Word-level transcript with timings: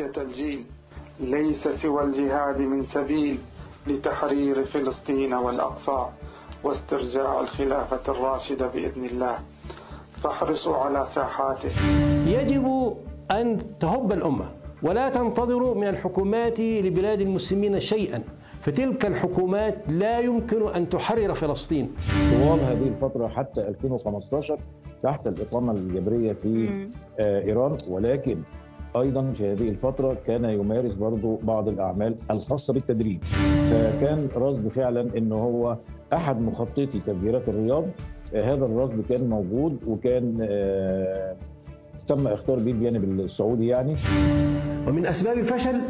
بقية 0.00 0.22
الجيل 0.22 0.64
ليس 1.20 1.82
سوى 1.82 2.04
الجهاد 2.04 2.60
من 2.60 2.86
سبيل 2.86 3.38
لتحرير 3.86 4.64
فلسطين 4.64 5.34
والأقصى 5.34 6.06
واسترجاع 6.64 7.40
الخلافة 7.40 8.12
الراشدة 8.12 8.66
بإذن 8.66 9.04
الله. 9.04 9.38
فاحرصوا 10.24 10.76
على 10.76 11.08
ساحاته. 11.14 11.70
يجب 12.26 12.96
أن 13.30 13.56
تهب 13.80 14.12
الأمة 14.12 14.50
ولا 14.82 15.08
تنتظروا 15.08 15.74
من 15.74 15.88
الحكومات 15.88 16.60
لبلاد 16.60 17.20
المسلمين 17.20 17.80
شيئا. 17.80 18.22
فتلك 18.60 19.06
الحكومات 19.06 19.74
لا 19.88 20.20
يمكن 20.20 20.68
أن 20.68 20.88
تحرر 20.88 21.34
فلسطين. 21.34 21.94
طوال 22.32 22.60
هذه 22.60 22.88
الفترة 22.88 23.28
حتى 23.28 23.68
2015 23.68 24.58
تحت 25.02 25.28
الإقامة 25.28 25.72
الجبرية 25.72 26.32
في 26.32 26.86
آه 27.18 27.42
إيران. 27.42 27.76
ولكن 27.88 28.42
أيضا 28.96 29.30
في 29.32 29.52
هذه 29.52 29.68
الفترة 29.68 30.16
كان 30.26 30.44
يمارس 30.44 30.94
برضه 30.94 31.38
بعض 31.42 31.68
الأعمال 31.68 32.16
الخاصة 32.30 32.72
بالتدريب. 32.72 33.24
فكان 33.70 34.28
رصد 34.36 34.68
فعلا 34.68 35.18
إنه 35.18 35.34
هو 35.34 35.76
أحد 36.12 36.40
مخططي 36.40 36.86
تفجيرات 36.86 37.48
الرياض. 37.48 37.84
هذا 38.34 38.64
الرصد 38.64 39.00
كان 39.08 39.28
موجود 39.28 39.78
وكان 39.86 40.38
آه 40.40 41.36
تم 42.08 42.26
اختار 42.26 42.56
به 42.56 42.70
الجانب 42.70 43.04
السعودي 43.04 43.66
يعني. 43.66 43.96
ومن 44.88 45.06
أسباب 45.06 45.38
الفشل 45.38 45.80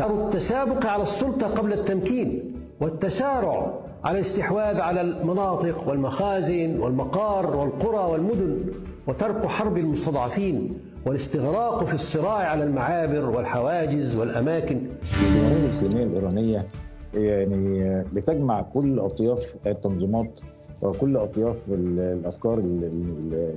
التسابق 0.00 0.86
على 0.86 1.02
السلطة 1.02 1.46
قبل 1.46 1.72
التمكين 1.72 2.48
والتسارع 2.80 3.74
على 4.04 4.14
الاستحواذ 4.14 4.80
على 4.80 5.00
المناطق 5.00 5.88
والمخازن 5.88 6.80
والمقار 6.80 7.56
والقرى 7.56 8.12
والمدن 8.12 8.64
وترك 9.06 9.46
حرب 9.46 9.78
المستضعفين. 9.78 10.78
والاستغراق 11.06 11.84
في 11.84 11.94
الصراع 11.94 12.32
على 12.50 12.64
المعابر 12.64 13.30
والحواجز 13.30 14.16
والأماكن. 14.16 14.80
الجمهوريه 15.22 15.64
الاسلاميه 15.64 16.04
الإيرانية 16.04 16.66
يعني 17.14 18.02
بتجمع 18.12 18.62
كل 18.62 18.98
أطياف 18.98 19.54
التنظيمات 19.66 20.40
وكل 20.82 21.16
أطياف 21.16 21.56
الأفكار 21.68 22.58
اللي 22.58 22.88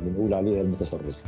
بنقول 0.05 0.33
عليها 0.33 0.61
المتطرفة. 0.61 1.23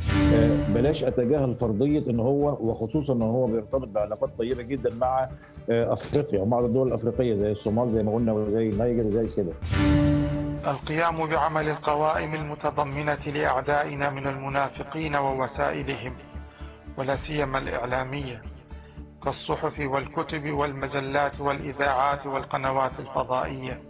بلاش 0.74 1.04
أتجاهل 1.04 1.54
فرضية 1.54 2.10
إن 2.10 2.20
هو 2.20 2.58
وخصوصا 2.60 3.12
إن 3.12 3.22
هو 3.22 3.46
بيرتبط 3.46 3.88
بعلاقات 3.88 4.30
طيبة 4.38 4.62
جدا 4.62 4.94
مع 4.94 5.28
أفريقيا 5.70 6.40
ومع 6.40 6.58
الدول 6.60 6.88
الأفريقية 6.88 7.34
زي 7.38 7.50
الصومال 7.50 7.92
زي 7.94 8.02
ما 8.02 8.14
قلنا 8.14 8.32
وزي 8.32 8.68
النيجر 8.68 9.02
زي 9.02 9.26
كده. 9.42 9.52
القيام 10.66 11.26
بعمل 11.26 11.68
القوائم 11.68 12.34
المتضمنة 12.34 13.24
لأعدائنا 13.26 14.10
من 14.10 14.26
المنافقين 14.26 15.16
ووسائلهم 15.16 16.16
ولا 16.96 17.16
سيما 17.16 17.58
الإعلامية 17.58 18.42
كالصحف 19.24 19.80
والكتب 19.80 20.50
والمجلات 20.50 21.40
والإذاعات 21.40 22.26
والقنوات 22.26 23.00
الفضائية. 23.00 23.82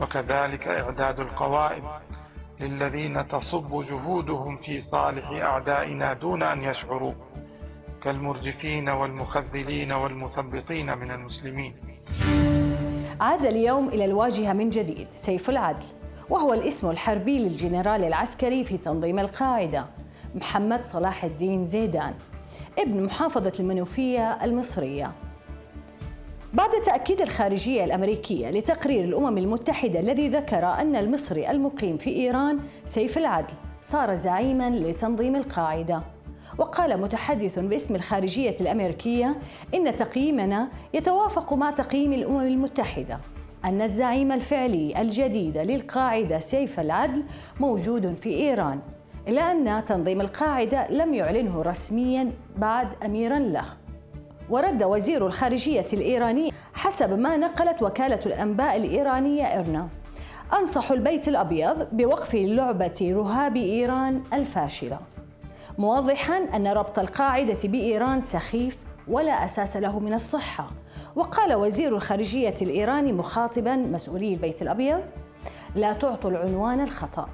وكذلك 0.00 0.68
إعداد 0.68 1.20
القوائم 1.20 1.84
للذين 2.60 3.28
تصب 3.28 3.84
جهودهم 3.84 4.56
في 4.56 4.80
صالح 4.80 5.30
أعدائنا 5.30 6.12
دون 6.12 6.42
أن 6.42 6.62
يشعروا 6.64 7.14
كالمرجفين 8.02 8.88
والمخذلين 8.88 9.92
والمثبطين 9.92 10.98
من 10.98 11.10
المسلمين. 11.10 11.74
عاد 13.22 13.46
اليوم 13.46 13.88
إلى 13.88 14.04
الواجهة 14.04 14.52
من 14.52 14.70
جديد 14.70 15.06
سيف 15.14 15.50
العدل 15.50 15.86
وهو 16.30 16.54
الاسم 16.54 16.90
الحربي 16.90 17.38
للجنرال 17.38 18.04
العسكري 18.04 18.64
في 18.64 18.76
تنظيم 18.76 19.18
القاعدة 19.18 19.86
محمد 20.34 20.82
صلاح 20.82 21.24
الدين 21.24 21.66
زيدان 21.66 22.14
ابن 22.78 23.02
محافظة 23.02 23.52
المنوفية 23.60 24.44
المصرية. 24.44 25.12
بعد 26.52 26.70
تأكيد 26.70 27.20
الخارجية 27.20 27.84
الأمريكية 27.84 28.50
لتقرير 28.50 29.04
الأمم 29.04 29.38
المتحدة 29.38 30.00
الذي 30.00 30.28
ذكر 30.28 30.66
أن 30.66 30.96
المصري 30.96 31.50
المقيم 31.50 31.98
في 31.98 32.10
إيران 32.10 32.58
سيف 32.84 33.18
العدل 33.18 33.54
صار 33.80 34.14
زعيما 34.14 34.70
لتنظيم 34.70 35.36
القاعدة. 35.36 36.02
وقال 36.58 37.00
متحدث 37.00 37.58
باسم 37.58 37.94
الخارجية 37.94 38.56
الأمريكية 38.60 39.36
إن 39.74 39.96
تقييمنا 39.96 40.68
يتوافق 40.94 41.52
مع 41.52 41.70
تقييم 41.70 42.12
الأمم 42.12 42.40
المتحدة 42.40 43.20
أن 43.64 43.82
الزعيم 43.82 44.32
الفعلي 44.32 45.00
الجديد 45.00 45.58
للقاعدة 45.58 46.38
سيف 46.38 46.80
العدل 46.80 47.24
موجود 47.60 48.14
في 48.14 48.28
إيران 48.28 48.80
إلا 49.28 49.52
أن 49.52 49.84
تنظيم 49.84 50.20
القاعدة 50.20 50.90
لم 50.90 51.14
يعلنه 51.14 51.62
رسميا 51.62 52.32
بعد 52.56 52.88
أميرا 53.04 53.38
له. 53.38 53.64
ورد 54.50 54.82
وزير 54.82 55.26
الخارجية 55.26 55.86
الإيراني 55.92 56.52
حسب 56.74 57.18
ما 57.18 57.36
نقلت 57.36 57.82
وكالة 57.82 58.20
الأنباء 58.26 58.76
الإيرانية 58.76 59.44
إرنا 59.44 59.88
أنصح 60.58 60.90
البيت 60.90 61.28
الأبيض 61.28 61.88
بوقف 61.92 62.34
لعبة 62.34 63.12
رهاب 63.16 63.56
إيران 63.56 64.22
الفاشلة. 64.32 64.98
موضحا 65.78 66.36
أن 66.36 66.66
ربط 66.66 66.98
القاعدة 66.98 67.58
بإيران 67.64 68.20
سخيف 68.20 68.78
ولا 69.08 69.44
أساس 69.44 69.76
له 69.76 69.98
من 69.98 70.14
الصحة. 70.14 70.70
وقال 71.16 71.54
وزير 71.54 71.96
الخارجية 71.96 72.54
الإيراني 72.62 73.12
مخاطبا 73.12 73.76
مسؤولي 73.76 74.34
البيت 74.34 74.62
الأبيض 74.62 75.00
لا 75.74 75.92
تعطوا 75.92 76.30
العنوان 76.30 76.80
الخطأ. 76.80 77.28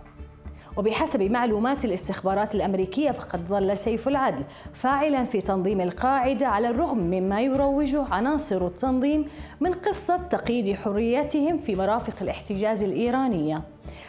وبحسب 0.77 1.23
معلومات 1.23 1.85
الاستخبارات 1.85 2.55
الأمريكية 2.55 3.11
فقد 3.11 3.41
ظل 3.49 3.77
سيف 3.77 4.09
العدل 4.09 4.45
فاعلا 4.73 5.25
في 5.25 5.41
تنظيم 5.41 5.81
القاعدة 5.81 6.47
على 6.47 6.69
الرغم 6.69 6.99
مما 6.99 7.41
يروجه 7.41 8.05
عناصر 8.11 8.67
التنظيم 8.67 9.25
من 9.61 9.73
قصة 9.73 10.17
تقييد 10.17 10.77
حريتهم 10.77 11.59
في 11.59 11.75
مرافق 11.75 12.15
الاحتجاز 12.21 12.83
الإيرانية. 12.83 13.63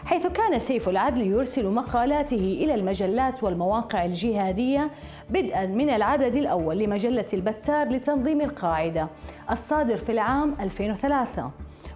حيث 0.06 0.28
كان 0.28 0.60
سيف 0.60 0.90
العدل 0.90 1.28
يرسل 1.28 1.70
مقالاته 1.70 2.58
إلى 2.62 2.76
المجلات 2.76 3.44
والمواقع 3.44 4.06
الجهادية 4.06 4.92
بدءا 5.30 5.66
من 5.66 5.90
العدد 5.90 6.36
الأول 6.36 6.78
لمجلة 6.78 7.26
البتار 7.34 7.90
لتنظيم 7.90 8.42
القاعدة 8.42 9.10
الصادر 9.52 9.98
في 9.98 10.12
العام 10.12 10.56
2003 10.60 11.52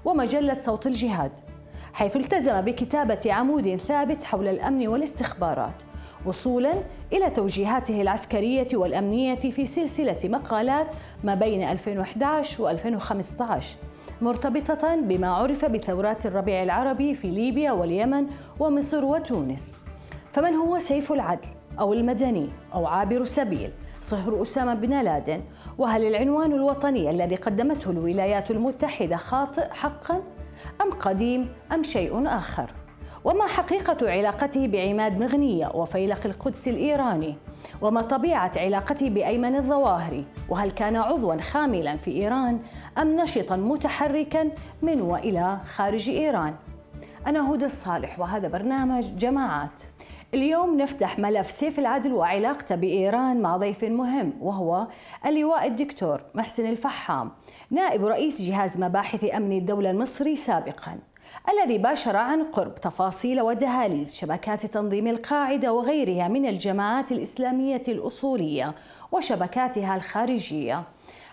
ومجلة 0.06 0.54
صوت 0.54 0.88
الجهاد 0.88 1.32
حيث 1.94 2.16
التزم 2.16 2.62
بكتابة 2.62 3.20
عمود 3.26 3.76
ثابت 3.76 4.24
حول 4.24 4.48
الأمن 4.48 4.88
والاستخبارات 4.88 5.76
وصولا 6.26 6.74
إلى 7.14 7.30
توجيهاته 7.30 8.02
العسكرية 8.02 8.68
والأمنية 8.74 9.36
في 9.36 9.66
سلسلة 9.66 10.18
مقالات 10.24 10.92
ما 11.24 11.36
بين 11.36 11.64
2011 11.64 12.78
و2015 12.78 13.93
مرتبطة 14.24 14.96
بما 14.96 15.28
عرف 15.28 15.66
بثورات 15.66 16.26
الربيع 16.26 16.64
العربي 16.64 17.16
في 17.16 17.28
ليبيا 17.28 17.72
واليمن 17.72 18.28
ومصر 18.60 19.06
وتونس. 19.06 19.76
فمن 20.32 20.56
هو 20.56 20.80
سيف 20.80 21.12
العدل 21.12 21.48
أو 21.80 21.94
المدني 21.94 22.50
أو 22.74 22.86
عابر 22.86 23.24
سبيل 23.24 23.72
صهر 24.02 24.42
أسامة 24.42 24.74
بن 24.74 25.02
لادن. 25.02 25.42
وهل 25.78 26.08
العنوان 26.08 26.52
الوطني 26.52 27.10
الذي 27.10 27.36
قدمته 27.36 27.92
الولايات 27.92 28.52
المتحدة 28.52 29.16
خاطئ 29.16 29.70
حقاً؟ 29.70 30.22
أم 30.82 30.92
قديم 30.92 31.50
أم 31.74 31.84
شيء 31.84 32.28
آخر؟ 32.28 32.83
وما 33.26 33.48
حقيقة 33.48 34.12
علاقته 34.12 34.68
بعماد 34.68 35.20
مغنية 35.20 35.72
وفيلق 35.74 36.20
القدس 36.26 36.68
الإيراني؟ 36.68 37.36
وما 37.82 38.02
طبيعة 38.02 38.52
علاقته 38.58 39.10
بأيمن 39.10 39.56
الظواهري؟ 39.56 40.26
وهل 40.50 40.72
كان 40.72 40.96
عضوا 40.96 41.42
خاملا 41.42 41.98
في 41.98 42.12
إيران 42.12 42.60
أم 42.98 43.16
نشطا 43.16 43.56
متحركا 43.56 44.52
من 44.82 45.02
وإلى 45.02 45.60
خارج 45.66 46.10
إيران؟ 46.10 46.56
أنا 47.28 47.52
هدى 47.52 47.66
الصالح 47.66 48.20
وهذا 48.20 48.48
برنامج 48.48 49.16
جماعات 49.16 49.82
اليوم 50.34 50.78
نفتح 50.78 51.20
ملف 51.20 51.52
سيف 51.52 51.80
العدل 51.80 52.14
وعلاقته 52.14 52.76
بإيران 52.76 53.42
مع 53.42 53.58
ضيف 53.58 53.84
مهم 53.84 54.34
وهو 54.42 54.88
اللواء 55.26 55.68
الدكتور 55.68 56.22
محسن 56.36 56.66
الفحام 56.66 57.32
نائب 57.72 58.06
رئيس 58.06 58.42
جهاز 58.42 58.78
مباحث 58.78 59.36
أمن 59.36 59.58
الدولة 59.58 59.92
المصري 59.92 60.36
سابقاً 60.36 61.13
الذي 61.50 61.78
باشر 61.78 62.18
عن 62.18 62.44
قرب 62.44 62.76
تفاصيل 62.76 63.42
ودهاليز 63.42 64.16
شبكات 64.16 64.66
تنظيم 64.66 65.08
القاعدة 65.08 65.74
وغيرها 65.74 66.28
من 66.28 66.46
الجماعات 66.46 67.12
الإسلامية 67.12 67.82
الأصولية 67.88 68.76
وشبكاتها 69.12 69.96
الخارجية. 69.96 70.84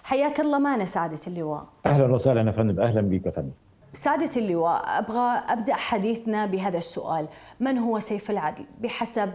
حياك 0.04 0.40
الله 0.40 0.58
معنا 0.58 0.84
سعادة 0.84 1.20
اللواء. 1.26 1.66
أهلا 1.86 2.14
وسهلا 2.14 2.40
يا 2.40 2.52
فندم، 2.52 2.80
أهلا 2.80 3.00
بك 3.00 3.26
يا 3.26 3.30
فندم. 3.30 3.52
سعادة 3.92 4.40
اللواء 4.40 4.82
أبغى 4.86 5.42
أبدأ 5.48 5.74
حديثنا 5.74 6.46
بهذا 6.46 6.78
السؤال 6.78 7.28
من 7.60 7.78
هو 7.78 7.98
سيف 7.98 8.30
العدل 8.30 8.64
بحسب 8.80 9.30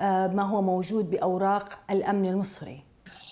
ما 0.00 0.42
هو 0.42 0.62
موجود 0.62 1.10
بأوراق 1.10 1.78
الأمن 1.90 2.26
المصري 2.26 2.87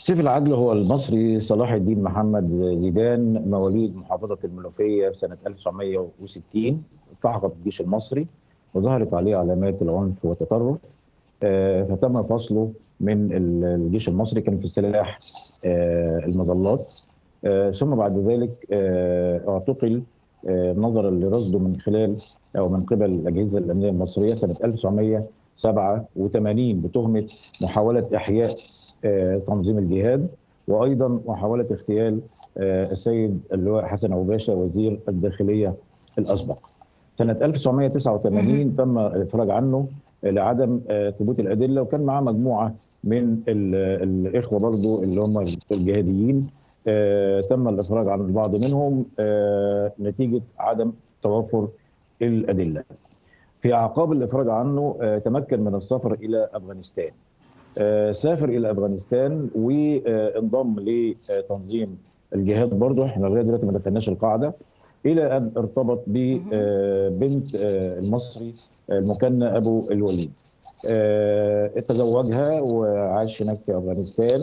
سيف 0.06 0.20
العدل 0.20 0.52
هو 0.52 0.72
المصري 0.72 1.40
صلاح 1.40 1.72
الدين 1.72 2.02
محمد 2.02 2.50
زيدان 2.82 3.50
مواليد 3.50 3.96
محافظة 3.96 4.38
المنوفية 4.44 5.12
سنة 5.12 5.36
1960 5.46 6.82
التحق 7.12 7.46
بالجيش 7.46 7.80
المصري 7.80 8.26
وظهرت 8.74 9.14
عليه 9.14 9.36
علامات 9.36 9.82
العنف 9.82 10.24
والتطرف. 10.24 10.76
فتم 11.90 12.22
فصله 12.22 12.68
من 13.00 13.32
الجيش 13.64 14.08
المصري 14.08 14.40
كان 14.40 14.58
في 14.58 14.64
السلاح 14.64 15.18
المظلات. 15.64 16.94
ثم 17.74 17.94
بعد 17.94 18.18
ذلك 18.18 18.50
اعتقل 19.48 20.02
نظرا 20.76 21.10
لرصده 21.10 21.58
من 21.58 21.80
خلال 21.80 22.16
أو 22.58 22.68
من 22.68 22.80
قبل 22.80 23.04
الأجهزة 23.04 23.58
الأمنية 23.58 23.88
المصرية 23.90 24.34
سنة 24.34 24.56
1987 24.64 26.72
بتهمة 26.72 27.26
محاولة 27.62 28.08
إحياء 28.16 28.54
تنظيم 29.46 29.78
الجهاد 29.78 30.28
وأيضا 30.68 31.20
محاولة 31.26 31.66
اغتيال 31.70 32.20
السيد 32.58 33.40
اللواء 33.52 33.84
حسن 33.84 34.12
أبو 34.12 34.22
باشا 34.22 34.52
وزير 34.52 35.00
الداخلية 35.08 35.74
الأسبق. 36.18 36.58
سنة 37.16 37.38
1989 37.42 38.76
تم 38.76 38.98
الافراج 38.98 39.50
عنه 39.50 39.88
لعدم 40.22 40.80
ثبوت 41.18 41.40
الأدلة 41.40 41.82
وكان 41.82 42.00
معاه 42.00 42.20
مجموعة 42.20 42.74
من 43.04 43.38
الإخوة 43.48 44.58
برضه 44.58 45.02
اللي 45.02 45.20
هم 45.20 45.44
الجهاديين 45.72 46.46
تم 47.50 47.68
الافراج 47.68 48.08
عن 48.08 48.20
البعض 48.20 48.64
منهم 48.64 49.04
نتيجة 50.00 50.42
عدم 50.58 50.92
توفر 51.22 51.68
الأدلة. 52.22 52.84
في 53.56 53.74
أعقاب 53.74 54.12
الافراج 54.12 54.48
عنه 54.48 54.96
تمكن 55.24 55.60
من 55.60 55.74
السفر 55.74 56.12
إلى 56.14 56.48
أفغانستان. 56.54 57.10
سافر 58.12 58.48
إلى 58.48 58.70
أفغانستان 58.70 59.48
وانضم 59.54 60.76
لتنظيم 60.80 61.98
الجهاد 62.34 62.78
برضه 62.78 63.04
إحنا 63.04 63.26
لغاية 63.26 63.42
دلوقتي 63.42 63.66
ما 63.66 63.72
دخلناش 63.72 64.08
القاعدة 64.08 64.54
إلى 65.06 65.36
أن 65.36 65.50
ارتبط 65.56 66.04
ببنت 66.06 67.54
المصري 67.54 68.54
المكنى 68.90 69.56
أبو 69.56 69.90
الوليد. 69.90 70.30
تزوجها 71.88 72.60
وعاش 72.60 73.42
هناك 73.42 73.56
في 73.56 73.78
أفغانستان 73.78 74.40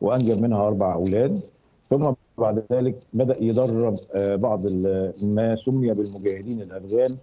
وأنجب 0.00 0.42
منها 0.42 0.66
أربع 0.66 0.94
أولاد 0.94 1.40
ثم 1.90 2.12
بعد 2.38 2.62
ذلك 2.72 2.94
بدأ 3.12 3.36
يدرب 3.44 3.94
بعض 4.16 4.66
ما 5.22 5.56
سمي 5.56 5.94
بالمجاهدين 5.94 6.62
الأفغان 6.62 7.16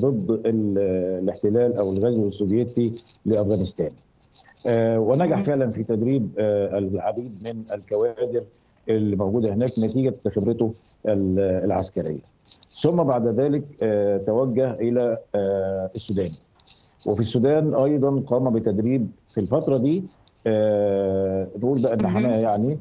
ضد 0.00 0.40
الاحتلال 0.46 1.76
أو 1.78 1.92
الغزو 1.92 2.26
السوفيتي 2.26 2.92
لأفغانستان. 3.26 3.90
ونجح 4.66 5.40
فعلا 5.40 5.70
في 5.70 5.82
تدريب 5.84 6.30
العديد 6.38 7.38
من 7.44 7.64
الكوادر 7.74 8.42
اللي 8.88 9.16
موجودة 9.16 9.54
هناك 9.54 9.70
نتيجة 9.78 10.14
خبرته 10.28 10.72
العسكرية. 11.06 12.20
ثم 12.70 13.02
بعد 13.02 13.26
ذلك 13.26 13.64
توجه 14.26 14.72
إلى 14.72 15.18
السودان. 15.94 16.30
وفي 17.06 17.20
السودان 17.20 17.74
أيضا 17.74 18.22
قام 18.26 18.50
بتدريب 18.50 19.08
في 19.28 19.40
الفترة 19.40 19.78
دي 19.78 20.04
نقول 21.56 21.82
بقى 21.82 21.94
ان 21.94 22.06
حماه 22.06 22.36
يعني 22.36 22.78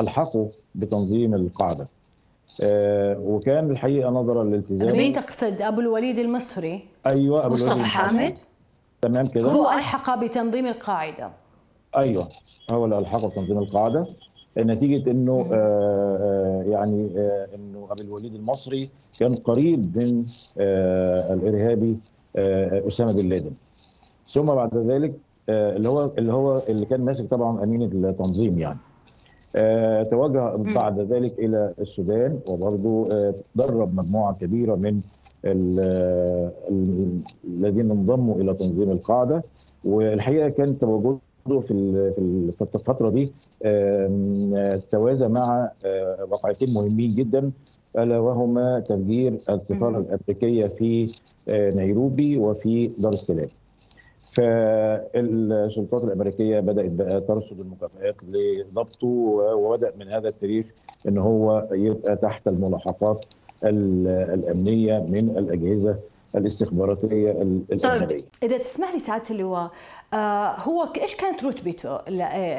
ألحقوا 0.00 0.48
بتنظيم 0.74 1.34
القاعدة. 1.34 1.88
وكان 3.22 3.70
الحقيقة 3.70 4.10
نظرا 4.10 4.44
للالتزام 4.44 4.96
مين 4.96 5.12
تقصد 5.12 5.62
أبو 5.62 5.80
الوليد 5.80 6.18
المصري؟ 6.18 6.84
أيوه 7.06 7.46
أبو 7.46 7.54
الوليد 7.54 7.72
مصطفى 7.72 7.84
حامد؟ 7.84 8.34
تمام 9.02 9.26
كده؟ 9.26 9.52
هو 9.52 9.70
ألحق 9.70 10.24
بتنظيم 10.24 10.66
القاعدة. 10.66 11.30
أيوه 11.96 12.28
هو 12.70 12.84
اللي 12.84 12.98
الحق 12.98 13.26
بتنظيم 13.26 13.58
القاعدة. 13.58 14.06
نتيجة 14.58 15.10
إنه 15.10 15.46
آه 15.52 16.64
يعني 16.68 17.10
آه 17.16 17.48
إنه 17.54 17.88
ابو 17.90 18.02
الوليد 18.02 18.34
المصري 18.34 18.90
كان 19.20 19.34
قريب 19.34 19.98
من 19.98 20.24
آه 20.58 21.34
الإرهابي 21.34 21.96
آه 22.36 22.86
أسامة 22.88 23.12
بن 23.12 23.28
لادن. 23.28 23.52
ثم 24.28 24.46
بعد 24.46 24.76
ذلك 24.76 25.16
آه 25.48 25.76
اللي 25.76 25.88
هو 25.88 26.10
اللي 26.18 26.32
هو 26.32 26.62
اللي 26.68 26.86
كان 26.86 27.00
ماسك 27.04 27.26
طبعا 27.30 27.64
امين 27.64 27.82
التنظيم 27.82 28.58
يعني. 28.58 28.78
آه 29.56 30.02
توجه 30.02 30.54
بعد 30.74 31.00
ذلك 31.00 31.38
إلى 31.38 31.74
السودان 31.78 32.40
وبرضه 32.48 33.08
آه 33.12 33.34
درب 33.54 33.94
مجموعة 33.94 34.34
كبيرة 34.40 34.74
من 34.74 35.00
الذين 37.44 37.90
انضموا 37.90 38.34
إلى 38.34 38.54
تنظيم 38.54 38.90
القاعدة 38.90 39.42
والحقيقة 39.84 40.48
كان 40.48 40.78
تواجده 40.78 41.20
في 41.60 42.12
في 42.58 42.74
الفترة 42.74 43.10
دي 43.10 43.32
توازى 44.90 45.28
مع 45.28 45.70
واقعتين 46.30 46.74
مهمين 46.74 47.10
جدا 47.14 47.50
ألا 47.98 48.18
وهما 48.18 48.80
تفجير 48.80 49.32
السفارة 49.34 49.98
الأمريكية 49.98 50.66
في 50.66 51.12
نيروبي 51.48 52.38
وفي 52.38 52.86
دار 52.98 53.12
السلام. 53.12 53.48
فالسلطات 54.32 56.04
الأمريكية 56.04 56.60
بدأت 56.60 56.90
بقى 56.90 57.20
ترصد 57.20 57.60
المكافآت 57.60 58.14
لضبطه 58.28 59.06
وبدأ 59.54 59.92
من 60.00 60.08
هذا 60.08 60.28
التاريخ 60.28 60.66
إن 61.08 61.18
هو 61.18 61.68
يبقى 61.72 62.16
تحت 62.16 62.48
الملاحقات 62.48 63.24
الأمنية 63.64 64.98
من 64.98 65.28
الأجهزة 65.38 65.96
الاستخباراتية 66.36 67.30
الاجنبيه. 67.30 68.06
طيب 68.06 68.20
إذا 68.42 68.58
تسمح 68.58 68.92
لي 68.92 68.98
سعاده 68.98 69.24
اللواء 69.30 69.70
آه 70.14 70.54
هو 70.60 70.88
إيش 71.02 71.14
كانت 71.16 71.44
رتبته 71.44 71.98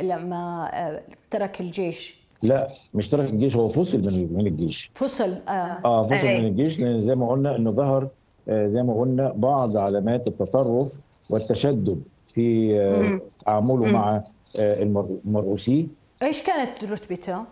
لما 0.02 0.70
آه 0.74 1.02
ترك 1.32 1.62
الجيش؟ 1.62 2.22
لا 2.44 2.68
مش 2.94 3.10
ترك 3.10 3.30
الجيش 3.34 3.56
هو 3.56 3.68
فصل 3.68 3.98
من 3.98 4.30
من 4.34 4.48
الجيش. 4.48 4.92
فصل 4.94 5.30
آه, 5.50 5.52
آه 5.86 6.04
فصل 6.04 6.28
من 6.28 6.46
الجيش 6.46 6.80
لأن 6.80 7.04
زي 7.04 7.16
ما 7.16 7.30
قلنا 7.30 7.56
إنه 7.56 7.72
ظهر 7.72 8.08
آه 8.50 8.68
زي 8.68 8.84
ما 8.84 8.94
قلنا 9.00 9.32
بعض 9.36 9.78
علامات 9.78 10.28
التطرف 10.28 10.94
والتشدد 11.30 12.02
في 12.34 12.80
آه 12.80 13.20
تعامله 13.46 13.86
مع 13.86 14.24
آه 14.60 14.84
المرؤوسي. 14.84 15.88
إيش 16.24 16.42
كانت 16.44 16.84
رتبته؟ 16.84 17.44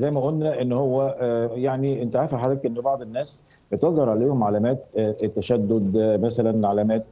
زي 0.00 0.10
ما 0.10 0.20
قلنا 0.20 0.62
إن 0.62 0.72
هو 0.72 1.16
يعني 1.54 2.02
أنت 2.02 2.16
عارفه 2.16 2.36
حضرتك 2.36 2.66
إن 2.66 2.74
بعض 2.74 3.02
الناس 3.02 3.40
بتظهر 3.72 4.08
عليهم 4.10 4.44
علامات 4.44 4.86
التشدد 4.96 5.96
مثلا 6.22 6.68
علامات 6.68 7.06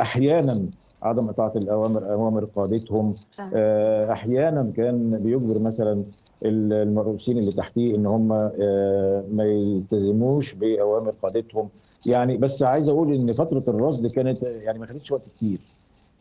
أحيانا 0.00 0.66
عدم 1.02 1.28
إطاعة 1.28 1.52
الأوامر 1.56 2.12
أوامر 2.12 2.44
قادتهم 2.44 3.14
أحيانا 4.12 4.72
كان 4.76 5.18
بيجبر 5.18 5.60
مثلا 5.60 6.04
المرؤوسين 6.44 7.38
اللي 7.38 7.50
تحتيه 7.50 7.96
إن 7.96 8.06
هم 8.06 8.28
ما 9.36 9.44
يلتزموش 9.44 10.54
بأوامر 10.54 11.10
قادتهم. 11.22 11.68
يعني 12.06 12.36
بس 12.36 12.62
عايز 12.62 12.88
أقول 12.88 13.14
إن 13.14 13.32
فترة 13.32 13.62
الرصد 13.68 14.06
كانت 14.06 14.42
يعني 14.42 14.78
ما 14.78 14.86
خدتش 14.86 15.12
وقت 15.12 15.28
كتير. 15.28 15.58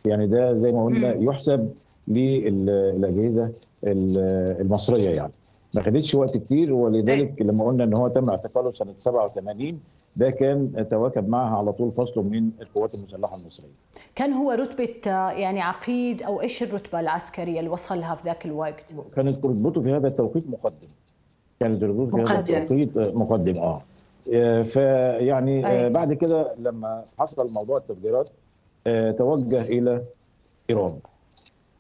يعني 0.07 0.27
ده 0.27 0.53
زي 0.53 0.72
ما 0.72 0.86
قلنا 0.86 1.13
يحسب 1.13 1.69
للأجهزة 2.07 3.51
المصرية 3.83 5.10
يعني 5.10 5.31
ما 5.74 5.81
خدتش 5.81 6.15
وقت 6.15 6.38
كتير 6.38 6.74
ولذلك 6.74 7.41
لما 7.41 7.63
قلنا 7.65 7.83
إن 7.83 7.98
هو 7.98 8.07
تم 8.07 8.29
اعتقاله 8.29 8.74
سنة 8.74 8.93
87 9.00 9.79
ده 10.15 10.29
كان 10.29 10.88
تواكب 10.91 11.29
معها 11.29 11.57
على 11.57 11.74
طول 11.74 11.91
فصله 11.91 12.24
من 12.24 12.50
القوات 12.62 12.95
المسلحة 12.95 13.36
المصرية. 13.36 13.67
كان 14.15 14.33
هو 14.33 14.51
رتبة 14.51 15.12
يعني 15.31 15.62
عقيد 15.62 16.24
أو 16.24 16.41
إيش 16.41 16.63
الرتبة 16.63 17.00
العسكرية 17.00 17.60
اللي 17.60 17.69
وصلها 17.69 18.15
في 18.15 18.24
ذاك 18.25 18.45
الوقت؟ 18.45 18.86
كانت 19.15 19.45
رتبته 19.45 19.81
في 19.81 19.91
هذا 19.93 20.07
التوقيت 20.07 20.50
مقدم. 20.50 20.88
كانت 21.60 21.83
رتبته 21.83 22.17
في 22.17 22.33
هذا 22.33 22.57
التوقيت 22.57 22.98
مقدم 23.15 23.53
آه. 23.62 23.81
فيعني 24.63 25.67
أيه. 25.72 25.88
بعد 25.88 26.13
كده 26.13 26.55
لما 26.60 27.03
حصل 27.19 27.53
موضوع 27.53 27.77
التفجيرات 27.77 28.29
توجه 29.17 29.62
إلى 29.62 30.03
إيران. 30.69 31.00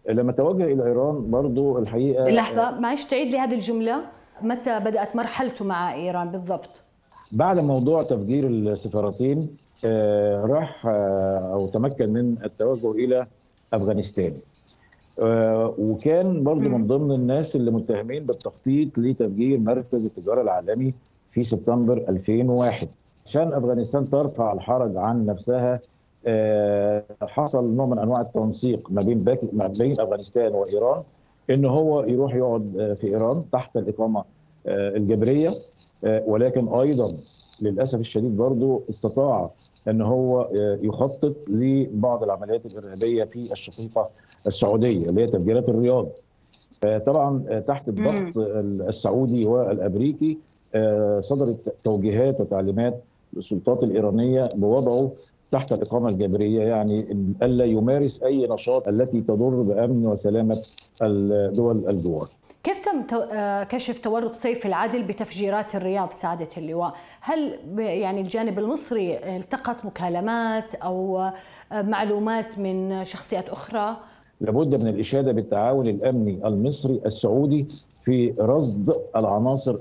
لما 0.09 0.31
توجه 0.31 0.63
إلى 0.63 0.83
إيران 0.85 1.31
برضو 1.31 1.77
الحقيقة 1.77 2.29
لحظة 2.29 2.79
معلش 2.79 3.05
تعيد 3.05 3.27
لي 3.31 3.39
هذه 3.39 3.53
الجملة. 3.53 4.01
متى 4.41 4.79
بدأت 4.79 5.15
مرحلته 5.15 5.65
مع 5.65 5.93
إيران 5.93 6.31
بالضبط؟ 6.31 6.81
بعد 7.31 7.59
موضوع 7.59 8.01
تفجير 8.01 8.47
السفارتين 8.47 9.55
آه 9.85 10.45
راح 10.45 10.85
آه 10.85 11.49
أو 11.53 11.67
تمكن 11.67 12.13
من 12.13 12.35
التوجه 12.43 12.91
إلى 12.91 13.27
أفغانستان. 13.73 14.33
آه 15.19 15.73
وكان 15.77 16.43
برضو 16.43 16.59
من 16.69 16.87
ضمن 16.87 17.11
الناس 17.11 17.55
اللي 17.55 17.71
متهمين 17.71 18.25
بالتخطيط 18.25 18.97
لتفجير 18.97 19.59
مركز 19.59 20.05
التجارة 20.05 20.41
العالمي 20.41 20.93
في 21.31 21.43
سبتمبر 21.43 21.97
2001 22.09 22.87
عشان 23.25 23.53
أفغانستان 23.53 24.09
ترفع 24.09 24.53
الحرج 24.53 24.97
عن 24.97 25.25
نفسها 25.25 25.79
حصل 27.21 27.75
نوع 27.75 27.85
من 27.85 27.99
أنواع 27.99 28.21
التنسيق 28.21 28.91
ما 28.91 29.01
بين 29.01 29.19
باك 29.19 29.39
ما 29.53 29.67
بين 29.67 29.91
أفغانستان 29.91 30.53
وإيران 30.55 31.03
إن 31.49 31.65
هو 31.65 32.03
يروح 32.03 32.35
يقعد 32.35 32.95
في 33.01 33.07
إيران 33.07 33.43
تحت 33.51 33.77
الإقامة 33.77 34.23
الجبرية 34.67 35.51
ولكن 36.03 36.67
أيضا 36.67 37.13
للأسف 37.61 37.99
الشديد 37.99 38.37
برضه 38.37 38.81
استطاع 38.89 39.49
إن 39.87 40.01
هو 40.01 40.49
يخطط 40.81 41.33
لبعض 41.47 42.23
العمليات 42.23 42.65
الإرهابية 42.65 43.23
في 43.23 43.51
الشقيقة 43.51 44.09
السعودية 44.47 45.05
اللي 45.09 45.21
هي 45.21 45.25
تفجيرات 45.27 45.69
الرياض. 45.69 46.07
طبعا 47.05 47.59
تحت 47.67 47.89
الضغط 47.89 48.37
السعودي 48.87 49.45
والأمريكي 49.45 50.37
صدرت 51.19 51.75
توجيهات 51.83 52.41
وتعليمات 52.41 53.03
للسلطات 53.33 53.83
الإيرانية 53.83 54.49
بوضعه 54.55 55.11
تحت 55.53 55.71
الإقامة 55.71 56.09
الجبرية 56.09 56.61
يعني 56.61 57.01
ألا 57.41 57.65
يمارس 57.65 58.23
أي 58.23 58.47
نشاط 58.47 58.87
التي 58.87 59.21
تضر 59.21 59.61
بأمن 59.61 60.07
وسلامة 60.07 60.57
الدول 61.01 61.89
الجوار 61.89 62.27
كيف 62.63 62.77
تم 62.77 63.17
آه، 63.33 63.63
كشف 63.63 63.97
تورط 63.97 64.35
سيف 64.35 64.65
العدل 64.65 65.03
بتفجيرات 65.03 65.75
الرياض 65.75 66.09
سعادة 66.09 66.47
اللواء؟ 66.57 66.93
هل 67.21 67.59
يعني 67.77 68.21
الجانب 68.21 68.59
المصري 68.59 69.35
التقط 69.37 69.85
مكالمات 69.85 70.75
أو 70.75 71.19
آه، 71.71 71.81
معلومات 71.81 72.59
من 72.59 73.03
شخصيات 73.03 73.49
أخرى؟ 73.49 73.97
لابد 74.41 74.75
من 74.75 74.87
الإشادة 74.87 75.31
بالتعاون 75.31 75.87
الأمني 75.87 76.47
المصري 76.47 77.01
السعودي 77.05 77.65
في 78.05 78.33
رصد 78.39 78.93
العناصر 79.15 79.77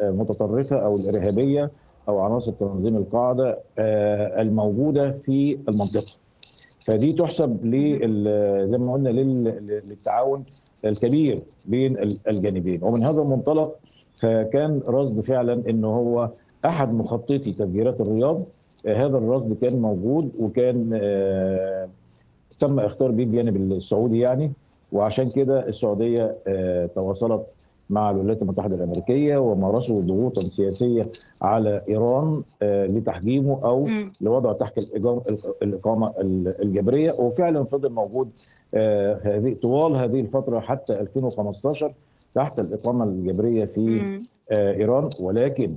المتطرفة 0.00 0.76
أو 0.76 0.96
الإرهابية 0.96 1.70
أو 2.08 2.20
عناصر 2.20 2.52
تنظيم 2.52 2.96
القاعدة 2.96 3.58
آه، 3.78 4.42
الموجودة 4.42 5.10
في 5.10 5.58
المنطقة. 5.68 6.12
فدي 6.80 7.12
تحسب 7.12 7.50
زي 8.70 8.78
ما 8.78 8.92
قلنا 8.92 9.08
للتعاون 9.08 10.44
الكبير 10.84 11.42
بين 11.64 11.98
الجانبين. 12.28 12.82
ومن 12.82 13.02
هذا 13.02 13.22
المنطلق 13.22 13.76
فكان 14.16 14.80
رصد 14.88 15.20
فعلا 15.20 15.62
إنه 15.70 15.88
هو 15.88 16.30
أحد 16.64 16.92
مخططي 16.94 17.38
تفجيرات 17.52 18.00
الرياض. 18.00 18.42
آه، 18.86 19.06
هذا 19.06 19.18
الرصد 19.18 19.52
كان 19.52 19.80
موجود 19.80 20.32
وكان 20.40 20.90
آه، 21.02 21.88
تم 22.60 22.80
إختار 22.80 23.10
به 23.10 23.22
الجانب 23.22 23.56
السعودي 23.56 24.18
يعني. 24.18 24.52
وعشان 24.92 25.30
كده 25.30 25.68
السعودية 25.68 26.36
تواصلت 26.94 27.46
مع 27.92 28.10
الولايات 28.10 28.42
المتحدة 28.42 28.74
الأمريكية 28.74 29.36
ومارسوا 29.36 30.00
ضغوطا 30.00 30.42
سياسية 30.42 31.10
على 31.42 31.82
إيران 31.88 32.42
لتحجيمه 32.62 33.60
أو 33.64 33.88
لوضعه 34.20 34.52
تحت 34.52 34.78
الإقامة 35.62 36.12
الجبرية. 36.62 37.12
وفعلا 37.12 37.64
فضل 37.64 37.90
موجود 37.90 38.28
هذه 39.24 39.56
طوال 39.62 39.96
هذه 39.96 40.20
الفترة 40.20 40.60
حتى 40.60 41.00
2015 41.00 41.92
تحت 42.34 42.60
الإقامة 42.60 43.04
الجبرية 43.04 43.64
في 43.64 44.18
إيران. 44.52 45.10
ولكن 45.20 45.74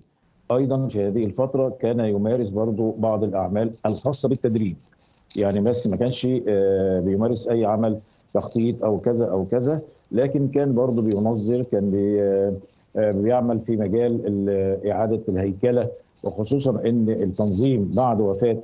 أيضا 0.52 0.88
في 0.88 1.08
هذه 1.08 1.26
الفترة 1.26 1.70
كان 1.80 2.00
يمارس 2.00 2.50
برضو 2.50 2.92
بعض 2.92 3.24
الأعمال 3.24 3.72
الخاصة 3.86 4.30
بالتدريب. 4.30 4.76
يعني 5.38 5.62
بس 5.62 5.88
ما 5.88 5.96
كانش 5.96 6.28
بيمارس 7.06 7.48
أي 7.48 7.66
عمل 7.66 8.00
تخطيط 8.34 8.84
أو 8.84 9.00
كذا 9.00 9.26
أو 9.26 9.46
كذا. 9.46 9.82
لكن 10.12 10.48
كان 10.48 10.76
برضه 10.76 11.02
بينظر 11.02 11.64
كان 11.64 11.92
بي 11.92 12.22
بيعمل 12.96 13.60
في 13.60 13.78
مجال 13.78 14.22
إعادة 14.88 15.22
الهيكلة 15.30 15.90
وخصوصا 16.24 16.72
إن 16.72 17.10
التنظيم 17.10 17.92
بعد 17.96 18.22
وفاة 18.22 18.58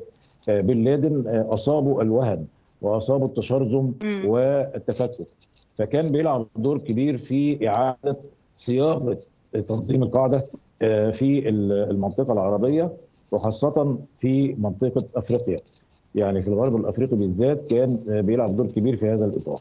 بن 0.48 0.84
لادن 0.84 1.24
أصابه 1.28 2.02
الوهن 2.02 2.46
وأصابه 2.82 3.26
التشرذم 3.26 3.94
والتفتت. 4.26 5.34
فكان 5.76 6.08
بيلعب 6.08 6.48
دور 6.58 6.78
كبير 6.78 7.18
في 7.18 7.68
إعادة 7.68 8.16
صياغة 8.56 9.18
تنظيم 9.68 10.04
القاعدة 10.04 10.46
في 11.12 11.50
المنطقة 11.90 12.34
العربية 12.34 12.92
وخاصة 13.32 13.98
في 14.20 14.56
منطقة 14.60 15.04
أفريقيا. 15.16 15.58
يعني 16.16 16.42
في 16.42 16.48
الغرب 16.48 16.76
الأفريقي 16.76 17.16
بالذات 17.16 17.66
كان 17.70 17.98
بيلعب 18.08 18.58
دور 18.58 18.68
كبير 18.68 18.96
في 18.96 19.10
هذا 19.10 19.26
الإطار. 19.26 19.60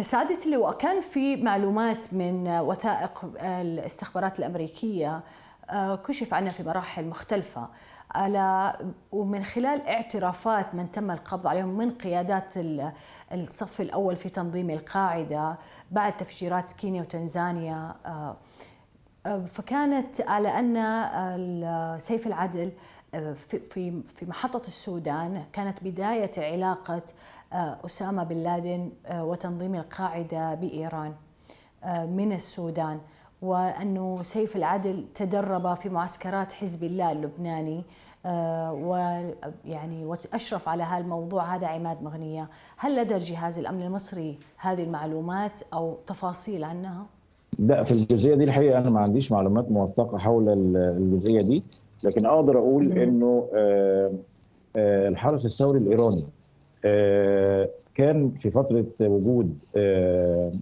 سعادة 0.00 0.44
اللواء 0.46 0.72
كان 0.72 1.00
في 1.00 1.36
معلومات 1.36 2.12
من 2.12 2.48
وثائق 2.48 3.32
الاستخبارات 3.40 4.38
الأمريكية 4.38 5.22
آه، 5.70 5.96
كشف 5.96 6.34
عنها 6.34 6.52
في 6.52 6.62
مراحل 6.62 7.04
مختلفة 7.04 7.68
على 8.14 8.76
ومن 9.12 9.42
خلال 9.42 9.88
اعترافات 9.88 10.74
من 10.74 10.90
تم 10.90 11.10
القبض 11.10 11.46
عليهم 11.46 11.78
من 11.78 11.90
قيادات 11.90 12.52
الصف 13.32 13.80
الأول 13.80 14.16
في 14.16 14.28
تنظيم 14.28 14.70
القاعدة 14.70 15.58
بعد 15.90 16.16
تفجيرات 16.16 16.72
كينيا 16.72 17.02
وتنزانيا 17.02 17.94
آه، 18.06 18.36
آه، 19.26 19.44
فكانت 19.44 20.20
على 20.20 20.48
أن 20.48 21.98
سيف 21.98 22.26
العدل 22.26 22.72
في 23.46 24.02
في 24.02 24.26
محطة 24.26 24.66
السودان 24.66 25.44
كانت 25.52 25.84
بداية 25.84 26.30
علاقة 26.38 27.02
أسامة 27.54 28.24
بن 28.24 28.36
لادن 28.36 28.90
آه، 29.06 29.24
وتنظيم 29.24 29.74
القاعدة 29.74 30.54
بإيران 30.54 31.12
آه، 31.84 32.06
من 32.06 32.32
السودان 32.32 32.98
وأنه 33.42 34.22
سيف 34.22 34.56
العدل 34.56 35.04
تدرب 35.14 35.74
في 35.74 35.88
معسكرات 35.88 36.52
حزب 36.52 36.84
الله 36.84 37.12
اللبناني 37.12 37.84
ويعني 38.72 40.04
وأشرف 40.04 40.68
على 40.68 40.82
هذا 40.82 40.98
الموضوع 41.04 41.54
هذا 41.56 41.66
عماد 41.66 42.02
مغنية 42.02 42.48
هل 42.76 42.96
لدى 42.96 43.16
الجهاز 43.16 43.58
الأمن 43.58 43.82
المصري 43.82 44.38
هذه 44.56 44.82
المعلومات 44.82 45.62
أو 45.74 45.96
تفاصيل 46.06 46.64
عنها؟ 46.64 47.06
لا 47.58 47.84
في 47.84 47.92
الجزئية 47.92 48.34
دي 48.34 48.44
الحقيقة 48.44 48.78
أنا 48.78 48.90
ما 48.90 49.00
عنديش 49.00 49.32
معلومات 49.32 49.70
موثقة 49.70 50.18
حول 50.18 50.48
الجزئية 50.76 51.42
دي 51.42 51.62
لكن 52.04 52.26
أقدر 52.26 52.58
أقول 52.58 52.98
إنه 52.98 53.48
الحرس 54.76 55.44
الثوري 55.44 55.78
الإيراني 55.78 56.22
آه، 56.22 56.43
كان 57.94 58.30
في 58.40 58.50
فترة 58.50 58.86
وجود 59.00 59.58
آه، 59.76 60.52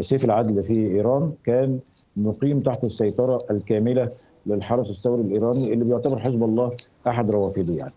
سيف 0.00 0.24
العدل 0.24 0.62
في 0.62 0.74
إيران 0.74 1.32
كان 1.44 1.80
مقيم 2.16 2.60
تحت 2.60 2.84
السيطرة 2.84 3.38
الكاملة 3.50 4.10
للحرس 4.46 4.90
الثوري 4.90 5.22
الإيراني 5.22 5.72
اللي 5.72 5.84
بيعتبر 5.84 6.18
حزب 6.18 6.42
الله 6.44 6.76
أحد 7.08 7.30
روافده 7.30 7.74
يعني. 7.74 7.92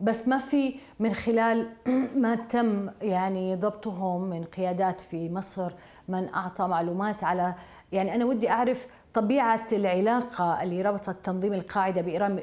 بس 0.00 0.28
ما 0.28 0.38
في 0.38 0.74
من 1.00 1.12
خلال 1.12 1.66
ما 2.22 2.34
تم 2.34 2.88
يعني 3.02 3.56
ضبطهم 3.56 4.30
من 4.30 4.44
قيادات 4.44 5.00
في 5.00 5.30
مصر 5.30 5.72
من 6.08 6.28
أعطى 6.34 6.66
معلومات 6.66 7.24
على 7.24 7.54
يعني 7.92 8.14
أنا 8.14 8.24
ودي 8.24 8.50
أعرف 8.50 8.86
طبيعة 9.14 9.64
العلاقة 9.72 10.62
اللي 10.62 10.82
ربطت 10.82 11.24
تنظيم 11.24 11.52
القاعدة 11.52 12.00
بإيران 12.00 12.40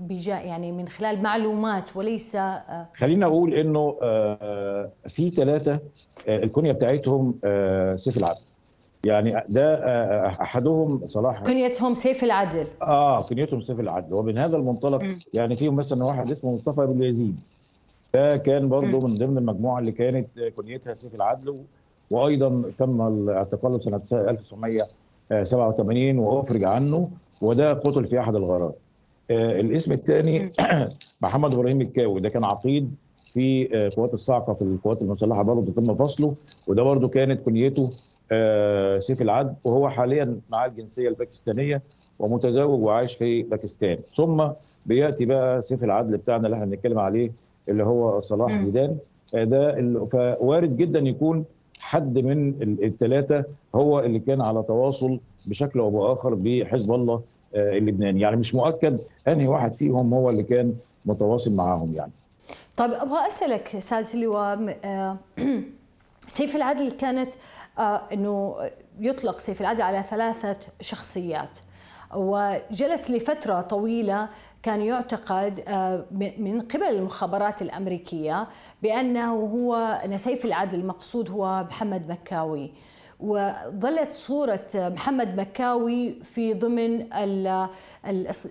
بجا 0.00 0.34
يعني 0.34 0.72
من 0.72 0.88
خلال 0.88 1.22
معلومات 1.22 1.96
وليس 1.96 2.36
آه، 2.36 2.88
خلينا 2.94 3.26
أقول 3.26 3.54
إنه 3.54 3.98
آه، 4.02 4.90
في 5.06 5.30
ثلاثة 5.30 5.80
آه، 6.28 6.36
الكنيه 6.36 6.72
بتاعتهم 6.72 7.34
سيف 7.96 8.16
العدل. 8.16 8.47
يعني 9.08 9.44
ده 9.48 9.74
أحدهم 10.26 11.08
صلاح 11.08 11.40
كنيتهم 11.42 11.94
سيف 11.94 12.24
العدل. 12.24 12.66
آه 12.82 13.20
كنيتهم 13.20 13.60
سيف 13.60 13.80
العدل. 13.80 14.14
ومن 14.14 14.38
هذا 14.38 14.56
المنطلق 14.56 15.02
م. 15.04 15.18
يعني 15.34 15.54
فيهم 15.54 15.76
مثلا 15.76 16.04
واحد 16.04 16.30
اسمه 16.30 16.54
مصطفى 16.54 16.86
بن 16.86 17.02
يزيد. 17.02 17.40
ده 18.14 18.36
كان 18.36 18.68
برضه 18.68 19.08
من 19.08 19.14
ضمن 19.14 19.38
المجموعة 19.38 19.78
اللي 19.78 19.92
كانت 19.92 20.26
كنيتها 20.56 20.94
سيف 20.94 21.14
العدل 21.14 21.56
وأيضا 22.10 22.62
تم 22.78 23.28
اعتقاله 23.30 23.80
سنة 23.80 24.00
1987 24.12 26.18
وأفرج 26.18 26.64
عنه 26.64 27.10
وده 27.42 27.72
قتل 27.72 28.06
في 28.06 28.20
أحد 28.20 28.36
الغارات. 28.36 28.76
آه 29.30 29.60
الاسم 29.60 29.92
الثاني 29.92 30.52
محمد 31.22 31.54
إبراهيم 31.54 31.80
الكاوي. 31.80 32.20
ده 32.20 32.28
كان 32.28 32.44
عقيد 32.44 32.94
في 33.24 33.76
آه 33.76 33.88
قوات 33.96 34.14
الصاعقة 34.14 34.52
في 34.52 34.62
القوات 34.62 35.02
المسلحة 35.02 35.42
برضه 35.42 35.72
تم 35.72 35.94
فصله. 35.94 36.34
وده 36.68 36.82
برضه 36.82 37.08
كانت 37.08 37.40
كنيته 37.44 37.82
آه 37.82 37.88
سيف 38.98 39.22
العدل 39.22 39.54
وهو 39.64 39.88
حاليا 39.88 40.40
مع 40.50 40.66
الجنسية 40.66 41.08
الباكستانية 41.08 41.82
ومتزوج 42.18 42.80
وعايش 42.82 43.14
في 43.14 43.42
باكستان. 43.42 43.98
ثم 44.16 44.48
بيأتي 44.86 45.24
بقى 45.24 45.62
سيف 45.62 45.84
العدل 45.84 46.16
بتاعنا 46.16 46.46
اللي 46.46 46.54
إحنا 46.54 46.66
بنتكلم 46.66 46.98
عليه 46.98 47.32
اللي 47.68 47.84
هو 47.84 48.20
صلاح 48.20 48.52
ميدان 48.52 48.96
آه 49.34 49.44
ده 49.44 50.04
فوارد 50.04 50.76
جدا 50.76 50.98
يكون 50.98 51.44
حد 51.80 52.18
من 52.18 52.54
الثلاثه 52.82 53.44
هو 53.74 54.00
اللي 54.00 54.18
كان 54.18 54.40
على 54.40 54.62
تواصل 54.62 55.20
بشكل 55.46 55.78
أو 55.80 55.90
بآخر 55.90 56.34
بحزب 56.34 56.92
الله 56.92 57.22
آه، 57.54 57.78
اللبناني. 57.78 58.20
يعني 58.20 58.36
مش 58.36 58.54
مؤكد 58.54 59.00
أنهي 59.28 59.46
واحد 59.48 59.72
فيهم 59.72 60.14
هو 60.14 60.30
اللي 60.30 60.42
كان 60.42 60.74
متواصل 61.06 61.56
معاهم 61.56 61.94
يعني. 61.94 62.12
طيب 62.76 62.90
أبغى 62.92 63.26
أسألك 63.26 63.68
سادة 63.78 64.14
اللواء 64.14 64.78
آه، 64.84 65.16
سيف 66.26 66.56
العدل 66.56 66.90
كانت 66.90 67.32
آه، 67.32 67.67
إنه 68.12 68.56
يطلق 69.00 69.38
سيف 69.38 69.60
العدل 69.60 69.82
على 69.82 70.02
ثلاثة 70.02 70.56
شخصيات. 70.80 71.58
وجلس 72.14 73.10
لفترة 73.10 73.60
طويلة 73.60 74.28
كان 74.62 74.80
يعتقد 74.80 75.64
آه، 75.68 76.04
من 76.38 76.60
قبل 76.60 76.82
المخابرات 76.82 77.62
الأمريكية 77.62 78.48
بأنه 78.82 79.34
هو 79.34 80.00
سيف 80.16 80.44
العدل 80.44 80.80
المقصود 80.80 81.30
هو 81.30 81.64
محمد 81.70 82.08
مكاوي. 82.08 82.72
وظلت 83.20 84.10
صورة 84.10 84.66
محمد 84.74 85.40
مكاوي 85.40 86.22
في 86.22 86.54
ضمن 86.54 87.12
ال 87.12 87.68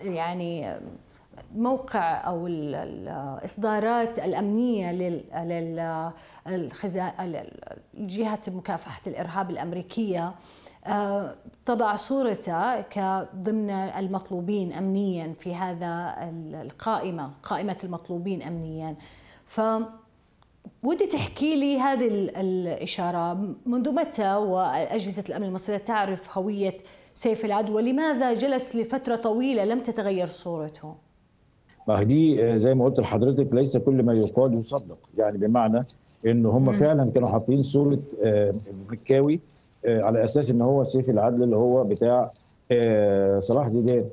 يعني 0.04 0.80
موقع 1.56 2.28
أو 2.28 2.48
الإصدارات 2.48 4.20
الأمنية 4.20 4.92
للجهه 7.96 8.40
مكافحة 8.48 9.02
الإرهاب 9.08 9.50
الأمريكية 9.50 10.36
آه، 10.86 11.36
تضع 11.66 11.96
صورته 11.96 12.82
كضمن 12.82 13.70
المطلوبين 13.70 14.74
امنيا 14.74 15.34
في 15.40 15.56
هذا 15.56 16.16
القائمة 16.62 17.32
قائمة 17.44 17.78
المطلوبين 17.84 18.42
امنيا. 18.44 18.96
ف 19.46 19.62
ودي 20.84 21.06
تحكي 21.06 21.56
لي 21.56 21.80
هذه 21.80 22.08
الإشارة. 22.42 23.34
منذ 23.66 23.92
متى 23.94 24.36
وأجهزة 24.36 25.24
الأمن 25.30 25.48
المصرية 25.48 25.78
تعرف 25.78 26.38
هوية 26.38 26.78
سيف 27.14 27.46
العدو؟ 27.46 27.76
ولماذا 27.76 28.34
جلس 28.34 28.76
لفترة 28.76 29.16
طويلة 29.16 29.66
لم 29.66 29.84
تتغير 29.84 30.28
صورته؟ 30.28 31.07
ما 31.88 32.04
دي 32.04 32.60
زي 32.60 32.76
ما 32.76 32.86
قلت 32.86 33.00
لحضرتك 33.00 33.54
ليس 33.54 33.78
كل 33.78 34.04
ما 34.04 34.14
يقال 34.14 34.54
يصدق. 34.54 34.98
يعني 35.18 35.38
بمعنى 35.38 35.86
إن 36.26 36.46
هم 36.46 36.72
فعلا 36.72 37.12
كانوا 37.12 37.28
حاطين 37.30 37.64
صورة 37.64 38.00
مكاوي 38.92 39.40
على 39.86 40.26
أساس 40.26 40.50
إن 40.50 40.62
هو 40.62 40.84
سيف 40.84 41.10
العدل 41.10 41.44
اللي 41.44 41.56
هو 41.56 41.84
بتاع 41.84 42.32
صلاح 43.40 43.68
ديدان 43.68 44.06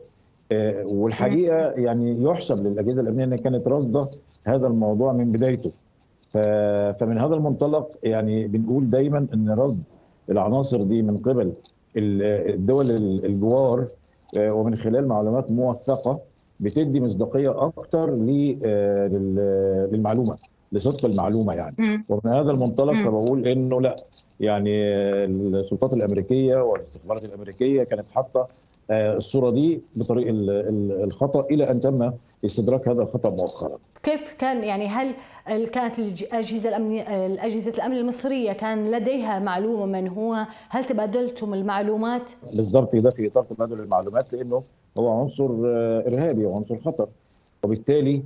والحقيقة 0.85 1.57
يعني 1.71 2.23
يحسب 2.23 2.66
للأجهزة 2.66 3.00
الأمنية 3.00 3.25
انها 3.25 3.37
كانت 3.37 3.69
راصده 3.69 4.09
هذا 4.45 4.66
الموضوع 4.66 5.12
من 5.12 5.31
بدايته. 5.31 5.73
فمن 6.93 7.19
هذا 7.19 7.35
المنطلق 7.35 7.90
يعني 8.02 8.47
بنقول 8.47 8.90
دايما 8.90 9.26
إن 9.35 9.50
رصد 9.50 9.85
العناصر 10.31 10.83
دي 10.83 11.02
من 11.02 11.16
قبل 11.16 11.52
الدول 11.97 12.90
الجوار 13.25 13.87
ومن 14.38 14.75
خلال 14.75 15.09
معلومات 15.09 15.50
موثقة 15.50 16.21
بتدي 16.61 17.00
مصداقية 17.00 17.66
أكتر 17.66 18.11
للمعلومة 19.92 20.37
لصدق 20.73 21.04
المعلومة 21.04 21.52
يعني 21.54 22.04
ومن 22.08 22.20
هذا 22.32 22.50
المنطلق 22.50 22.92
فبقول 22.92 23.49
إنه 23.49 23.80
لأ 23.80 23.96
يعني 24.40 24.70
السلطات 25.25 25.92
الأمريكية 25.92 26.56
والاستخبارات 26.56 27.25
الأمريكية 27.25 27.82
كانت 27.84 28.04
حاطة 28.14 28.49
الصورة 28.90 29.50
دي 29.50 29.80
بطريق 29.96 30.26
الخطأ 31.04 31.40
إلى 31.50 31.70
أن 31.70 31.80
تم 31.80 32.12
استدراك 32.44 32.88
هذا 32.88 33.02
الخطأ 33.02 33.30
مؤخرا. 33.30 33.78
كيف 34.02 34.32
كان 34.32 34.64
يعني 34.64 34.87
هل 34.88 35.14
كانت 35.66 35.99
الأجهزة 35.99 36.68
الأمن 36.68 36.99
الأجهزة 37.08 37.73
الأمن 37.73 37.96
المصرية 37.96 38.52
كان 38.52 38.90
لديها 38.90 39.38
معلومة 39.38 39.87
من 39.87 40.08
هو؟ 40.08 40.46
هل 40.68 40.84
تبادلتم 40.84 41.54
المعلومات؟ 41.54 42.30
بالضبط 42.56 42.96
ده 42.96 43.11
في 43.11 43.26
إطار 43.26 43.44
تبادل 43.44 43.80
المعلومات 43.80 44.32
لأنه 44.32 44.62
هو 44.98 45.20
عنصر 45.20 45.50
إرهابي 46.06 46.46
وعنصر 46.46 46.76
خطر. 46.76 47.08
وبالتالي 47.64 48.22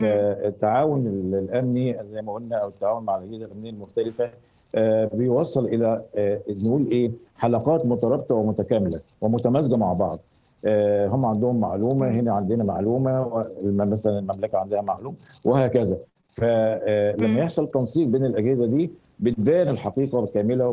فالتعاون 0.00 1.06
الأمني 1.34 1.96
زي 2.12 2.22
ما 2.22 2.32
قلنا 2.32 2.56
أو 2.56 2.68
التعاون 2.68 3.04
مع 3.04 3.16
الاجهزه 3.18 3.44
الأمنية 3.44 3.70
المختلفة 3.70 4.30
بيوصل 5.16 5.64
إلى 5.64 6.02
نقول 6.64 6.86
إيه 6.90 7.10
حلقات 7.36 7.86
مترابطة 7.86 8.34
ومتكاملة 8.34 9.00
ومتمازجة 9.20 9.76
مع 9.76 9.92
بعض. 9.92 10.18
هم 11.14 11.26
عندهم 11.26 11.60
معلومة 11.60 12.08
هنا 12.10 12.32
عندنا 12.32 12.64
معلومة 12.64 13.44
مثلا 13.64 14.18
المملكة 14.18 14.58
عندها 14.58 14.80
معلومه 14.80 15.16
وهكذا. 15.44 15.98
فلما 16.32 17.40
يحصل 17.40 17.68
تنسيق 17.68 18.06
بين 18.06 18.24
الأجهزة 18.24 18.66
دي 18.66 18.90
بتبان 19.20 19.68
الحقيقة 19.68 20.26
كامله 20.26 20.68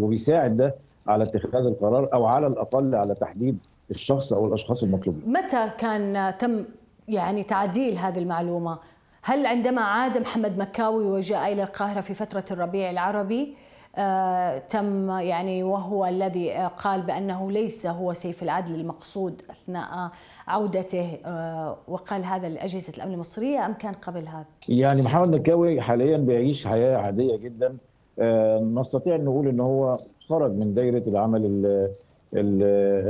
وبيساعد 0.00 0.56
ده 0.56 0.74
على 1.08 1.24
اتخاذ 1.24 1.66
القرار 1.66 2.08
أو 2.14 2.26
على 2.26 2.46
الأقل 2.46 2.94
على 2.94 3.14
تحديد 3.14 3.58
الشخص 3.90 4.32
أو 4.32 4.46
الأشخاص 4.46 4.82
المطلوبين. 4.82 5.32
متى 5.32 5.70
كان 5.78 6.34
تم 6.38 6.64
يعني 7.08 7.42
تعديل 7.42 7.98
هذه 7.98 8.18
المعلومة؟ 8.18 8.78
هل 9.22 9.46
عندما 9.46 9.80
عاد 9.80 10.18
محمد 10.18 10.58
مكاوي 10.58 11.04
وجاء 11.04 11.52
إلى 11.52 11.62
القاهرة 11.62 12.00
في 12.00 12.14
فترة 12.14 12.44
الربيع 12.50 12.90
العربي 12.90 13.54
آه 13.98 14.58
تم 14.58 15.10
يعني 15.10 15.62
وهو 15.62 16.06
الذي 16.06 16.52
قال 16.76 17.02
بأنه 17.02 17.50
ليس 17.50 17.86
هو 17.86 18.12
سيف 18.12 18.42
العدل 18.42 18.74
المقصود 18.74 19.42
أثناء 19.50 20.10
عودته 20.48 21.18
آه 21.24 21.76
وقال 21.88 22.24
هذا 22.24 22.48
لأجهزة 22.48 22.92
الأمن 22.96 23.14
المصرية 23.14 23.66
أم 23.66 23.72
كان 23.74 23.92
قبل 23.92 24.28
هذا؟ 24.28 24.44
يعني 24.68 25.02
محمد 25.02 25.36
مكاوي 25.36 25.80
حاليا 25.80 26.16
بيعيش 26.16 26.66
حياة 26.66 26.96
عادية 26.96 27.36
جدا 27.36 27.76
آه 28.18 28.60
نستطيع 28.60 29.16
نقول 29.16 29.48
ان 29.48 29.60
هو 29.60 29.96
خرج 30.28 30.52
من 30.52 30.74
دايرة 30.74 31.02
العمل 31.06 31.44
ال 31.44 31.66
ال 31.66 31.90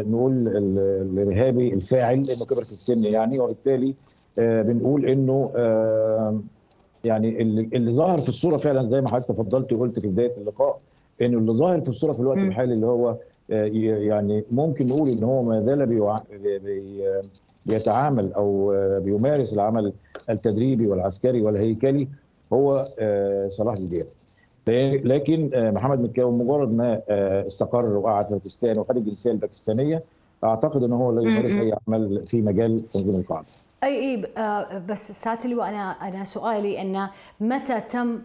نقول 0.09 0.49
الإرهابي 0.49 1.75
الفاعل 1.75 2.27
لأنه 2.27 2.45
كبر 2.45 2.65
في 2.65 2.73
السن 2.73 3.05
يعني 3.05 3.39
وبالتالي 3.39 3.95
بنقول 4.39 5.07
إنه 5.07 5.53
يعني 7.05 7.43
اللي, 7.43 7.93
ظاهر 7.93 8.19
في 8.19 8.29
الصورة 8.29 8.57
فعلا 8.57 8.89
زي 8.91 9.01
ما 9.01 9.09
حضرتك 9.09 9.29
تفضلت 9.29 9.73
وقلت 9.73 9.99
في 10.01 10.09
بداية 10.09 10.37
اللقاء 10.37 10.81
إنه 11.23 11.39
اللي 11.39 11.53
ظاهر 11.53 11.81
في 11.81 11.89
الصورة 11.89 12.13
في 12.13 12.21
الوقت. 12.21 12.39
الحالي 12.39 12.75
اللي 12.75 12.87
هو 12.87 13.17
يعني 13.49 14.45
ممكن 14.51 14.89
نقول 14.89 15.09
إن 15.09 15.25
هو 15.25 15.43
ما 15.43 15.61
زال 15.61 15.87
بيوع... 15.87 16.23
بي... 16.31 17.03
بيتعامل 17.67 18.33
أو 18.33 18.73
بيمارس 19.01 19.53
العمل 19.53 19.93
التدريبي 20.31 20.87
والعسكري 20.87 21.43
والهيكلي 21.43 22.09
هو 22.53 22.85
صلاح 23.49 23.75
الدين 23.75 24.05
لكن 24.69 25.51
محمد 25.75 26.01
مكاوي 26.01 26.33
مجرد 26.33 26.73
ما 26.73 27.03
استقر 27.47 27.93
وقعد 27.97 28.27
في 28.27 28.35
باكستان 28.35 28.79
وخد 28.79 28.97
الجنسية 28.97 29.31
الباكستانية 29.31 30.03
أعتقد 30.45 30.83
ان 30.83 30.93
هو 30.93 31.13
لا 31.13 31.23
يمارس 31.31 31.53
أي 31.53 31.73
عمل 31.89 32.25
في 32.25 32.43
مجال 32.43 32.91
تنظيم 32.91 33.21
القاعدة. 33.21 33.47
أي 33.85 33.99
أي 33.99 34.23
بس 34.89 35.13
ساعه 35.13 35.39
اللواء 35.45 35.69
أنا 35.69 35.91
أنا 35.91 36.25
سؤالي 36.25 36.83
ان 36.83 37.09
متى 37.41 37.81
تم 37.81 38.19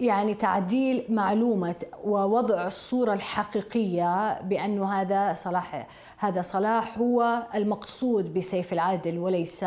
يعني 0.00 0.34
تعديل 0.34 1.04
معلومة 1.08 1.74
ووضع 2.04 2.66
الصورة 2.66 3.12
الحقيقية 3.12 4.42
بأنه 4.42 4.92
هذا 4.92 5.34
صلاح 5.34 5.86
هذا 6.18 6.42
صلاح 6.42 6.98
هو 6.98 7.42
المقصود 7.54 8.34
بسيف 8.34 8.72
العدل 8.72 9.18
وليس 9.18 9.64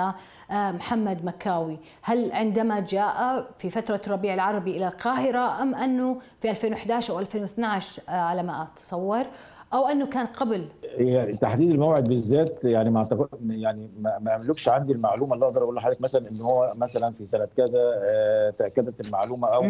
محمد 0.51 1.25
مكاوي. 1.25 1.79
هل 2.01 2.31
عندما 2.31 2.79
جاء 2.79 3.47
في 3.57 3.69
فترة 3.69 4.01
ربيع 4.07 4.33
العربي 4.33 4.77
إلى 4.77 4.87
القاهرة 4.87 5.61
أم 5.61 5.75
أنه 5.75 6.21
في 6.41 6.49
2011 6.49 7.13
أو 7.13 7.19
2012 7.19 8.01
على 8.07 8.43
ما 8.43 8.63
أتصور 8.63 9.25
أو 9.75 9.87
أنه 9.87 10.05
كان 10.05 10.25
قبل. 10.25 10.65
يعني 10.97 11.37
تحديد 11.37 11.71
الموعد 11.71 12.03
بالذات 12.09 12.63
يعني 12.63 12.89
ما 12.89 12.99
اعتقد 12.99 13.27
يعني 13.49 13.89
ما 13.99 14.35
أملكش 14.35 14.69
عندي 14.69 14.93
المعلومة 14.93 15.33
اللي 15.35 15.45
أقدر 15.45 15.63
أقول 15.63 15.75
لحضرتك 15.75 16.01
مثلا 16.01 16.29
إن 16.29 16.41
هو 16.41 16.71
مثلا 16.75 17.13
في 17.17 17.25
سنة 17.25 17.47
كذا 17.57 17.81
آه 18.03 18.49
تأكدت 18.49 19.05
المعلومة 19.07 19.47
أو 19.47 19.65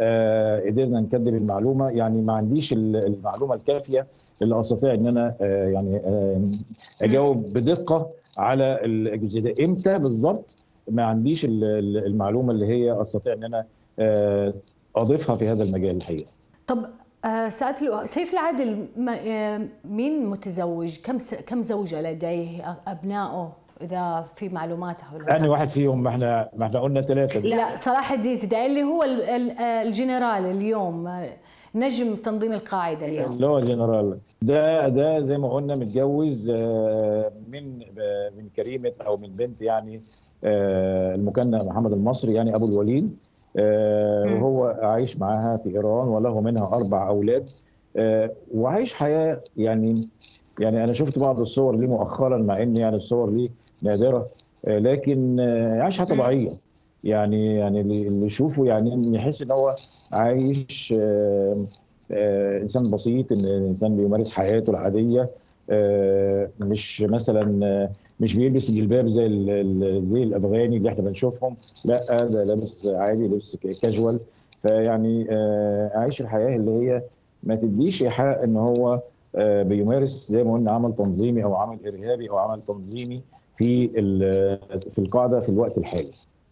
آه 0.00 0.60
قدرنا 0.60 1.00
نكذب 1.00 1.28
المعلومة. 1.28 1.90
يعني 1.90 2.22
ما 2.22 2.32
عنديش 2.32 2.72
المعلومة 2.72 3.54
الكافية 3.54 4.06
اللي 4.42 4.60
أستطيع 4.60 4.94
إن 4.94 5.06
أنا 5.06 5.34
آه 5.40 5.68
يعني 5.68 6.00
أجاوب 7.02 7.36
بدقة 7.36 8.10
على 8.38 8.78
الجزء 8.84 9.40
ده 9.40 9.64
إمتى 9.64 9.98
بالظبط؟ 9.98 10.64
ما 10.90 11.04
عنديش 11.04 11.46
المعلومة 11.48 12.52
اللي 12.52 12.66
هي 12.66 13.02
أستطيع 13.02 13.32
إن 13.32 13.44
أنا 13.44 13.64
أضيفها 14.96 15.36
في 15.36 15.48
هذا 15.48 15.62
المجال 15.62 15.96
الحقيقة. 15.96 16.30
طب 16.66 16.86
سألت 17.48 18.04
سيف 18.04 18.32
العدل 18.32 18.86
مين 19.84 20.26
متزوج؟ 20.26 20.98
كم 20.98 21.18
كم 21.46 21.62
زوجة 21.62 22.02
لديه؟ 22.02 22.78
أبنائه؟ 22.86 23.52
إذا 23.82 24.24
في 24.36 24.48
معلومات 24.48 25.00
حول 25.02 25.22
أنا 25.30 25.48
واحد 25.48 25.68
فيهم 25.68 26.02
ما 26.02 26.08
إحنا 26.10 26.48
ما 26.56 26.66
إحنا 26.66 26.80
قلنا 26.80 27.02
ثلاثة. 27.02 27.40
لا 27.40 27.76
صلاح 27.76 28.12
الدين 28.12 28.34
زيدان 28.34 28.66
اللي 28.66 28.82
هو 28.82 29.04
الجنرال 29.86 30.46
اليوم 30.46 31.20
نجم 31.74 32.16
تنظيم 32.16 32.52
القاعدة 32.52 33.06
اليوم. 33.06 33.32
اللي 33.32 33.46
هو 33.46 33.58
الجنرال. 33.58 34.18
ده 34.42 34.88
ده 34.88 35.20
زي 35.20 35.38
ما 35.38 35.52
قلنا 35.52 35.76
متجوز 35.76 36.50
من 37.48 37.78
من 38.36 38.48
كريمة 38.56 38.92
أو 39.06 39.16
من 39.16 39.28
بنت 39.28 39.62
يعني 39.62 40.02
المكنى 40.44 41.58
محمد 41.58 41.92
المصري 41.92 42.34
يعني 42.34 42.56
أبو 42.56 42.66
الوليد. 42.66 43.16
وهو 43.54 44.78
عايش 44.82 45.18
معاها 45.18 45.56
في 45.56 45.68
إيران 45.70 46.08
وله 46.08 46.40
منها 46.40 46.66
أربع 46.66 47.08
أولاد. 47.08 47.48
وعايش 48.54 48.94
حياة 48.94 49.40
يعني 49.56 50.08
يعني 50.60 50.84
أنا 50.84 50.92
شفت 50.92 51.18
بعض 51.18 51.40
الصور 51.40 51.76
ليه 51.76 51.86
مؤخرا 51.86 52.38
مع 52.38 52.62
إن 52.62 52.76
يعني 52.76 52.96
الصور 52.96 53.30
ليه 53.30 53.50
نادرة. 53.82 54.28
لكن 54.64 55.40
عايش 55.80 55.98
حياه 55.98 56.06
طبيعية. 56.06 56.50
يعني 57.04 57.56
يعني 57.56 57.80
اللي 57.80 58.26
يشوفه 58.26 58.64
يعني 58.66 59.16
يحس 59.16 59.42
إن 59.42 59.50
هو 59.50 59.74
عايش 60.12 60.94
إنسان 62.62 62.90
بسيط 62.90 63.32
إن 63.32 63.44
انسان 63.46 63.96
بيمارس 63.96 64.32
حياته 64.32 64.70
العادية. 64.70 65.30
مش 66.60 67.02
مثلا 67.02 67.88
مش 68.20 68.36
بيلبس 68.36 68.68
الجلباب 68.68 69.06
زي 69.08 69.28
زي 70.06 70.22
الأفغاني 70.22 70.76
اللي 70.76 70.88
إحنا 70.88 71.04
بنشوفهم 71.04 71.56
لا 71.84 72.00
ده 72.26 72.44
لابس 72.44 72.86
عادي 72.86 73.28
لبس 73.28 73.56
كاجوال 73.82 74.20
فيعني 74.62 75.26
عايش 75.94 76.20
الحياة 76.20 76.56
اللي 76.56 76.70
هي 76.70 77.02
ما 77.42 77.54
تديش 77.54 78.02
إيحاء 78.02 78.44
إن 78.44 78.56
هو 78.56 79.00
بيمارس 79.38 80.28
زي 80.32 80.44
ما 80.44 80.52
قلنا 80.52 80.70
عمل 80.70 80.94
تنظيمي 80.96 81.44
أو 81.44 81.54
عمل 81.54 81.78
إرهابي 81.86 82.30
أو 82.30 82.36
عمل 82.38 82.60
تنظيمي 82.68 83.22
في 83.56 83.88
في 84.90 84.98
القاعدة 84.98 85.40
في 85.40 85.48
الوقت 85.48 85.78
الحالي. 85.78 86.10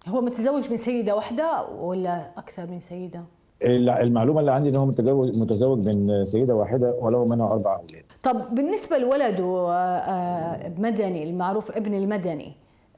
هو 0.09 0.21
متزوج 0.21 0.71
من 0.71 0.77
سيدة 0.77 1.17
واحدة 1.17 1.67
ولا 1.81 2.31
أكثر 2.37 2.67
من 2.67 2.81
سيدة؟ 2.81 3.25
المعلومة 3.65 4.41
اللي 4.41 4.53
عندي 4.53 4.69
إن 4.69 4.77
هو 4.77 4.87
متزوج 4.87 5.37
متزوج 5.37 5.87
من 5.97 6.25
سيدة 6.27 6.55
واحدة 6.55 6.95
وله 7.01 7.25
منها 7.25 7.47
أربع 7.53 7.77
أولاد. 7.77 8.05
طب 8.23 8.55
بالنسبة 8.55 8.99
لولده 8.99 9.45
مدني 10.79 11.23
المعروف 11.31 11.71
ابن 11.71 11.95
المدني 11.95 12.53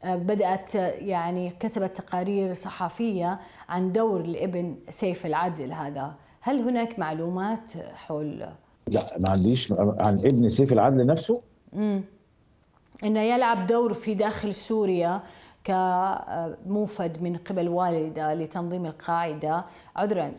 بدأت 0.04 0.74
يعني 0.74 1.50
كتبت 1.50 1.96
تقارير 1.96 2.54
صحفية 2.54 3.40
عن 3.68 3.92
دور 3.92 4.20
الابن 4.20 4.76
سيف 4.88 5.26
العدل 5.26 5.72
هذا. 5.72 6.14
هل 6.40 6.60
هناك 6.60 6.98
معلومات 6.98 7.72
حول؟ 7.94 8.48
لا 8.86 9.18
ما 9.18 9.30
عنديش 9.30 9.72
عن 9.78 10.14
ابن 10.14 10.48
سيف 10.48 10.72
العدل 10.72 11.06
نفسه؟ 11.06 11.42
امم 11.74 12.04
إنه 13.04 13.20
يلعب 13.20 13.66
دور 13.66 13.92
في 13.92 14.14
داخل 14.14 14.54
سوريا 14.54 15.22
كموفد 15.64 17.22
من 17.22 17.36
قبل 17.36 17.68
والده 17.68 18.34
لتنظيم 18.34 18.86
القاعدة. 18.86 19.64
عذرا 19.96 20.32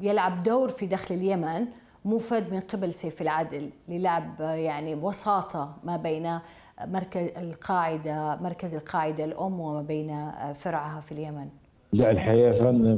يلعب 0.00 0.42
دور 0.42 0.68
في 0.68 0.86
داخل 0.86 1.14
اليمن. 1.14 1.66
موفد 2.04 2.52
من 2.52 2.60
قبل 2.60 2.92
سيف 2.92 3.22
العدل 3.22 3.70
للعب 3.88 4.40
يعني 4.40 4.94
وساطه 4.94 5.74
ما 5.84 5.96
بين 5.96 6.38
مركز 6.86 7.28
القاعدة 7.36 8.36
مركز 8.36 8.74
القاعدة 8.74 9.24
الأم 9.24 9.60
وما 9.60 9.82
بين 9.82 10.30
فرعها 10.54 11.00
في 11.00 11.12
اليمن. 11.12 11.46
لا 11.92 12.10
الحقيقة 12.10 12.50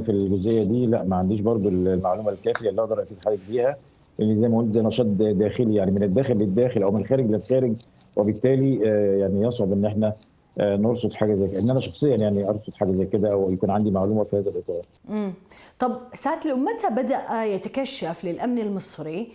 في 0.03 0.09
الجزئية 0.11 0.63
دي 0.63 0.85
لا 0.85 1.03
ما 1.03 1.15
عنديش 1.15 1.41
برضو 1.41 1.69
المعلومة 1.69 2.29
الكافية 2.31 2.69
اللي 2.69 2.81
أقدر 2.81 3.01
أفيد 3.03 3.17
حضرتك 3.25 3.39
بيها 3.49 3.75
لأن 4.19 4.41
زي 4.41 4.47
ما 4.47 4.57
قلت 4.57 4.67
ده 4.67 4.81
نشاط 4.81 5.05
داخلي 5.05 5.75
يعني 5.75 5.91
من 5.91 6.03
الداخل 6.03 6.33
للداخل 6.37 6.83
أو 6.83 6.91
من 6.91 7.01
الخارج 7.01 7.25
للخارج 7.31 7.73
وبالتالي 8.17 8.75
يعني 9.19 9.41
يصعب 9.41 9.71
إن 9.73 9.85
إحنا 9.85 10.13
نرصد 10.57 11.13
حاجة 11.13 11.35
زي 11.35 11.47
كده 11.47 11.59
إن 11.63 11.69
أنا 11.69 11.79
شخصيا 11.79 12.15
يعني 12.15 12.49
أرصد 12.49 12.73
حاجة 12.73 12.91
زي 12.91 13.05
كده 13.05 13.31
أو 13.31 13.51
يكون 13.51 13.69
عندي 13.69 13.91
معلومة 13.91 14.23
في 14.23 14.37
هذا 14.37 14.49
الإطار. 14.49 14.81
طب 15.81 16.01
ساعه 16.13 16.39
لو 16.45 16.55
متى 16.55 16.89
بدأ 16.89 17.43
يتكشف 17.43 18.25
للأمن 18.25 18.59
المصري 18.59 19.31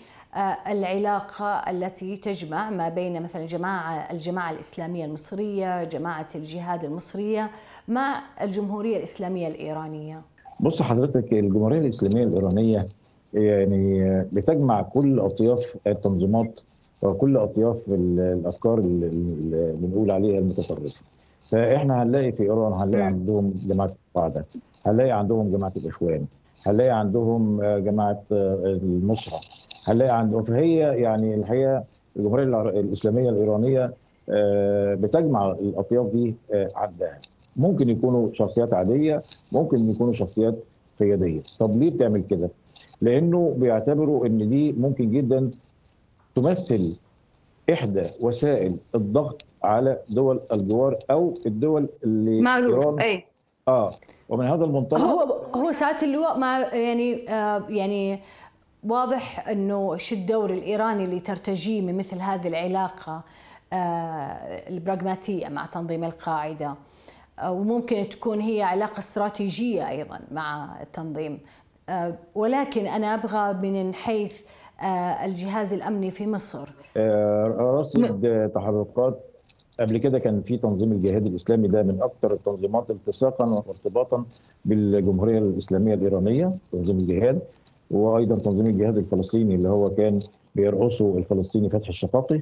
العلاقة 0.69 1.47
التي 1.71 2.17
تجمع 2.17 2.71
ما 2.71 2.89
بين 2.89 3.23
مثلا 3.23 3.47
جماعة 3.47 4.13
الجماعة 4.13 4.51
الإسلامية 4.51 5.05
المصرية 5.05 5.85
جماعة 5.85 6.27
الجهاد 6.35 6.85
المصرية 6.85 7.51
مع 7.89 8.23
الجمهورية 8.43 8.97
الإسلامية 8.97 9.49
الإيرانية؟ 9.49 10.23
بص 10.61 10.83
حضرتك 10.83 11.33
الجمهورية 11.33 11.79
الإسلامية 11.79 12.25
الإيرانية 12.25 12.89
يعني 13.35 14.21
بتجمع 14.33 14.83
كل 14.83 15.21
أطياف 15.21 15.77
التنظيمات 15.87 16.61
وكل 17.03 17.37
أطياف 17.37 17.85
الأفكار 17.89 18.79
اللي 18.79 19.09
بنقول 19.77 20.11
عليها 20.11 20.39
المتطرفة. 20.39 21.03
فإحنا 21.51 22.03
هنلاقي 22.03 22.33
في 22.33 22.43
إيران 22.43 22.73
هنلاقي 22.73 23.05
عندهم 23.05 23.55
جماعة 23.57 23.95
القاعدة. 24.09 24.45
هنلاقي 24.87 25.11
عندهم 25.11 25.57
جماعة 25.57 25.73
الإخوان 25.77 26.27
هنلاقي 26.67 26.91
عندهم 26.91 27.63
جماعة 27.63 28.23
النصرة 28.33 29.41
هنلاقي 29.89 30.19
عندهم 30.19 30.43
فهي 30.43 30.77
يعني 31.03 31.35
الحقيقة 31.35 31.85
الجمهورية 32.17 32.61
الإسلامية 32.81 33.31
الإيرانية 33.31 33.93
بتجمع 34.95 35.51
الأطياف 35.51 36.07
دي 36.07 36.35
عندها. 36.77 37.19
ممكن 37.57 37.89
يكونوا 37.89 38.29
شخصيات 38.33 38.75
عادية 38.75 39.23
ممكن 39.53 39.91
يكونوا 39.91 40.13
شخصيات 40.13 40.55
قيادية. 41.01 41.41
طب 41.61 41.77
ليه 41.77 41.91
بتعمل 41.91 42.23
كده؟ 42.31 42.51
لأنه 43.01 43.55
بيعتبروا 43.59 44.27
إن 44.27 44.49
دي 44.49 44.73
ممكن 44.73 45.11
جدا 45.11 45.51
تمثل 46.35 46.97
إحدى 47.73 48.03
وسائل 48.21 48.77
الضغط 48.95 49.45
على 49.65 49.99
دول 50.09 50.41
الجوار 50.53 50.99
أو 51.11 51.35
الدول 51.47 51.89
اللي 52.05 52.41
معروف 52.41 53.01
أي. 53.01 53.25
آه. 53.69 53.91
ومن 54.29 54.47
هذا 54.47 54.65
المنطلق 54.65 55.01
هو 55.01 55.21
هو 55.55 55.73
ساعه 55.73 55.99
اللواء 56.03 56.39
مع 56.39 56.59
يعني 56.59 57.31
آه 57.31 57.63
يعني 57.69 58.21
واضح 58.85 59.49
إنه 59.49 59.97
شو 59.97 60.15
الدور 60.15 60.51
الإيراني 60.51 61.05
اللي 61.05 61.21
ترتجيه 61.21 61.83
من 61.83 61.97
مثل 61.97 62.19
هذه 62.19 62.49
العلاقة 62.49 63.23
البراغماتية 64.69 65.49
مع 65.49 65.67
تنظيم 65.67 66.05
القاعدة. 66.05 66.75
وممكن 67.45 68.09
تكون 68.09 68.41
هي 68.41 68.63
علاقة 68.63 68.99
استراتيجية 68.99 69.89
أيضا 69.89 70.21
مع 70.31 70.77
التنظيم. 70.83 71.41
ولكن 72.35 72.87
أنا 72.87 73.15
أبغى 73.15 73.71
من 73.71 73.95
حيث 73.95 74.43
الجهاز 75.25 75.73
الأمني 75.73 76.11
في 76.11 76.27
مصر. 76.27 76.69
رصد 77.59 78.51
تحركات 78.55 79.36
قبل 79.81 79.99
كده 79.99 80.19
كان 80.19 80.43
في 80.43 80.57
تنظيم 80.57 80.93
الجهاد 80.93 81.27
الإسلامي 81.27 81.69
ده 81.69 81.83
من 81.83 82.03
أكثر 82.03 82.33
التنظيمات 82.33 82.91
التصاقا 82.91 83.45
وارتباطا 83.67 84.25
بالجمهورية 84.65 85.39
الإسلامية 85.39 85.95
الإيرانية 85.95 86.55
تنظيم 86.73 86.97
الجهاد 86.97 87.41
وأيضا 87.91 88.39
تنظيم 88.39 88.67
الجهاد 88.67 88.97
الفلسطيني 88.99 89.55
اللي 89.55 89.69
هو 89.69 89.91
كان 89.91 90.21
بيرقصه 90.55 91.19
الفلسطيني 91.19 91.71
فتحي 91.71 91.89
الشقاقي. 91.89 92.41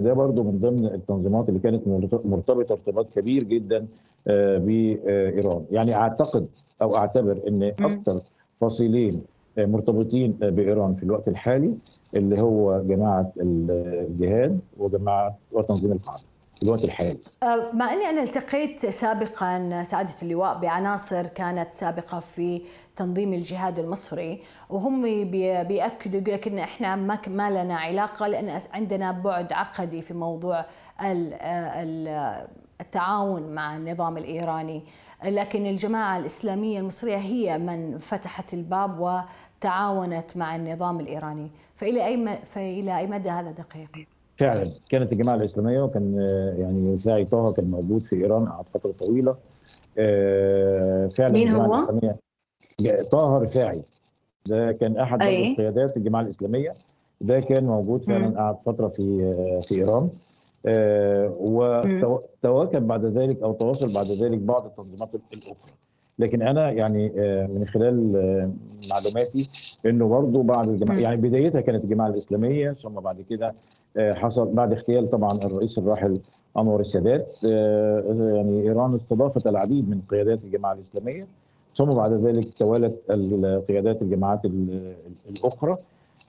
ده 0.00 0.12
برضو 0.12 0.42
من 0.42 0.58
ضمن 0.58 0.84
التنظيمات 0.86 1.48
اللي 1.48 1.60
كانت 1.60 1.88
مرتبطة 2.26 2.72
ارتباط 2.72 3.12
كبير 3.12 3.44
جدا 3.44 3.86
بإيران. 4.26 5.64
يعني 5.70 5.94
أعتقد 5.94 6.46
أو 6.82 6.96
أعتبر 6.96 7.40
إن 7.48 7.62
أكثر 7.62 8.20
فصيلين 8.60 9.22
مرتبطين 9.58 10.32
بإيران 10.32 10.94
في 10.94 11.02
الوقت 11.02 11.28
الحالي 11.28 11.74
اللي 12.16 12.42
هو 12.42 12.82
جماعة 12.82 13.32
الجهاد 13.40 14.60
وجماعة 14.78 15.38
وتنظيم 15.52 15.92
القاعدة 15.92 16.22
في 16.56 16.62
الوقت 16.62 16.84
الحالي. 16.84 17.18
مع 17.72 17.92
إني 17.92 18.04
أنا 18.10 18.22
التقيت 18.22 18.86
سابقا 18.86 19.82
سعاده 19.82 20.12
اللواء 20.22 20.58
بعناصر 20.58 21.26
كانت 21.26 21.72
سابقة 21.72 22.20
في 22.20 22.62
تنظيم 22.96 23.32
الجهاد 23.32 23.78
المصري 23.78 24.40
وهم 24.70 25.02
بيأكدوا 25.68 26.20
يقول 26.20 26.34
لك 26.34 26.48
إن 26.48 26.58
إحنا 26.58 26.96
ما 26.96 27.18
ما 27.28 27.50
لنا 27.50 27.74
علاقة 27.76 28.26
لأن 28.26 28.58
عندنا 28.72 29.12
بعد 29.12 29.52
عقدي 29.52 30.02
في 30.02 30.14
موضوع 30.14 30.64
التعاون 32.80 33.42
مع 33.42 33.76
النظام 33.76 34.16
الإيراني. 34.16 34.82
لكن 35.24 35.66
الجماعة 35.66 36.18
الإسلامية 36.18 36.78
المصرية 36.78 37.16
هي 37.16 37.58
من 37.58 37.98
فتحت 37.98 38.54
الباب 38.54 39.00
وتعاونت 39.00 40.36
مع 40.36 40.56
النظام 40.56 41.00
الإيراني. 41.00 41.50
فإلى 41.76 42.06
أي 42.06 42.38
فإلى 42.44 42.98
أي 42.98 43.06
مدى 43.06 43.30
هذا 43.30 43.50
دقيق؟ 43.50 44.06
فعلا. 44.36 44.70
كانت 44.90 45.12
الجماعة 45.12 45.34
الإسلامية 45.34 45.82
وكان 45.82 46.14
يعني 46.58 47.00
ساعي 47.00 47.24
طه 47.24 47.52
كان 47.52 47.70
موجود 47.70 48.02
في 48.02 48.16
إيران 48.16 48.48
قعد 48.48 48.64
فترة 48.74 48.92
طويلة. 48.92 49.36
فعلا 51.16 51.32
مين 51.32 51.52
هو؟ 51.52 51.74
الإسلامية. 51.74 52.16
طه 53.12 53.38
رفاعي. 53.38 53.82
ده 54.46 54.72
كان 54.72 54.96
أحد 54.96 55.22
أي. 55.22 55.54
قيادات 55.56 55.96
الجماعة 55.96 56.22
الإسلامية. 56.22 56.72
ده 57.20 57.40
كان 57.40 57.64
موجود 57.64 58.02
فعلا 58.02 58.38
قعد 58.40 58.56
فترة 58.66 58.88
في 58.88 59.34
في 59.62 59.74
إيران. 59.74 60.10
وتواكب 61.40 62.86
بعد 62.86 63.04
ذلك 63.04 63.42
أو 63.42 63.52
تواصل 63.52 63.94
بعد 63.94 64.06
ذلك 64.06 64.38
بعض 64.38 64.64
التنظيمات 64.66 65.08
الأخرى. 65.32 65.72
لكن 66.18 66.42
أنا 66.42 66.70
يعني 66.70 67.12
من 67.48 67.64
خلال 67.64 68.12
معلوماتي 68.90 69.48
إنه 69.86 70.08
برضه 70.08 70.42
بعد 70.42 70.68
الجماعة 70.68 70.98
يعني 70.98 71.16
بدايتها 71.16 71.60
كانت 71.60 71.84
الجماعة 71.84 72.08
الإسلامية 72.08 72.72
ثم 72.72 72.90
بعد 72.90 73.24
كده 73.30 73.54
حصل 73.98 74.52
بعد 74.52 74.72
اغتيال 74.72 75.10
طبعا 75.10 75.30
الرئيس 75.44 75.78
الراحل 75.78 76.20
أنور 76.58 76.80
السادات 76.80 77.44
يعني 77.44 78.62
إيران 78.62 78.94
استضافت 78.94 79.46
العديد 79.46 79.90
من 79.90 80.00
قيادات 80.08 80.44
الجماعة 80.44 80.72
الإسلامية 80.72 81.26
ثم 81.76 81.84
بعد 81.84 82.12
ذلك 82.12 82.54
توالت 82.58 83.12
قيادات 83.68 84.02
الجماعات 84.02 84.40
الأخرى. 85.30 85.78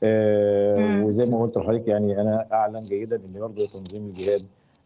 وزي 0.04 1.26
ما 1.26 1.42
قلت 1.42 1.58
لحضرتك 1.58 1.88
يعني 1.88 2.22
أنا 2.22 2.48
اعلم 2.52 2.80
جيدا 2.80 3.16
إن 3.16 3.40
برضه 3.40 3.66
تنظيم 3.66 4.06
الجهاد 4.08 4.42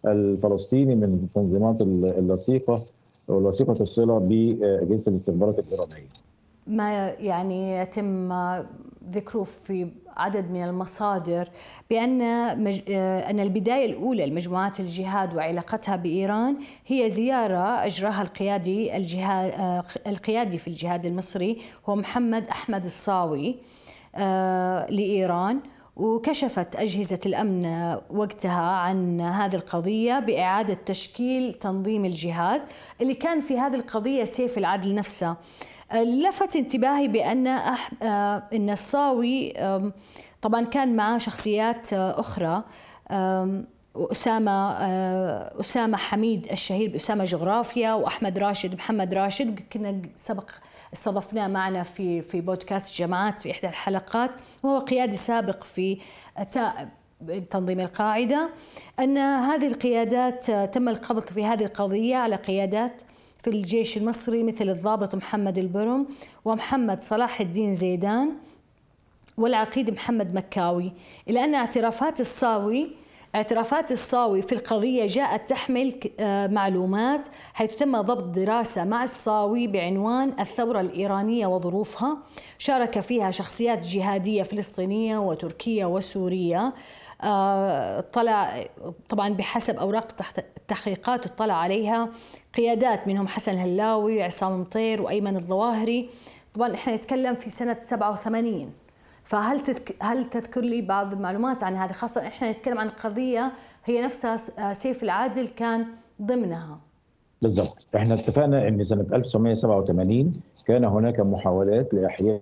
الفلسطيني 0.05 0.95
من 0.95 1.03
التنظيمات 1.03 1.81
اللصيقة 2.17 2.83
وثيقه 3.27 3.71
الصلة 3.71 4.17
بأجهزة 4.19 5.11
الاستخبارات 5.11 5.59
الإيرانية. 5.59 6.09
ما 6.67 7.09
يعني 7.09 7.77
يتم 7.77 8.33
ذكره 9.11 9.43
في 9.43 9.87
عدد 10.17 10.51
من 10.51 10.63
المصادر 10.63 11.49
بأن 11.89 12.19
مج... 12.63 12.81
أن 13.29 13.39
البداية 13.39 13.85
الأولى 13.85 14.25
لمجموعات 14.25 14.79
الجهاد 14.79 15.35
وعلاقتها 15.35 15.95
بإيران 15.95 16.57
هي 16.87 17.09
زيارة 17.09 17.85
أجراها 17.85 18.21
القيادي 18.21 18.97
الجهاد 18.97 19.51
القيادي 20.07 20.57
في 20.57 20.67
الجهاد 20.67 21.05
المصري 21.05 21.57
هو 21.89 21.95
محمد 21.95 22.43
أحمد 22.47 22.83
الصاوي 22.85 23.55
لإيران 24.89 25.59
وكشفت 25.95 26.75
أجهزة 26.75 27.19
الأمن 27.25 27.65
وقتها 28.09 28.71
عن 28.71 29.21
هذه 29.21 29.55
القضية 29.55 30.19
بإعادة 30.19 30.73
تشكيل 30.73 31.53
تنظيم 31.53 32.05
الجهاد 32.05 32.61
اللي 33.01 33.13
كان 33.13 33.39
في 33.39 33.59
هذه 33.59 33.75
القضية 33.75 34.23
سيف 34.23 34.57
العدل 34.57 34.95
نفسه. 34.95 35.35
لفت 35.93 36.55
انتباهي 36.55 37.07
بأن 37.07 37.47
أح... 37.47 37.91
أن 38.53 38.69
الصاوي 38.69 39.53
طبعا 40.41 40.61
كان 40.61 40.95
معه 40.95 41.17
شخصيات 41.17 41.93
أخرى 41.93 42.63
أسامة 43.95 44.71
أسامة 45.59 45.97
حميد 45.97 46.47
الشهير 46.51 46.89
بأسامة 46.89 47.25
جغرافيا 47.25 47.93
وأحمد 47.93 48.37
راشد 48.37 48.75
محمد 48.75 49.13
راشد. 49.13 49.59
كنا 49.73 50.01
سبق 50.15 50.49
استضفناه 50.93 51.47
معنا 51.47 51.83
في 51.83 52.21
في 52.21 52.41
بودكاست 52.41 52.95
جماعات 52.95 53.41
في 53.41 53.51
إحدى 53.51 53.67
الحلقات 53.67 54.31
وهو 54.63 54.79
قيادي 54.79 55.15
سابق 55.15 55.63
في 55.63 55.97
تنظيم 57.49 57.79
القاعدة. 57.79 58.49
أن 58.99 59.17
هذه 59.17 59.67
القيادات 59.67 60.51
تم 60.51 60.89
القبض 60.89 61.21
في 61.21 61.45
هذه 61.45 61.65
القضية 61.65 62.15
على 62.15 62.35
قيادات 62.35 63.01
في 63.43 63.49
الجيش 63.49 63.97
المصري 63.97 64.43
مثل 64.43 64.69
الضابط 64.69 65.15
محمد 65.15 65.57
البرم 65.57 66.07
ومحمد 66.45 67.01
صلاح 67.01 67.41
الدين 67.41 67.73
زيدان 67.73 68.33
والعقيد 69.37 69.89
محمد 69.89 70.35
مكاوي. 70.35 70.93
إلى 71.29 71.43
أن 71.43 71.55
اعترافات 71.55 72.19
الصاوي 72.19 72.98
اعترافات 73.35 73.91
الصاوي 73.91 74.41
في 74.41 74.51
القضية 74.51 75.05
جاءت 75.07 75.49
تحمل 75.49 75.99
آه، 76.19 76.47
معلومات 76.47 77.27
حيث 77.53 77.75
تم 77.75 78.01
ضبط 78.01 78.23
دراسة 78.23 78.83
مع 78.83 79.03
الصاوي 79.03 79.67
بعنوان 79.67 80.33
الثورة 80.39 80.81
الإيرانية 80.81 81.47
وظروفها. 81.47 82.17
شارك 82.57 82.99
فيها 82.99 83.31
شخصيات 83.31 83.87
جهادية 83.87 84.43
فلسطينية 84.43 85.17
وتركية 85.17 85.85
وسورية. 85.85 86.73
آه، 87.23 87.99
طلع 87.99 88.63
طبعا 89.09 89.29
بحسب 89.29 89.75
أوراق 89.75 90.07
التحقيقات 90.37 91.25
اطلع 91.25 91.53
عليها 91.53 92.09
قيادات 92.57 93.07
منهم 93.07 93.27
حسن 93.27 93.51
الهلاوي 93.51 94.23
عصام 94.23 94.61
مطير 94.61 95.01
وأيمن 95.01 95.35
الظواهري. 95.35 96.09
طبعا 96.53 96.73
إحنا 96.73 96.95
نتكلم 96.95 97.35
في 97.35 97.49
سنة 97.49 97.77
87 97.79 98.73
فهل 99.29 99.59
تذك... 99.59 99.95
هل 100.01 100.29
تذكر 100.29 100.61
لي 100.61 100.81
بعض 100.81 101.13
المعلومات 101.13 101.63
عن 101.63 101.75
هذه؟ 101.75 101.91
خاصة 101.91 102.27
إحنا 102.27 102.51
نتكلم 102.51 102.79
عن 102.79 102.89
قضية 102.89 103.51
هي 103.85 104.01
نفسها 104.01 104.37
آه، 104.59 104.73
سيف 104.73 105.03
العادل 105.03 105.47
كان 105.47 105.85
ضمنها. 106.21 106.79
بالضبط. 107.41 107.87
إحنا 107.95 108.13
اتفقنا 108.13 108.67
إن 108.67 108.83
سنة 108.83 109.05
1987 109.13 110.33
كان 110.65 110.85
هناك 110.85 111.19
محاولات 111.19 111.93
لإحياء 111.93 112.41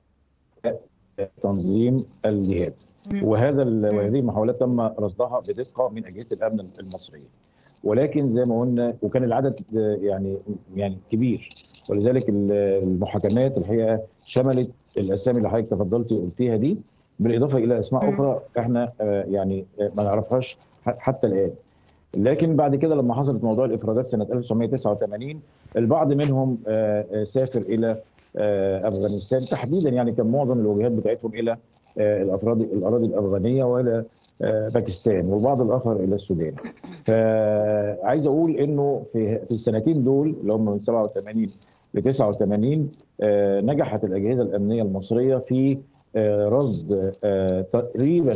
تنظيم 1.43 1.97
الجهاد. 2.26 2.76
وهذا 3.21 3.63
وهذه 3.63 4.19
المحاولات 4.19 4.60
تم 4.60 4.82
رصدها 4.82 5.39
بدقة 5.39 5.89
من 5.89 6.06
أجهزة 6.06 6.28
الأمن 6.32 6.67
المصرية. 6.80 7.28
ولكن 7.83 8.33
زي 8.33 8.43
ما 8.43 8.61
قلنا 8.61 8.93
وكان 9.01 9.23
العدد 9.23 9.59
يعني 10.01 10.37
يعني 10.75 10.97
كبير. 11.11 11.49
ولذلك 11.89 12.25
المحاكمات 12.29 13.57
الحقيقة 13.57 13.99
شملت 14.25 14.71
الأسامي 14.97 15.37
اللي 15.37 15.49
حضرتك 15.49 15.67
تفضلتي 15.67 16.13
وقلتيها 16.15 16.55
دي. 16.55 16.77
بالإضافة 17.19 17.57
إلى 17.57 17.79
أسماء 17.79 18.13
أخرى 18.13 18.41
إحنا 18.59 18.91
آه، 19.01 19.23
يعني 19.23 19.65
آه، 19.81 19.91
ما 19.97 20.03
نعرفهاش 20.03 20.57
حتى 20.85 21.27
الآن. 21.27 21.51
لكن 22.17 22.55
بعد 22.55 22.75
كده 22.75 22.95
لما 22.95 23.13
حصلت 23.13 23.43
موضوع 23.43 23.65
الإفرادات 23.65 24.05
سنة 24.05 24.27
1989 24.33 25.39
البعض 25.77 26.13
منهم 26.13 26.57
آه، 26.67 27.23
سافر 27.23 27.61
إلى 27.61 28.01
أفغانستان. 28.83 29.39
تحديدا 29.39 29.89
يعني 29.89 30.11
كان 30.11 30.27
معظم 30.31 30.59
الوجهات 30.59 30.91
بتاعتهم 30.91 31.33
إلى 31.33 31.57
الافراد 31.97 32.62
الأراضي 32.62 33.05
الأفغانية 33.05 33.63
وإلى 33.63 34.03
باكستان 34.73 35.25
والبعض 35.25 35.62
الآخر 35.62 35.95
إلى 35.95 36.15
السودان. 36.15 36.53
فعايز 37.05 38.27
أقول 38.27 38.55
إنه 38.55 39.03
في 39.13 39.36
في 39.36 39.51
السنتين 39.51 40.03
دول 40.03 40.36
اللي 40.41 40.53
هم 40.53 40.65
من 40.65 40.81
87 40.81 41.47
ل 41.93 42.01
89 42.01 42.91
آه، 43.21 43.62
نجحت 43.62 44.03
الأجهزة 44.03 44.41
الأمنية 44.41 44.81
المصرية 44.83 45.38
في 45.38 45.77
آه، 46.15 46.49
رصد 46.49 47.12
آه، 47.23 47.62
تقريبا 47.62 48.36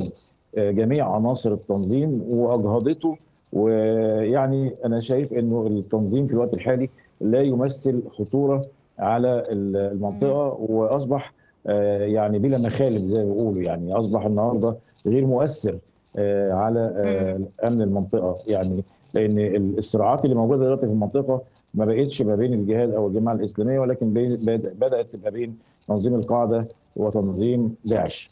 جميع 0.57 1.15
عناصر 1.15 1.53
التنظيم 1.53 2.21
وأجهضته. 2.29 3.17
ويعني 3.53 4.73
أنا 4.85 4.99
شايف 4.99 5.33
إنه 5.33 5.67
التنظيم 5.67 6.27
في 6.27 6.33
الوقت 6.33 6.53
الحالي 6.53 6.89
لا 7.21 7.41
يمثل 7.41 8.03
خطورة 8.07 8.61
على 8.99 9.43
المنطقة. 9.51 10.57
وأصبح 10.69 11.33
يعني 11.65 12.39
بلا 12.39 12.57
مخالب 12.57 13.07
زي 13.07 13.23
ما 13.25 13.33
بيقولوا 13.33 13.61
يعني 13.63 13.93
أصبح 13.93 14.25
النهارده 14.25 14.75
غير 15.07 15.25
مؤثر 15.25 15.77
على 16.51 16.79
أمن 17.67 17.81
المنطقة. 17.81 18.35
يعني 18.47 18.83
لأن 19.13 19.73
الصراعات 19.77 20.25
اللي 20.25 20.35
موجودة 20.35 20.63
دلوقتي 20.65 20.85
في 20.85 20.91
المنطقة 20.91 21.41
ما 21.73 21.85
بقتش 21.85 22.21
ما 22.21 22.35
بين 22.35 22.53
الجهاد 22.53 22.93
أو 22.93 23.07
الجماعة 23.07 23.35
الإسلامية 23.35 23.79
ولكن 23.79 24.13
بدأت 24.73 25.05
تبقى 25.13 25.31
بين 25.31 25.57
تنظيم 25.87 26.15
القاعدة 26.15 26.67
وتنظيم 26.95 27.75
داعش. 27.85 28.29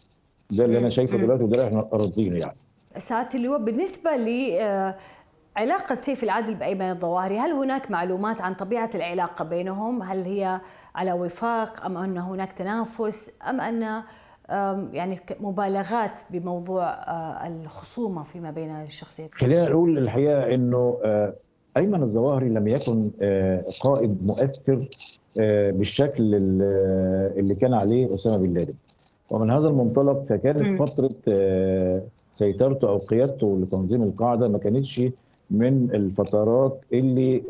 ده 0.52 0.66
اللي 0.66 0.78
أنا 0.78 0.90
شايفه 0.90 1.18
دلوقتي 1.18 1.44
وده 1.44 1.56
اللي 1.58 1.68
إحنا 1.68 1.88
راصدينه 1.94 2.38
يعني. 2.40 2.56
سعاده 2.98 3.30
اللواء 3.36 3.60
بالنسبة 3.64 4.16
ل 4.16 4.58
آه، 4.60 4.96
علاقة 5.56 5.96
سيف 5.96 6.24
العدل 6.24 6.56
بأيمن 6.56 6.90
الظواهري 6.92 7.40
هل 7.40 7.52
هناك 7.52 7.92
معلومات 7.92 8.42
عن 8.42 8.54
طبيعة 8.54 8.90
العلاقة 8.96 9.46
بينهم؟ 9.46 10.04
هل 10.04 10.24
هي 10.24 10.62
على 10.96 11.12
وفاق 11.12 11.86
أم 11.86 11.98
أن 11.98 12.18
هناك 12.18 12.54
تنافس؟ 12.54 13.32
أم 13.50 13.62
أن 13.62 14.04
يعني 14.94 15.20
مبالغات 15.40 16.22
بموضوع 16.30 16.84
آه، 16.84 17.48
الخصومة 17.48 18.24
فيما 18.24 18.52
بين 18.52 18.70
الشخصيات 18.70 19.34
خلينا 19.34 19.70
نقول 19.70 19.98
الحقيقة 19.98 20.54
أنه 20.54 20.98
آه، 21.04 21.36
أيمن 21.78 22.04
الظواهري 22.04 22.50
لم 22.50 22.68
يكن 22.68 23.12
آه، 23.22 23.64
قائد 23.82 24.26
مؤثر 24.26 24.88
بالشكل 25.72 26.36
اللي 27.38 27.56
كان 27.56 27.74
عليه 27.74 28.16
أسامة 28.16 28.38
بن 28.38 28.54
لادن. 28.54 28.74
ومن 29.32 29.52
هذا 29.52 29.68
المنطلق 29.68 30.26
فكانت 30.30 30.82
فترة 30.82 31.16
سيطرته 32.34 32.90
أو 32.90 32.98
قيادته 32.98 33.60
لتنظيم 33.60 34.04
القاعدة 34.04 34.48
ما 34.48 34.58
كانتش 34.58 35.02
من 35.52 35.96
الفترات 35.96 36.82
اللي 36.94 37.42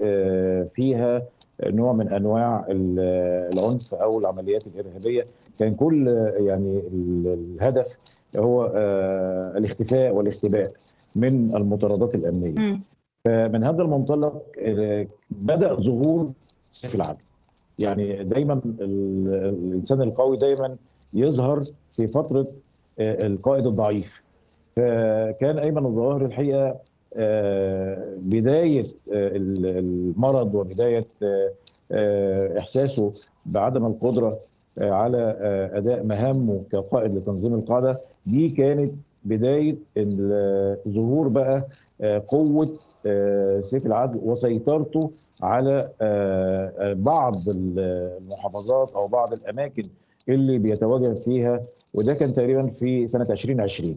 فيها 0.75 1.21
نوع 1.63 1.93
من 1.93 2.13
أنواع 2.13 2.65
العنف 2.69 3.93
أو 3.93 4.19
العمليات 4.19 4.67
الإرهابية. 4.67 5.25
كان 5.59 5.75
كل 5.75 6.07
يعني 6.37 6.83
الهدف 6.93 7.97
هو 8.37 8.71
آه، 8.75 9.57
الاختفاء 9.57 10.13
والاختباء 10.13 10.71
من 11.15 11.55
المطاردات 11.55 12.15
الأمنية. 12.15 12.79
فمن 13.25 13.63
هذا 13.63 13.81
المنطلق 13.81 14.43
آه، 14.59 15.07
بدأ 15.31 15.73
ظهور 15.73 16.31
سيف 16.71 16.95
العدل. 16.95 17.19
يعني 17.79 18.23
دايما 18.23 18.61
الإنسان 18.81 20.01
القوي 20.01 20.37
دايما 20.37 20.75
يظهر 21.13 21.63
في 21.91 22.07
فترة 22.07 22.47
آه، 22.99 23.27
القائد 23.27 23.67
الضعيف. 23.67 24.23
فكان 24.75 25.59
أيمن 25.59 25.85
الظواهر 25.85 26.25
الحقيقة 26.25 26.75
بداية 28.21 28.85
المرض 29.11 30.55
وبداية 30.55 31.05
إحساسه 32.57 33.11
بعدم 33.45 33.85
القدرة 33.85 34.39
على 34.81 35.37
آه، 35.41 35.77
أداء 35.77 36.03
مهامه 36.03 36.63
كقائد 36.71 37.15
لتنظيم 37.15 37.53
القاعدة 37.53 37.95
دي 38.25 38.49
كانت 38.49 38.93
بداية 39.25 39.77
ظهور 40.89 41.27
بقى 41.27 41.67
آه، 42.01 42.23
قوة 42.27 42.73
آه، 43.05 43.61
سيف 43.61 43.85
العدل 43.85 44.19
وسيطرته 44.23 45.11
على 45.43 45.89
بعض 46.97 47.35
المحافظات 47.47 48.91
أو 48.91 49.07
بعض 49.07 49.33
الأماكن 49.33 49.83
اللي 50.29 50.57
بيتواجد 50.57 51.15
فيها 51.17 51.61
وده 51.93 52.13
كان 52.13 52.33
تقريبا 52.33 52.67
في 52.67 53.07
سنة 53.07 53.27
2020 53.29 53.95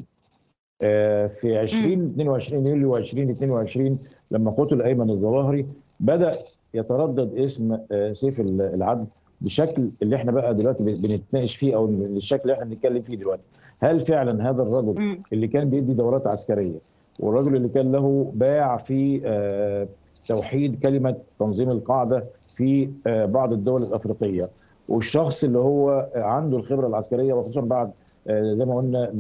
في 1.41 1.61
2022 1.61 2.67
يوليو 2.67 2.97
2022 2.97 3.99
لما 4.31 4.51
قتل 4.51 4.83
ايمن 4.83 5.11
الظواهري 5.11 5.67
بدأ 6.01 6.31
يتردد 6.75 7.39
اسم 7.39 7.79
سيف 8.13 8.41
العدل 8.51 9.05
بالشكل 9.41 9.89
اللي 10.03 10.17
إحنا 10.17 10.33
بقى 10.33 10.55
دلوقتي 10.55 10.85
بنتناقش 10.85 11.57
فيه 11.57 11.77
أو 11.77 11.87
الشكل 11.89 12.41
اللي 12.43 12.53
إحنا 12.55 12.65
بنتكلم 12.65 13.03
فيه 13.03 13.17
دلوقتي. 13.17 13.43
هل 13.81 14.01
فعلا 14.01 14.51
هذا 14.51 14.63
الرجل 14.63 15.19
اللي 15.33 15.49
كان 15.49 15.71
بيدي 15.71 15.93
دورات 15.93 16.27
عسكرية 16.27 16.79
والرجل 17.21 17.57
اللي 17.57 17.69
كان 17.69 17.93
له 17.93 18.33
باع 18.35 18.77
في 18.77 19.21
آه، 19.25 19.89
توحيد 20.29 20.83
كلمة 20.83 21.17
تنظيم 21.39 21.71
القاعدة 21.71 22.25
في 22.57 22.91
آه، 23.07 23.25
بعض 23.25 23.53
الدول 23.53 23.83
الأفريقية 23.83 24.51
والشخص 24.89 25.45
اللي 25.45 25.59
هو 25.59 26.09
عنده 26.15 26.57
الخبرة 26.57 26.87
العسكرية 26.87 27.33
وخصوصا 27.35 27.61
بعد 27.61 27.87
آه، 27.87 27.93
زي 28.31 28.65
ما 28.65 28.77
قلنا 28.77 29.13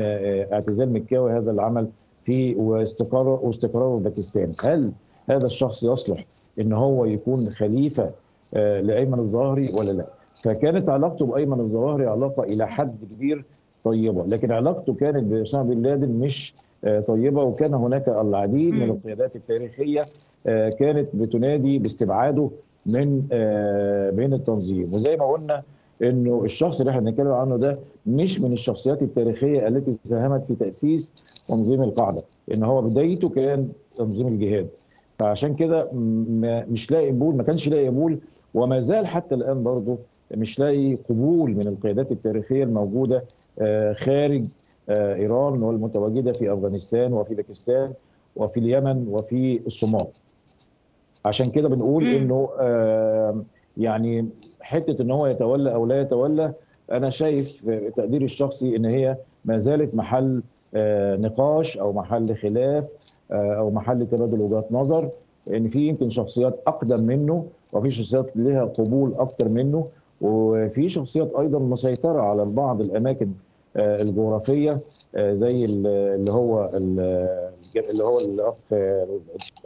اعتزال 0.52 0.92
مكاوي 0.92 1.32
هذا 1.32 1.50
العمل 1.50 1.88
في 2.24 2.54
واستقراره 2.54 3.40
واستقراره 3.42 3.98
باكستان 3.98 4.52
هل 4.64 4.92
هذا 5.30 5.46
الشخص 5.46 5.82
يصلح 5.82 6.24
إن 6.60 6.72
هو 6.72 7.04
يكون 7.04 7.50
خليفة 7.50 8.10
آه، 8.54 8.80
لأيمن 8.80 9.18
الظاهري 9.18 9.68
ولا 9.78 9.90
لا؟ 9.90 10.06
فكانت 10.44 10.88
علاقته 10.88 11.26
بأيمن 11.26 11.60
الظواهري 11.60 12.06
علاقة 12.06 12.42
إلى 12.42 12.66
حد 12.68 12.96
كبير 13.12 13.44
طيبة 13.84 14.24
لكن 14.26 14.52
علاقته 14.52 14.94
كانت 14.94 15.24
بأسامة 15.24 15.74
بن 15.74 15.82
لادن 15.82 16.08
مش 16.08 16.54
آه، 16.84 17.00
طيبة 17.00 17.42
وكان 17.42 17.74
هناك 17.74 18.08
العديد 18.08 18.74
من 18.74 18.90
القيادات 18.90 19.36
التاريخية 19.36 20.00
آه، 20.46 20.68
كانت 20.68 21.08
بتنادي 21.14 21.78
باستبعاده 21.78 22.50
من 22.86 23.08
من 24.16 24.32
التنظيم. 24.34 24.82
وزي 24.82 25.16
ما 25.16 25.24
قلنا 25.26 25.62
إنه 26.02 26.44
الشخص 26.44 26.80
اللي 26.80 26.90
إحنا 26.90 27.00
بنتكلم 27.00 27.28
عنه 27.32 27.56
ده 27.56 27.78
مش 28.06 28.40
من 28.40 28.52
الشخصيات 28.52 29.02
التاريخية 29.02 29.68
التي 29.68 29.92
ساهمت 30.04 30.44
في 30.48 30.54
تأسيس 30.54 31.12
تنظيم 31.48 31.82
القاعدة 31.82 32.22
إن 32.54 32.62
هو 32.64 32.82
بدايته 32.82 33.28
كان 33.28 33.68
تنظيم 33.96 34.28
الجهاد. 34.28 34.68
فعشان 35.18 35.54
كده 35.54 35.88
مش 36.70 36.90
لاقي 36.90 37.08
قبول 37.10 37.36
ما 37.36 37.42
كانش 37.42 37.68
لاقي 37.68 37.86
قبول 37.88 38.18
وما 38.54 38.80
زال 38.80 39.06
حتى 39.06 39.34
الآن 39.34 39.62
برضه 39.62 39.98
مش 40.36 40.58
لاقي 40.58 40.94
قبول 40.94 41.50
من 41.50 41.66
القيادات 41.68 42.12
التاريخية 42.12 42.64
الموجودة 42.64 43.24
آه، 43.58 43.92
خارج 43.92 44.46
إيران 44.90 45.62
والمتواجدة 45.62 46.32
في 46.32 46.52
أفغانستان 46.52 47.12
وفي 47.12 47.34
باكستان 47.34 47.92
وفي 48.36 48.60
اليمن 48.60 49.08
وفي 49.08 49.60
الصومال. 49.66 50.06
عشان 51.24 51.46
كده 51.50 51.68
بنقول 51.68 52.06
إنه 52.06 52.48
يعني 53.78 54.28
حتة 54.60 55.02
إن 55.02 55.10
هو 55.10 55.26
يتولى 55.26 55.74
أو 55.74 55.86
لا 55.86 56.00
يتولى 56.00 56.52
أنا 56.92 57.10
شايف 57.10 57.70
تقديري 57.96 58.24
الشخصي 58.24 58.76
إن 58.76 58.84
هي 58.84 59.16
ما 59.44 59.58
زالت 59.58 59.94
محل 59.94 60.42
نقاش 61.20 61.78
أو 61.78 61.92
محل 61.92 62.36
خلاف 62.36 62.88
أو 63.32 63.70
محل 63.70 64.06
تبادل 64.06 64.40
وجهات 64.40 64.72
نظر 64.72 65.10
إن 65.54 65.68
في 65.68 65.86
يمكن 65.88 66.10
شخصيات 66.10 66.60
أقدم 66.66 67.00
منه 67.06 67.46
وفي 67.72 67.90
شخصيات 67.90 68.30
لها 68.36 68.64
قبول 68.64 69.14
أكتر 69.14 69.48
منه 69.48 69.86
وفي 70.20 70.88
شخصيات 70.88 71.32
أيضا 71.38 71.58
مسيطرة 71.58 72.20
على 72.22 72.44
بعض 72.44 72.80
الأماكن 72.80 73.28
الجغرافية 73.76 74.80
زي 75.16 75.64
اللي 75.64 76.32
هو 76.32 76.70
اللي 76.74 78.04
هو 78.04 78.18
الأخ 78.20 78.54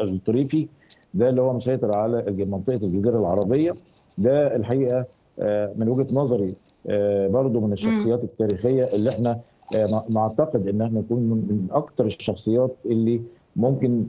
الطريفي 0.01 0.69
ده 1.15 1.29
اللي 1.29 1.43
هو 1.43 1.53
مسيطر 1.53 1.97
على 1.97 2.25
منطقة 2.39 2.75
الجزيرة 2.77 3.19
العربية. 3.19 3.75
ده 4.19 4.57
الحقيقة 4.57 5.05
من 5.77 5.89
وجهة 5.89 6.07
نظري 6.15 6.55
برضه 7.29 7.61
من 7.61 7.73
الشخصيات 7.73 8.25
التاريخية 8.25 8.85
اللي 8.85 9.11
إحنا 9.11 9.41
نعتقد 10.11 10.69
ان 10.69 10.83
إحنا 10.83 11.01
نكون 11.01 11.19
من 11.23 11.67
أكثر 11.71 12.07
الشخصيات 12.07 12.77
اللي 12.87 13.23
ممكن 13.57 14.05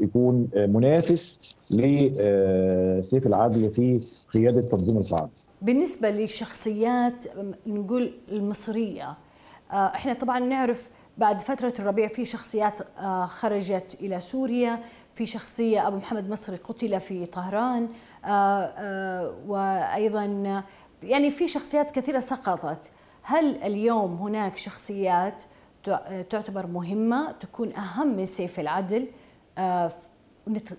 يكون 0.00 0.48
منافس 0.56 1.54
لسيف 1.70 3.26
العدل 3.26 3.70
في 3.70 4.00
قيادة 4.34 4.60
تنظيم 4.60 4.98
القاعده. 4.98 5.30
بالنسبة 5.62 6.10
للشخصيات 6.10 7.22
نقول 7.66 8.10
المصرية 8.32 9.16
إحنا 9.70 10.12
طبعا 10.12 10.38
نعرف 10.38 10.90
بعد 11.18 11.40
فترة 11.40 11.74
الربيع 11.78 12.08
في 12.08 12.24
شخصيات 12.24 12.98
خرجت 13.26 13.96
إلى 14.00 14.20
سوريا. 14.20 14.80
في 15.14 15.26
شخصية 15.26 15.88
أبو 15.88 15.96
محمد 15.96 16.30
مصري 16.30 16.56
قتل 16.56 17.00
في 17.00 17.26
طهران 17.26 17.88
وأيضا 19.48 20.62
يعني 21.02 21.30
في 21.30 21.48
شخصيات 21.48 21.90
كثيرة 21.90 22.18
سقطت. 22.18 22.90
هل 23.22 23.62
اليوم 23.62 24.16
هناك 24.16 24.58
شخصيات 24.58 25.42
تعتبر 26.30 26.66
مهمة 26.66 27.32
تكون 27.32 27.74
أهم 27.74 28.16
من 28.16 28.26
سيف 28.26 28.60
العدل؟ 28.60 29.08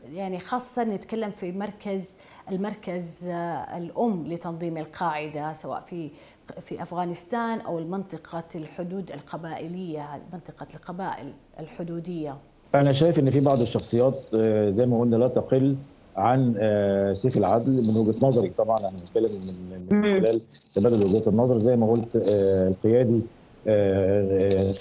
يعني 0.10 0.40
خاصة 0.40 0.84
نتكلم 0.84 1.32
في 1.32 1.52
مركز 1.52 2.18
المركز 2.52 3.30
الأم 3.76 4.28
لتنظيم 4.28 4.78
القاعدة 4.78 5.54
سواء 5.54 5.82
في 5.82 6.12
في 6.60 6.82
أفغانستان 6.82 7.60
أو 7.60 7.80
المنطقة 7.80 8.44
الحدود 8.56 9.12
القبائلية 9.12 10.22
منطقة 10.34 10.68
القبائل 10.76 11.34
الحدودية. 11.60 12.38
أنا 12.76 12.92
شايف 12.92 13.20
إن 13.20 13.30
في 13.30 13.40
بعض 13.40 13.62
الشخصيات 13.62 14.20
زي 14.78 14.86
ما 14.86 15.00
قلنا 15.00 15.16
لا 15.16 15.28
تقل 15.28 15.76
عن 16.18 16.54
سيف 17.16 17.38
العدل 17.38 17.72
من 17.72 17.98
وجهة 17.98 18.28
نظري. 18.28 18.50
طبعا 18.50 18.78
أنا 18.80 18.98
بتكلم 19.04 19.30
من, 19.70 20.00
من 20.02 20.18
خلال 20.18 20.42
تبادل 20.76 21.04
وجهات 21.06 21.28
النظر. 21.28 21.58
زي 21.60 21.76
ما 21.76 21.92
قلت 21.92 22.10
القيادي 22.16 23.26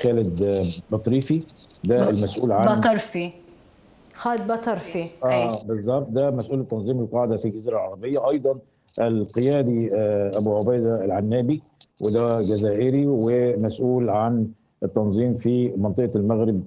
خالد 0.02 0.64
بطريفي 0.90 1.46
ده 1.84 2.10
المسؤول 2.10 2.52
عن 2.52 2.80
بطرفي. 2.80 3.32
خالد 4.14 4.52
بطرفي. 4.52 5.10
آه 5.24 5.62
بالظبط. 5.64 6.06
ده 6.10 6.30
مسؤول 6.30 6.66
تنظيم 6.68 7.00
القاعدة 7.00 7.36
في 7.36 7.44
الجزيرة 7.44 7.76
العربية. 7.76 8.30
أيضا 8.30 8.58
القيادي 9.00 9.88
أبو 10.38 10.56
عبيدة 10.58 11.04
العنابي 11.04 11.62
وده 12.02 12.40
جزائري 12.40 13.04
ومسؤول 13.06 14.10
عن 14.10 14.46
التنظيم 14.82 15.34
في 15.34 15.72
منطقة 15.76 16.10
المغرب 16.14 16.62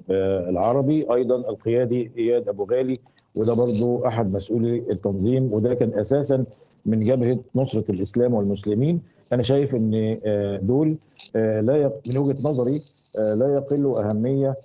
العربي. 0.49 1.13
أيضا 1.13 1.49
القيادي 1.49 2.11
إياد 2.17 2.49
أبو 2.49 2.63
غالي 2.63 2.97
وده 3.35 3.53
برضو 3.53 4.05
أحد 4.05 4.25
مسؤولي 4.25 4.77
التنظيم 4.77 5.53
وده 5.53 5.73
كان 5.73 5.99
أساسا 5.99 6.45
من 6.85 6.99
جبهة 6.99 7.39
نصرة 7.55 7.83
الإسلام 7.89 8.33
والمسلمين. 8.33 9.01
أنا 9.33 9.43
شايف 9.43 9.75
إن 9.75 10.19
دول 10.61 10.97
لا 11.35 11.91
من 12.07 12.17
وجهة 12.17 12.49
نظري 12.49 12.81
لا 13.17 13.53
يقلوا 13.53 14.09
أهمية 14.09 14.55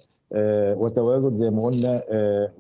وتواجد 0.81 1.39
زي 1.39 1.51
ما 1.51 1.63
قلنا 1.63 2.03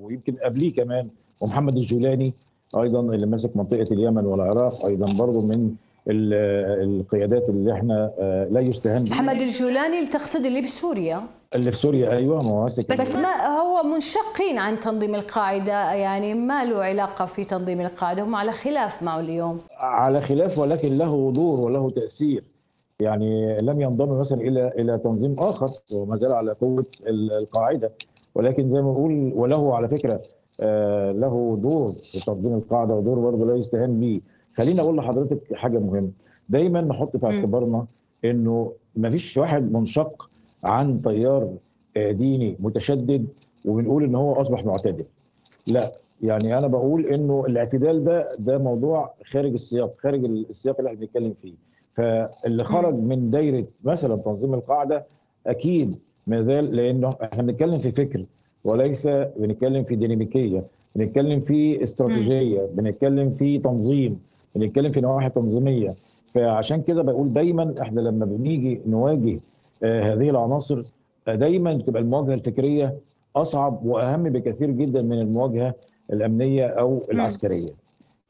ويمكن 0.03 0.35
قبليه 0.45 0.73
كمان 0.73 1.09
ومحمد 1.43 1.77
الجولاني 1.77 2.35
أيضا 2.77 3.01
اللي 3.01 3.27
ماسك 3.27 3.57
منطقة 3.57 3.85
اليمن 3.93 4.27
والعراق 4.27 4.87
أيضا 4.87 5.13
برضو 5.19 5.41
من 5.41 5.75
القيادات 6.09 7.49
اللي 7.49 7.73
إحنا 7.73 8.13
لا 8.51 8.61
يستهان 8.61 9.05
بها 9.05 9.13
محمد 9.13 9.41
الجولاني 9.41 9.99
اللي 9.99 10.11
تقصد 10.11 10.47
اللي 10.47 10.61
بسوريا. 10.61 11.23
اللي 11.55 11.73
في 11.73 11.77
سوريا 11.79 12.11
أيوه 12.11 12.63
ماسك 12.63 12.93
بس 13.01 13.17
ما 13.17 13.47
هو 13.47 13.83
منشقين 13.83 14.59
عن 14.59 14.81
تنظيم 14.81 15.15
القاعدة 15.15 15.93
يعني 15.93 16.35
ما 16.35 16.65
له 16.65 16.85
علاقة 16.85 17.27
في 17.27 17.45
تنظيم 17.45 17.81
القاعدة 17.81 18.23
هم 18.23 18.35
على 18.35 18.53
خلاف 18.53 19.03
معه 19.03 19.21
اليوم. 19.21 19.59
على 19.79 20.21
خلاف 20.21 20.59
ولكن 20.59 20.99
له 20.99 21.33
دور 21.33 21.61
وله 21.61 21.91
تأثير. 21.91 22.45
يعني 23.01 23.59
لم 23.59 23.81
ينضم 23.81 24.21
مثلا 24.21 24.41
إلى 24.41 24.73
إلى 24.79 24.99
تنظيم 24.99 25.37
آخر 25.39 25.69
وما 25.95 26.17
زال 26.17 26.33
على 26.33 26.53
قوة 26.53 26.87
القاعدة. 27.07 27.93
ولكن 28.35 28.63
زي 28.63 28.83
ما 28.83 28.93
بقول 28.93 29.33
وله 29.35 29.77
على 29.77 29.89
فكرة 29.89 30.21
له 31.13 31.57
دور 31.63 31.93
في 31.93 32.25
تنظيم 32.27 32.55
القاعدة 32.55 32.95
ودور 32.95 33.19
برضه 33.19 33.47
لا 33.47 33.55
يستهان 33.55 34.01
به 34.01 34.21
خليني 34.57 34.81
أقول 34.81 34.97
لحضرتك 34.97 35.55
حاجة 35.55 35.79
مهمة. 35.79 36.11
دايما 36.49 36.81
نحط 36.81 37.17
في 37.17 37.27
اعتبارنا 37.27 37.87
إنه 38.25 38.73
ما 38.97 39.11
فيش 39.11 39.37
واحد 39.37 39.73
منشق 39.73 40.31
عن 40.65 40.99
تيار 40.99 41.55
ديني 41.97 42.57
متشدد 42.61 43.27
وبنقول 43.67 44.05
إن 44.05 44.15
هو 44.15 44.33
أصبح 44.33 44.65
معتدل. 44.65 45.05
لا 45.67 45.93
يعني 46.23 46.59
أنا 46.59 46.67
بقول 46.67 47.07
إنه 47.07 47.45
الاعتدال 47.47 48.05
ده 48.05 48.29
ده 48.39 48.59
موضوع 48.59 49.15
خارج 49.25 49.53
السياق 49.53 49.95
خارج 49.99 50.25
السياق 50.25 50.77
اللي 50.79 50.89
إحنا 50.89 51.01
بنتكلم 51.01 51.35
فيه. 51.35 51.55
فاللي 51.97 52.65
خرج 52.65 52.95
من 52.95 53.31
دايرة 53.31 53.65
مثلا 53.85 54.17
تنظيم 54.17 54.55
القاعدة 54.55 55.07
أكيد 55.47 55.99
ما 56.27 56.41
زال 56.43 56.77
لأنه 56.77 57.11
إحنا 57.23 57.43
بنتكلم 57.43 57.79
في 57.79 57.93
فكر. 57.93 58.27
وليس 58.65 59.07
بنتكلم 59.37 59.85
في 59.85 59.97
ديناميكية 59.97 60.65
بنتكلم 60.97 61.41
في 61.41 61.83
استراتيجية 61.83 62.69
بنتكلم 62.75 63.31
في 63.35 63.59
تنظيم 63.59 64.19
بنتكلم 64.55 64.89
في 64.91 65.01
نواحي 65.01 65.29
تنظيمية. 65.31 65.91
فعشان 66.35 66.83
كده 66.83 67.03
بقول 67.03 67.33
دايما 67.33 67.75
إحنا 67.83 68.01
لما 68.01 68.25
بنيجي 68.27 68.81
نواجه 68.87 69.41
آه 69.85 70.01
هذه 70.03 70.31
العناصر 70.31 70.83
آه 71.29 71.35
دايما 71.35 71.73
بتبقى 71.75 72.03
المواجهة 72.03 72.35
الفكرية 72.35 72.95
أصعب 73.37 73.87
وأهم 73.87 74.23
بكثير 74.23 74.71
جدا 74.71 75.03
من 75.03 75.19
المواجهة 75.21 75.75
الأمنية 76.13 76.67
أو 76.67 77.03
العسكرية. 77.13 77.69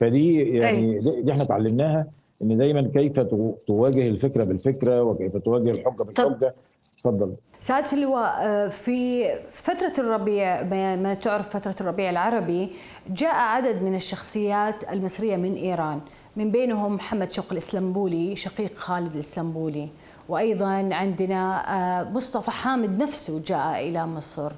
فدي 0.01 0.41
يعني 0.59 0.99
دي, 0.99 1.23
دي 1.23 1.33
إحنا 1.33 1.43
اتعلمناها 1.43 2.07
إن 2.43 2.57
دايما 2.59 2.83
كيف 2.95 3.21
تواجه 3.67 4.09
الفكرة 4.09 4.45
بالفكرة 4.45 5.03
وكيف 5.03 5.37
تواجه 5.37 5.71
الحجة 5.71 6.03
بالحجة. 6.03 6.55
اتفضل 6.97 7.35
سعاده 7.61 7.93
اللواء 7.93 8.69
في 8.69 9.29
فترة 9.53 9.93
الربيع 9.99 10.63
ما 10.97 11.15
تعرف 11.15 11.49
فترة 11.49 11.75
الربيع 11.81 12.11
العربي 12.11 12.73
جاء 13.09 13.35
عدد 13.35 13.83
من 13.83 13.95
الشخصيات 13.95 14.93
المصرية 14.93 15.37
من 15.37 15.55
إيران. 15.55 16.01
من 16.37 16.51
بينهم 16.51 16.95
محمد 16.95 17.33
شوقي 17.33 17.53
الاسلمبولي 17.53 18.37
شقيق 18.37 18.75
خالد 18.75 19.13
الاسلمبولي 19.13 19.89
وأيضا 20.29 20.89
عندنا 20.93 22.11
مصطفى 22.13 22.51
حامد 22.51 23.03
نفسه 23.03 23.43
جاء 23.47 23.89
إلى 23.89 24.07
مصر 24.07 24.53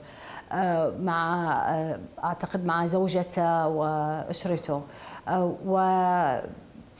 مع 1.00 1.52
أعتقد 2.24 2.64
مع 2.64 2.86
زوجته 2.86 3.68
وأسرته. 3.68 4.82
و 5.66 5.78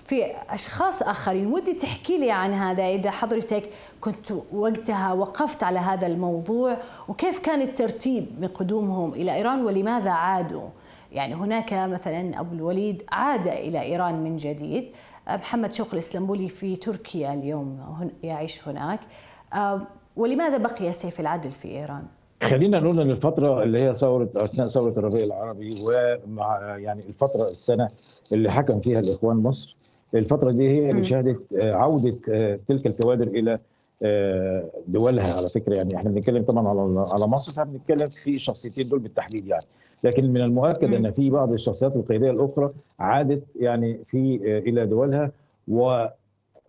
في 0.04 0.24
أشخاص 0.50 1.02
آخرين. 1.02 1.46
ودي 1.46 1.72
تحكي 1.74 2.18
لي 2.18 2.30
عن 2.30 2.52
هذا. 2.52 2.82
إذا 2.82 3.10
حضرتك 3.10 3.70
كنت 4.00 4.32
وقتها 4.52 5.12
وقفت 5.12 5.62
على 5.62 5.78
هذا 5.78 6.06
الموضوع 6.06 6.76
وكيف 7.09 7.38
كان 7.38 7.62
الترتيب 7.62 8.26
من 8.40 8.48
قدومهم 8.48 9.12
إلى 9.12 9.34
إيران؟ 9.34 9.64
ولماذا 9.64 10.11
عادوا؟ 10.11 10.68
يعني 11.12 11.34
هناك 11.34 11.72
مثلا 11.72 12.40
أبو 12.40 12.55
الوليد 12.55 13.02
عاد 13.12 13.46
إلى 13.46 13.82
إيران 13.82 14.24
من 14.24 14.36
جديد. 14.36 14.90
محمد 15.28 15.72
شوقي 15.72 15.92
الاسلمبولي 15.92 16.48
في 16.48 16.76
تركيا 16.76 17.34
اليوم 17.34 17.78
يعيش 18.22 18.68
هناك. 18.68 19.00
ولماذا 20.16 20.57
بقي 20.57 20.92
سيف 20.92 21.20
العدل 21.20 21.52
في 21.52 21.68
إيران؟ 21.68 22.02
خلينا 22.42 22.80
نقول 22.80 23.00
إن 23.00 23.11
الفترة 23.11 23.62
اللي 23.62 23.78
هي 23.78 23.94
ثورة 23.94 24.28
أثناء 24.36 24.68
ثورة 24.68 24.90
الربيع 24.90 25.24
العربي 25.24 25.70
ومع 25.86 26.76
يعني 26.78 27.00
الفترة 27.09 27.48
السنة 27.48 27.90
اللي 28.32 28.52
حكم 28.52 28.80
فيها 28.80 29.00
الإخوان 29.00 29.36
مصر 29.36 29.76
الفترة 30.14 30.50
دي 30.50 30.68
هي 30.68 30.90
اللي 30.90 31.04
شهدت 31.04 31.40
عوده 31.52 32.16
تلك 32.68 32.86
الكوادر 32.86 33.26
إلى 33.26 33.58
دولها 34.88 35.36
على 35.36 35.48
فكرة. 35.48 35.76
يعني 35.76 35.96
إحنا 35.96 36.10
بنتكلم 36.10 36.42
طبعا 36.42 36.68
على 36.68 37.06
على 37.12 37.26
مصر 37.26 37.52
فبنتكلم 37.52 38.06
في 38.10 38.30
الشخصيتين 38.30 38.88
دول 38.88 38.98
بالتحديد 38.98 39.46
يعني. 39.46 39.64
لكن 40.04 40.32
من 40.32 40.40
المؤكد 40.42 40.94
إن 40.94 41.10
في 41.10 41.30
بعض 41.30 41.52
الشخصيات 41.52 41.96
القيادية 41.96 42.30
الأخرى 42.30 42.70
عادت 42.98 43.42
يعني 43.60 43.98
في 44.06 44.40
إلى 44.66 44.86
دولها 44.86 45.30
و 45.68 46.06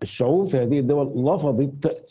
الشعوب 0.02 0.46
في 0.46 0.58
هذه 0.58 0.78
الدول 0.78 1.12
لفظت 1.34 2.04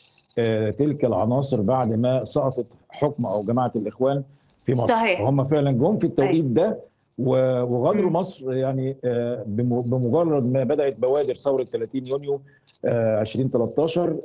تلك 0.77 1.05
العناصر 1.05 1.61
بعد 1.61 1.93
ما 1.93 2.25
سقطت 2.25 2.65
حكم 2.89 3.25
أو 3.25 3.43
جماعة 3.43 3.71
الإخوان 3.75 4.23
في 4.63 4.73
مصر. 4.73 4.87
صحيح. 4.87 5.21
وهم 5.21 5.43
فعلا 5.43 5.71
جم 5.71 5.97
في 5.97 6.07
التوقيت 6.07 6.45
ده 6.45 6.79
وغادروا 7.17 8.11
مصر 8.11 8.53
يعني 8.53 8.97
بمجرد 9.45 10.45
ما 10.45 10.63
بدأت 10.63 10.99
بوادر 10.99 11.35
ثورة 11.35 11.63
30 11.63 12.07
يونيو 12.07 12.41
2013 12.85 14.17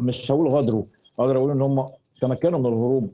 مش 0.00 0.30
هقول 0.32 0.48
غادروا 0.48 0.82
أقدر 1.18 1.36
أقول 1.36 1.50
إن 1.50 1.62
هم 1.62 1.86
تمكنوا 2.20 2.58
من 2.58 2.66
الهروب 2.66 3.10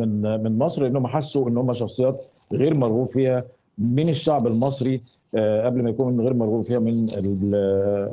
من 0.00 0.42
من 0.42 0.58
مصر 0.58 0.82
لانهم 0.82 1.06
حسوا 1.06 1.48
إن 1.48 1.56
هم 1.56 1.72
شخصيات 1.72 2.20
غير 2.52 2.74
مرغوب 2.78 3.08
فيها 3.08 3.44
من 3.78 4.08
الشعب 4.08 4.46
المصري 4.46 5.00
قبل 5.34 5.82
ما 5.82 5.90
يكون 5.90 6.20
غير 6.20 6.34
مرغوب 6.34 6.64
فيها 6.64 6.78
من 6.78 7.06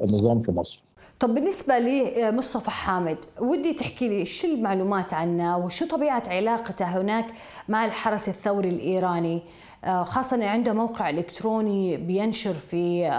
النظام 0.04 0.40
في 0.40 0.52
مصر. 0.52 0.84
طب 1.24 1.34
بالنسبة 1.34 1.80
لمصطفى 1.80 2.72
حامد 2.72 3.18
ودي 3.40 3.74
تحكي 3.74 4.08
لي 4.08 4.26
شو 4.26 4.48
المعلومات 4.48 5.14
عنه 5.14 5.58
وشو 5.58 5.86
طبيعة 5.86 6.24
علاقته 6.28 6.86
هناك 6.86 7.26
مع 7.70 7.86
الحرس 7.86 8.30
الثوري 8.30 8.70
الإيراني؟ 8.70 9.42
خاصة 9.86 10.38
أنه 10.38 10.46
عنده 10.46 10.74
موقع 10.74 11.10
إلكتروني 11.10 11.98
بينشر 11.98 12.54
في 12.54 13.10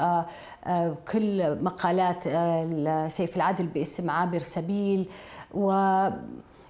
كل 1.13 1.63
مقالات 1.63 2.23
سيف 3.13 3.37
العدل 3.37 3.67
باسم 3.67 4.11
عابر 4.11 4.39
سبيل 4.39 5.07
و 5.55 5.71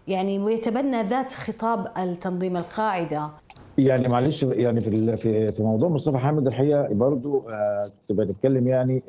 يعني 0.08 0.38
ويتبنى 0.38 1.02
ذات 1.02 1.32
خطاب 1.32 1.88
التنظيم 1.98 2.56
القاعدة. 2.56 3.30
يعني 3.78 4.08
معلش 4.08 4.42
يعني 4.42 4.80
في 4.80 5.16
في 5.52 5.62
موضوع 5.62 5.88
مصطفى 5.88 6.18
حامد 6.18 6.46
الحقيقة 6.46 6.88
برضو 6.90 7.40
كنت 8.08 8.18
بنتكلم 8.18 8.68
يعني 8.68 9.02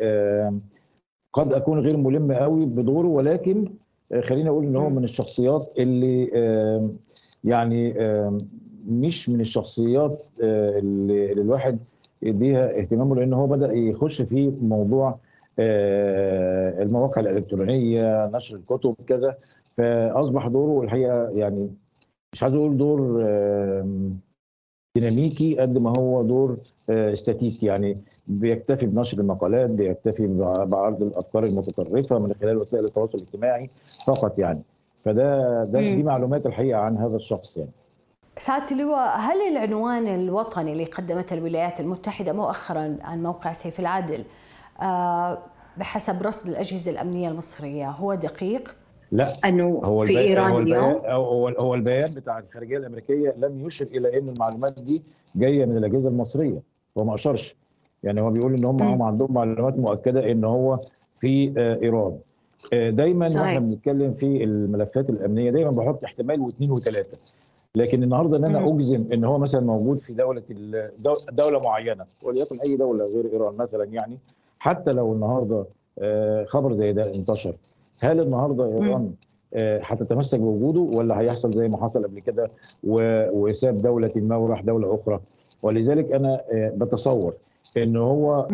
قد 1.35 1.53
أكون 1.53 1.79
غير 1.79 1.97
ملم 1.97 2.31
قوي 2.33 2.65
بدوره 2.65 3.07
ولكن 3.07 3.65
خليني 4.23 4.49
أقول 4.49 4.65
إن 4.65 4.75
هو 4.75 4.89
من 4.89 5.03
الشخصيات 5.03 5.73
اللي 5.79 6.25
يعني 7.43 7.93
مش 8.87 9.29
من 9.29 9.41
الشخصيات 9.41 10.23
اللي 10.41 11.31
الواحد 11.31 11.79
يديها 12.21 12.79
اهتمامه 12.79 13.15
لأن 13.15 13.33
هو 13.33 13.47
بدأ 13.47 13.73
يخش 13.73 14.21
في 14.21 14.53
موضوع 14.61 15.17
المواقع 15.59 17.21
الإلكترونية 17.21 18.29
نشر 18.33 18.55
الكتب 18.55 18.95
كذا. 19.07 19.35
فأصبح 19.77 20.47
دوره 20.47 20.83
الحقيقة 20.83 21.29
يعني 21.29 21.69
مش 22.33 22.43
عايز 22.43 22.55
أقول 22.55 22.77
دور 22.77 23.23
ديناميكي 24.95 25.59
قد 25.59 25.77
ما 25.77 25.93
هو 25.99 26.21
دور 26.23 26.57
استاتيكي 26.89 27.65
يعني 27.65 28.03
بيكتفي 28.27 28.85
بنشر 28.85 29.19
المقالات 29.19 29.69
بيكتفي 29.69 30.27
بعرض 30.65 31.01
الأفكار 31.01 31.43
المتطرفة 31.43 32.19
من 32.19 32.33
خلال 32.41 32.57
وسائل 32.57 32.83
التواصل 32.83 33.17
الاجتماعي 33.17 33.69
فقط 34.07 34.39
يعني. 34.39 34.61
فده 35.05 35.63
ده 35.63 35.79
دي 35.79 36.03
معلومات 36.03 36.45
الحقيقة 36.45 36.79
عن 36.79 36.97
هذا 36.97 37.15
الشخص 37.15 37.57
يعني. 37.57 37.71
سعادة 38.37 38.71
اللواء 38.71 39.17
هل 39.19 39.37
العنوان 39.51 40.07
الوطني 40.07 40.71
اللي 40.71 40.85
قدمته 40.85 41.33
الولايات 41.33 41.79
المتحدة 41.79 42.33
مؤخرا 42.33 42.97
عن 43.01 43.23
موقع 43.23 43.51
سيف 43.53 43.79
العدل 43.79 44.23
بحسب 45.77 46.21
رصد 46.23 46.47
الأجهزة 46.49 46.91
الأمنية 46.91 47.29
المصرية 47.29 47.89
هو 47.89 48.13
دقيق؟ 48.13 48.75
لا 49.15 49.27
أنه 49.45 49.81
هو 49.83 50.05
في 50.05 50.19
إيران 50.19 50.51
هو 50.51 50.59
اليوم؟ 50.59 51.01
هو 51.05 51.47
هو 51.47 51.75
البيان 51.75 52.13
بتاع 52.13 52.39
الخارجية 52.39 52.77
الأمريكية 52.77 53.35
لم 53.37 53.65
يشر 53.65 53.85
إلى 53.85 54.17
أن 54.19 54.29
المعلومات 54.29 54.79
دي 54.79 55.01
جاية 55.35 55.65
من 55.65 55.77
الأجهزة 55.77 56.07
المصرية. 56.09 56.61
هو 56.97 57.03
ما 57.03 57.15
أشرش. 57.15 57.55
يعني 58.03 58.21
هو 58.21 58.29
بيقول 58.29 58.53
إن 58.53 58.65
هم 58.65 58.81
هم 58.81 59.01
عندهم 59.01 59.33
معلومات 59.33 59.77
مؤكدة 59.77 60.31
إن 60.31 60.43
هو 60.43 60.79
في 61.19 61.53
إيران. 61.57 62.17
دايما 62.95 63.27
صحيح. 63.27 63.41
وإحنا 63.41 63.59
بنتكلم 63.59 64.13
في 64.13 64.43
الملفات 64.43 65.09
الأمنية 65.09 65.51
دايما 65.51 65.71
بحط 65.71 66.03
احتمال 66.03 66.41
واثنين 66.41 66.71
وثلاثة. 66.71 67.17
لكن 67.75 68.03
النهارده 68.03 68.37
إن 68.37 68.45
أنا 68.45 68.67
أجزم 68.67 69.05
إن 69.13 69.23
هو 69.23 69.37
مثلا 69.37 69.61
موجود 69.61 69.99
في 69.99 70.13
دولة 70.13 70.43
دولة 71.31 71.59
معينة 71.65 72.05
وليكن 72.27 72.59
أي 72.65 72.75
دولة 72.75 73.05
غير 73.05 73.31
إيران 73.33 73.57
مثلا 73.57 73.83
يعني 73.83 74.17
حتى 74.59 74.91
لو 74.91 75.13
النهارده 75.13 75.65
خبر 76.45 76.73
زي 76.73 76.93
ده 76.93 77.15
انتشر. 77.15 77.53
هل 78.01 78.19
النهارده 78.19 78.65
إيران 78.65 79.11
هتتمسك 79.81 80.39
بوجوده 80.39 80.97
ولا 80.97 81.19
هيحصل 81.19 81.51
زي 81.51 81.67
ما 81.67 81.83
حصل 81.83 82.03
قبل 82.03 82.19
كده 82.19 82.47
وساب 82.83 83.77
دولة 83.77 84.11
ما 84.15 84.35
وراح 84.35 84.61
دولة 84.61 84.95
أخرى؟ 84.95 85.19
ولذلك 85.63 86.11
أنا 86.11 86.41
بتصور 86.53 87.33
إن 87.77 87.95
هو 87.97 88.47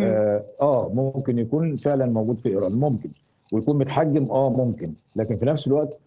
آه 0.61 0.91
ممكن 0.93 1.39
يكون 1.39 1.75
فعلا 1.75 2.05
موجود 2.05 2.37
في 2.37 2.49
إيران 2.49 2.79
ممكن. 2.79 3.09
ويكون 3.53 3.77
متحجم 3.77 4.31
آه 4.31 4.49
ممكن. 4.49 4.91
لكن 5.15 5.37
في 5.37 5.45
نفس 5.45 5.67
الوقت 5.67 5.99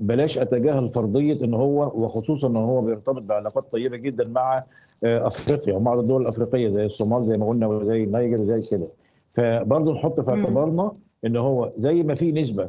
بلاش 0.00 0.38
أتجاهل 0.38 0.88
فرضية 0.88 1.44
إن 1.44 1.54
هو 1.54 1.82
وخصوصا 1.94 2.48
إن 2.48 2.56
هو 2.56 2.80
بيرتبط 2.80 3.22
بعلاقات 3.22 3.64
طيبة 3.72 3.96
جدا 3.96 4.28
مع 4.28 4.64
أفريقيا 5.04 5.74
ومع 5.74 5.94
الدول 5.94 6.22
الأفريقية 6.22 6.68
زي 6.68 6.84
الصومال 6.84 7.26
زي 7.26 7.38
ما 7.38 7.48
قلنا 7.48 7.66
وزي 7.66 8.04
النيجر 8.04 8.36
زي 8.36 8.60
كده. 8.76 8.86
فبرضه 9.34 9.92
نحط 9.92 10.20
في 10.20 10.30
اعتبارنا 10.30 10.92
إن 11.26 11.36
هو 11.36 11.72
زي 11.76 12.02
ما 12.02 12.14
في 12.14 12.32
نسبة 12.32 12.68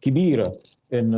كبيرة 0.00 0.52
إن 0.94 1.14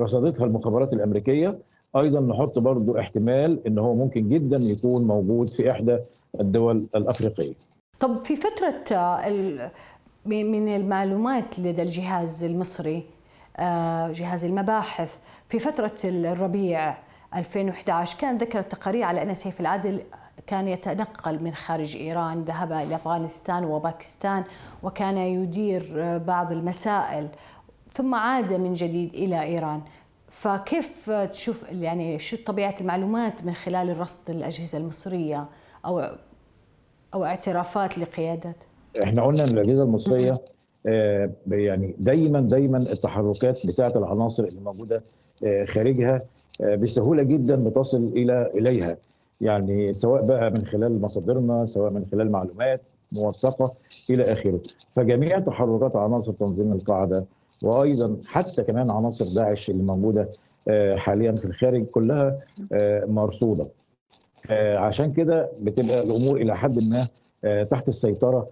رصدتها 0.00 0.44
المخابرات 0.44 0.92
الأمريكية 0.92 1.58
أيضا 1.96 2.20
نحط 2.20 2.58
برضه 2.58 3.00
احتمال 3.00 3.66
إن 3.66 3.78
هو 3.78 3.94
ممكن 3.94 4.28
جدا 4.28 4.56
يكون 4.56 5.06
موجود 5.06 5.48
في 5.48 5.70
إحدى 5.70 5.98
الدول 6.40 6.86
الأفريقية. 6.96 7.54
طب 8.00 8.24
في 8.24 8.36
فترة 8.36 8.84
من 10.26 10.68
المعلومات 10.68 11.58
لدى 11.58 11.82
الجهاز 11.82 12.44
المصري 12.44 13.02
جهاز 14.10 14.44
المباحث 14.44 15.18
في 15.48 15.58
فترة 15.58 15.94
الربيع 16.04 16.96
2011 17.34 18.18
كان 18.18 18.38
ذكر 18.38 18.58
التقارير 18.58 19.02
على 19.04 19.22
أن 19.22 19.34
سيف 19.34 19.60
العدل 19.60 20.00
كان 20.46 20.68
يتنقل 20.68 21.44
من 21.44 21.54
خارج 21.54 21.96
إيران 21.96 22.42
ذهب 22.44 22.72
إلى 22.72 22.94
أفغانستان 22.94 23.64
وباكستان 23.64 24.44
وكان 24.82 25.16
يدير 25.16 25.92
بعض 26.18 26.52
المسائل 26.52 27.28
ثم 27.92 28.14
عاد 28.14 28.52
من 28.52 28.74
جديد 28.74 29.14
إلى 29.14 29.42
إيران. 29.42 29.80
فكيف 30.28 31.10
تشوف 31.10 31.64
يعني 31.72 32.18
شو 32.18 32.36
طبيعة 32.46 32.74
المعلومات 32.80 33.44
من 33.44 33.52
خلال 33.52 33.90
الرصد 33.90 34.30
الأجهزة 34.30 34.78
المصرية 34.78 35.48
أو 35.86 36.02
أو 37.14 37.24
اعترافات 37.24 37.98
لقيادات؟ 37.98 38.56
إحنا 39.02 39.22
قلنا 39.22 39.44
إن 39.44 39.48
الأجهزة 39.48 39.82
المصرية 39.82 40.32
آه 40.86 41.30
يعني 41.50 41.94
دايما 41.98 42.40
دايما 42.40 42.78
التحركات 42.78 43.66
بتاعة 43.66 43.92
العناصر 43.96 44.44
اللي 44.44 44.60
موجودة 44.60 45.02
آه 45.44 45.64
خارجها 45.64 46.22
آه 46.60 46.74
بسهولة 46.74 47.22
جدا 47.22 47.56
بتصل 47.56 48.12
إلى 48.16 48.50
إليها. 48.54 48.96
يعني 49.40 49.92
سواء 49.92 50.22
بقى 50.22 50.50
من 50.50 50.64
خلال 50.66 51.00
مصادرنا 51.00 51.66
سواء 51.66 51.90
من 51.90 52.04
خلال 52.12 52.32
معلومات 52.32 52.80
موثقة 53.12 53.74
إلى 54.10 54.32
آخره. 54.32 54.60
فجميع 54.96 55.38
تحركات 55.38 55.96
عناصر 55.96 56.32
تنظيم 56.32 56.72
القاعدة 56.72 57.24
وأيضا 57.64 58.16
حتى 58.26 58.62
كمان 58.62 58.90
عناصر 58.90 59.24
داعش 59.42 59.70
اللي 59.70 59.82
موجودة 59.82 60.28
حاليا 60.96 61.32
في 61.32 61.44
الخارج 61.44 61.84
كلها 61.84 62.38
مرصودة. 63.06 63.66
عشان 64.76 65.12
كده 65.12 65.48
بتبقى 65.60 66.00
الأمور 66.02 66.36
إلى 66.40 66.56
حد 66.56 66.78
ما 66.90 67.06
تحت 67.64 67.88
السيطرة 67.88 68.48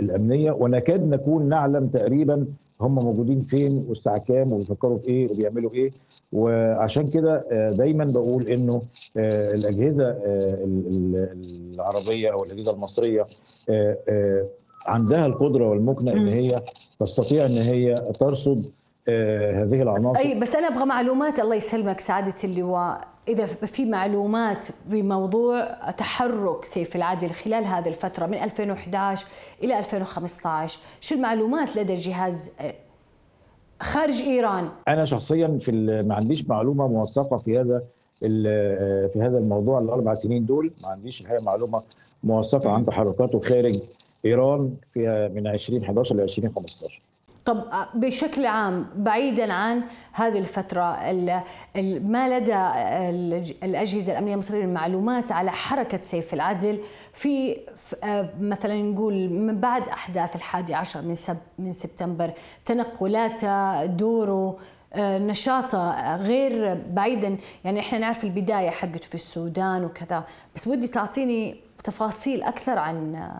الأمنية. 0.00 0.52
ونكاد 0.52 1.06
نكون 1.14 1.48
نعلم 1.48 1.84
تقريبا 1.84 2.46
هم 2.80 2.94
موجودين 2.94 3.40
فين 3.40 3.86
والساعة 3.88 4.18
كام 4.18 4.52
وبيفكروا 4.52 4.98
في 4.98 5.08
إيه 5.08 5.32
وبيعملوا 5.32 5.74
إيه. 5.74 5.90
وعشان 6.32 7.08
كده 7.08 7.44
دايما 7.78 8.04
بقول 8.04 8.42
إنه 8.42 8.82
الأجهزة 9.54 10.16
العربية 11.74 12.32
أو 12.32 12.44
الأجهزة 12.44 12.72
المصرية 12.72 13.24
عندها 14.86 15.26
القدرة 15.26 15.68
والمكنه 15.68 16.12
إن 16.12 16.28
هي 16.28 16.56
تستطيع 17.00 17.46
إن 17.46 17.58
هي 17.58 17.94
ترصد 17.94 18.64
هذه 19.08 19.82
العناصر. 19.82 20.18
أي 20.18 20.40
بس 20.40 20.56
أنا 20.56 20.68
أبغى 20.68 20.84
معلومات 20.84 21.40
الله 21.40 21.54
يسلمك 21.54 22.00
سعادة 22.00 22.34
اللواء. 22.44 23.15
إذا 23.28 23.44
في 23.46 23.84
معلومات 23.84 24.66
بموضوع 24.86 25.90
تحرك 25.90 26.64
سيف 26.64 26.96
العدل 26.96 27.30
خلال 27.30 27.64
هذه 27.64 27.88
الفترة 27.88 28.26
من 28.26 28.34
2011 28.38 29.26
إلى 29.62 29.78
2015 29.78 30.80
شو 31.00 31.14
المعلومات 31.14 31.76
لدى 31.76 31.92
الجهاز؟ 31.92 32.50
خارج 33.80 34.22
إيران. 34.22 34.68
أنا 34.88 35.04
شخصيا 35.04 35.58
في 35.60 35.72
ما 36.08 36.14
عنديش 36.14 36.48
معلومة 36.48 36.88
موثقة 36.88 37.36
في 37.36 37.60
هذا 37.60 37.82
في 39.12 39.18
هذا 39.22 39.38
الموضوع 39.38 39.78
الأربع 39.78 40.14
سنين 40.14 40.46
دول 40.46 40.70
ما 40.82 40.88
عنديش 40.88 41.20
الحقيقة 41.20 41.44
معلومة 41.44 41.82
موثقة 42.24 42.70
عن 42.70 42.86
تحركاته 42.86 43.40
خارج 43.40 43.78
إيران 44.24 44.74
في 44.94 45.30
من 45.34 45.46
2011 45.46 46.16
ل 46.16 46.20
2015 46.20 47.02
طب 47.46 47.64
بشكل 47.94 48.46
عام 48.46 48.86
بعيدا 48.96 49.52
عن 49.52 49.82
هذه 50.12 50.38
الفترة 50.38 50.96
ما 52.00 52.38
لدى 52.38 52.56
الأجهزة 53.62 54.12
الأمنية 54.12 54.32
المصرية 54.32 54.66
من 54.66 54.74
معلومات 54.74 55.32
على 55.32 55.50
حركة 55.50 55.98
سيف 55.98 56.34
العدل 56.34 56.80
في 57.12 57.56
مثلا 58.40 58.82
نقول 58.82 59.28
من 59.28 59.60
بعد 59.60 59.88
أحداث 59.88 60.36
الحادي 60.36 60.74
عشر 60.74 61.02
من, 61.02 61.14
سب 61.14 61.36
من 61.58 61.72
سبتمبر 61.72 62.32
تنقلاته 62.64 63.86
دوره 63.86 64.58
نشاطه 64.98 66.16
غير 66.16 66.74
بعيدا. 66.90 67.36
يعني 67.64 67.80
إحنا 67.80 67.98
نعرف 67.98 68.24
البداية 68.24 68.70
حقته 68.70 69.08
في 69.08 69.14
السودان 69.14 69.84
وكذا. 69.84 70.24
بس 70.56 70.66
ودي 70.66 70.88
تعطيني 70.88 71.60
تفاصيل 71.84 72.42
أكثر 72.42 72.78
عن 72.78 73.30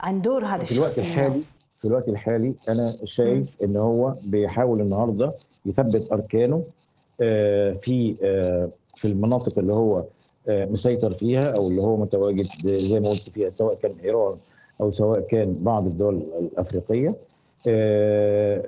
عن 0.00 0.22
دور 0.22 0.46
هذا 0.46 0.62
الشخص 0.62 0.74
في 0.74 0.78
الوقت 0.78 0.98
الحالي 0.98 1.40
في 1.84 1.90
الوقت 1.90 2.08
الحالي 2.08 2.54
أنا 2.68 2.92
شايف 3.04 3.50
إن 3.64 3.76
هو 3.76 4.14
بيحاول 4.22 4.80
النهارده 4.80 5.32
يثبت 5.66 6.12
أركانه 6.12 6.64
آه، 7.20 7.72
في 7.72 8.14
آه، 8.22 8.68
في 8.96 9.08
المناطق 9.08 9.58
اللي 9.58 9.72
هو 9.72 10.04
آه، 10.48 10.64
مسيطر 10.64 11.14
فيها 11.14 11.50
أو 11.56 11.68
اللي 11.68 11.82
هو 11.82 11.96
متواجد 11.96 12.46
زي 12.64 13.00
ما 13.00 13.08
قلت 13.08 13.30
فيها 13.30 13.48
سواء 13.48 13.74
كان 13.76 13.92
إيران 14.04 14.34
أو 14.80 14.92
سواء 14.92 15.20
كان 15.20 15.56
بعض 15.60 15.86
الدول 15.86 16.14
الأفريقية. 16.40 17.14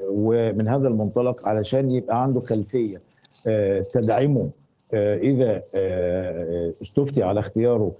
ومن 0.08 0.68
هذا 0.68 0.88
المنطلق 0.88 1.48
علشان 1.48 1.90
يبقى 1.90 2.22
عنده 2.22 2.40
خلفية 2.40 3.00
تدعمه 3.92 4.50
إذا 4.94 5.62
استفتي 6.82 7.22
على 7.22 7.40
اختياره 7.40 7.92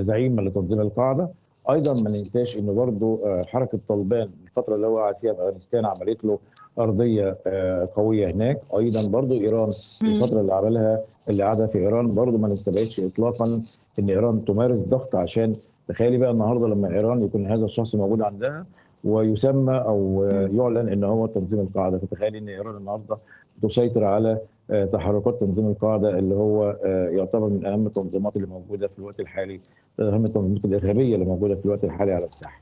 زعيما 0.00 0.40
لتنظيم 0.40 0.80
القاعدة 0.80 1.28
أيضا 1.70 1.94
ما 2.02 2.10
ننساش 2.10 2.56
ان 2.58 2.74
برضه 2.74 3.26
آه، 3.26 3.42
حركة 3.48 3.78
طالبان 3.88 4.28
الفترة 4.46 4.74
اللي 4.74 4.86
هو 4.86 4.98
قعد 4.98 5.16
فيها 5.20 5.32
في 5.32 5.40
افغانستان 5.40 5.84
عملت 5.84 6.24
له 6.24 6.38
ارضية 6.78 7.36
آه، 7.46 7.88
قوية 7.96 8.30
هناك. 8.30 8.60
أيضا 8.78 9.08
برضه 9.08 9.34
ايران 9.34 9.72
الفترة 10.02 10.40
اللي 10.40 10.54
عملها 10.54 11.02
اللي 11.30 11.42
قعدها 11.42 11.66
في 11.66 11.78
ايران 11.78 12.06
برضه 12.16 12.38
ما 12.38 12.48
نستبعدش 12.48 13.00
اطلاقا 13.00 13.62
ان 13.98 14.10
ايران 14.10 14.44
تمارس 14.44 14.78
ضغط 14.88 15.14
عشان 15.14 15.52
تخيلي 15.88 16.18
بقى 16.18 16.30
النهارده 16.30 16.66
لما 16.68 16.88
ايران 16.88 17.22
يكون 17.22 17.46
هذا 17.46 17.64
الشخص 17.64 17.94
موجود 17.94 18.22
عندها. 18.22 18.66
ويسمى 19.04 19.78
أو 19.78 20.24
يعلن 20.52 20.88
إن 20.88 21.04
هو 21.04 21.26
تنظيم 21.26 21.60
القاعدة 21.60 21.98
فتخيلي 21.98 22.38
إن 22.38 22.48
إيران 22.48 22.76
النهارده 22.76 23.16
تسيطر 23.62 24.04
على 24.04 24.38
آه، 24.70 24.84
تحركات 24.84 25.40
تنظيم 25.40 25.66
القاعدة 25.66 26.18
اللي 26.18 26.34
هو 26.34 26.78
آه، 26.84 27.08
يعتبر 27.08 27.48
من 27.48 27.66
أهم 27.66 27.86
التنظيمات 27.86 28.36
اللي 28.36 28.48
موجودة 28.48 28.86
في 28.86 28.98
الوقت 28.98 29.20
الحالي 29.20 29.58
أهم 30.00 30.24
التنظيمات 30.24 30.64
الإرهابية 30.64 31.14
اللي 31.14 31.26
موجودة 31.26 31.54
في 31.54 31.64
الوقت 31.64 31.84
الحالي 31.84 32.12
على 32.12 32.26
الساحة. 32.26 32.60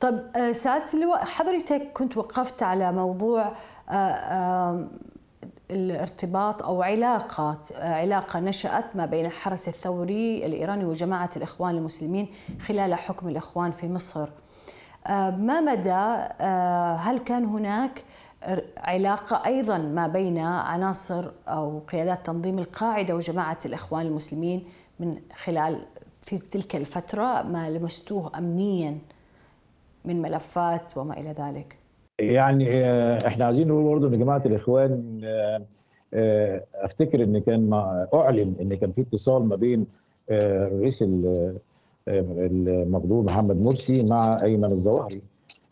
طب 0.00 0.14
آه، 0.36 0.52
سعادة 0.52 0.84
اللواء 0.94 1.24
حضرتك 1.24 1.82
كنت 1.94 2.16
وقفت 2.16 2.62
على 2.62 2.92
موضوع 2.92 3.52
الارتباط 5.70 6.62
أو 6.62 6.82
علاقه 6.82 7.58
علاقة 7.76 8.40
نشأت 8.40 8.84
ما 8.94 9.06
بين 9.06 9.26
الحرس 9.26 9.68
الثوري 9.68 10.46
الإيراني 10.46 10.84
وجماعة 10.84 11.30
الإخوان 11.36 11.76
المسلمين 11.76 12.28
خلال 12.66 12.94
حكم 12.94 13.28
الإخوان 13.28 13.70
في 13.70 13.88
مصر. 13.88 14.28
ما 15.10 15.60
مدى 15.60 15.90
هل 17.00 17.18
كان 17.18 17.44
هناك 17.44 18.04
علاقة 18.76 19.42
أيضا 19.46 19.78
ما 19.78 20.06
بين 20.06 20.38
عناصر 20.38 21.30
أو 21.48 21.78
قيادات 21.78 22.26
تنظيم 22.26 22.58
القاعدة 22.58 23.16
وجماعة 23.16 23.58
الإخوان 23.66 24.06
المسلمين 24.06 24.64
من 25.00 25.16
خلال 25.34 25.86
في 26.22 26.38
تلك 26.38 26.76
الفترة 26.76 27.42
ما 27.42 27.70
لمستوه 27.70 28.38
أمنيا 28.38 28.98
من 30.04 30.22
ملفات 30.22 30.96
وما 30.96 31.20
إلى 31.20 31.30
ذلك؟ 31.30 31.78
يعني 32.18 32.68
آه، 32.70 33.26
إحنا 33.26 33.44
عايزين 33.44 33.68
نقول 33.68 33.84
برضه 33.84 34.08
إن 34.08 34.16
جماعة 34.16 34.42
الإخوان 34.46 35.20
آه، 35.24 35.62
آه، 36.14 36.64
أفتكر 36.74 37.22
إن 37.22 37.38
كان 37.38 37.72
أعلن 38.14 38.54
إن 38.60 38.76
كان 38.76 38.92
في 38.92 39.00
اتصال 39.00 39.48
ما 39.48 39.56
بين 39.56 39.86
الرئيس 40.30 41.04
المغضوب 42.08 43.30
محمد 43.30 43.60
مرسي 43.60 44.02
مع 44.02 44.42
أيمن 44.42 44.64
الظواهري 44.64 45.22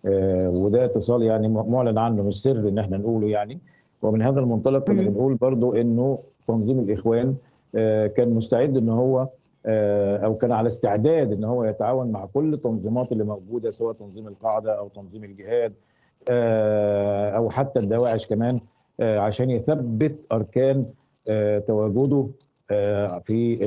آه، 0.07 0.49
وده 0.57 0.85
اتصال 0.85 1.23
يعني 1.23 1.49
معلن 1.49 1.99
عنه 1.99 2.29
مش 2.29 2.43
سر 2.43 2.69
إن 2.69 2.79
إحنا 2.79 2.97
نقوله 2.97 3.29
يعني. 3.29 3.59
ومن 4.03 4.23
هذا 4.23 4.41
المنطلق 4.41 4.85
كنا 4.85 5.03
بنقول 5.03 5.35
برضو 5.35 5.73
إنه 5.73 6.17
تنظيم 6.47 6.79
الإخوان 6.79 7.35
آه، 7.75 8.07
كان 8.07 8.31
مستعد 8.31 8.77
إن 8.77 8.89
هو 8.89 9.29
آه، 9.67 10.17
أو 10.17 10.35
كان 10.35 10.53
على 10.53 10.67
استعداد 10.67 11.35
إن 11.37 11.45
هو 11.45 11.65
يتعاون 11.65 12.13
مع 12.13 12.27
كل 12.35 12.53
التنظيمات 12.53 13.13
اللي 13.13 13.25
موجودة 13.25 13.71
سواء 13.71 13.95
تنظيم 13.95 14.29
القاعدة 14.29 14.79
أو 14.79 14.89
تنظيم 14.89 15.25
الجهاد 15.25 15.73
أو 17.37 17.51
حتى 17.51 17.81
الدواعش 17.81 18.27
كمان 18.27 18.61
عشان 19.01 19.51
يثبت 19.51 20.17
أركان 20.33 20.87
تواجده 21.67 22.27
في 23.25 23.59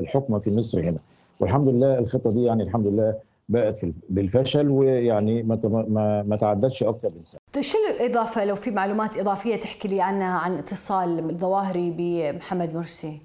الحكم 0.00 0.40
في 0.40 0.56
مصر 0.56 0.80
هنا. 0.80 0.98
والحمد 1.40 1.68
لله 1.68 1.98
الخطة 1.98 2.30
دي 2.30 2.44
يعني 2.44 2.62
الحمد 2.62 2.86
لله 2.86 3.14
بقت 3.48 3.76
بالفشل 4.08 4.68
ويعني 4.68 5.42
ما 5.42 5.58
ما, 5.88 6.22
ما 6.22 6.36
تعدتش 6.36 6.82
أكثر 6.82 7.08
من 7.18 7.24
سنة. 7.24 7.62
شو 7.62 7.78
الإضافة 7.94 8.44
لو 8.44 8.54
في 8.54 8.70
معلومات 8.70 9.18
إضافية 9.18 9.56
تحكي 9.56 9.88
لي 9.88 10.00
عنها 10.00 10.38
عن 10.38 10.58
اتصال 10.58 11.30
الظواهري 11.30 11.94
بمحمد 11.98 12.74
مرسي؟ 12.74 13.20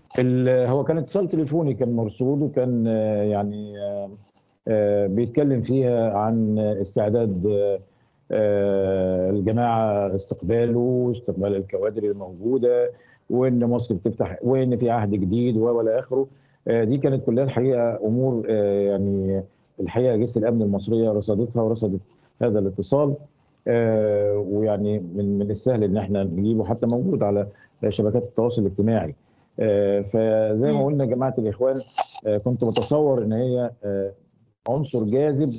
هو 0.70 0.84
كان 0.84 0.98
اتصال 0.98 1.30
تليفوني 1.30 1.74
كان 1.74 1.96
مرصود 1.96 2.42
وكان 2.42 2.86
يعني 3.32 3.74
آه، 4.68 5.08
بيتكلم 5.08 5.62
فيها 5.62 6.18
عن 6.18 6.60
استعداد 6.60 7.46
آه، 8.32 9.30
الجماعة 9.30 10.16
استقباله 10.16 10.80
واستقبال 10.80 11.56
الكوادر 11.56 12.04
الموجودة 12.04 12.92
وإن 13.30 13.66
مصر 13.66 13.96
بتفتح 13.96 14.38
وإن 14.42 14.76
في 14.76 14.90
عهد 14.90 15.12
جديد 15.12 15.58
وإلى 15.58 16.00
آخره 16.00 16.20
آه، 16.22 16.28
دي 16.68 16.98
كانت 16.98 17.26
كلها 17.26 17.44
الحقيقة 17.44 17.96
أمور 18.06 18.50
يعني 18.50 19.44
الحقيقة 19.80 20.14
اجهزه 20.14 20.40
الأمن 20.42 20.62
المصرية 20.62 21.12
رصدتها 21.12 21.62
ورصدت 21.62 22.00
هذا 22.42 22.60
الاتصال 22.60 23.16
آه 23.68 24.38
ويعني 24.50 25.00
من 25.16 25.40
من 25.40 25.52
السهل 25.52 25.84
إن 25.84 25.98
إحنا 25.98 26.24
نجيبه 26.24 26.66
حتى 26.66 26.86
موجود 26.88 27.24
على 27.24 27.48
شبكات 27.90 28.24
التواصل 28.24 28.62
الاجتماعي. 28.62 29.16
آه 29.60 30.02
فزي 30.02 30.72
ما 30.72 30.86
قلنا 30.86 31.06
جماعة 31.06 31.36
الإخوان 31.38 31.76
آه 32.28 32.38
كنت 32.38 32.64
متصور 32.64 33.24
إن 33.24 33.34
هي 33.34 33.72
آه 33.84 34.12
عنصر 34.70 35.04
جاذب 35.04 35.50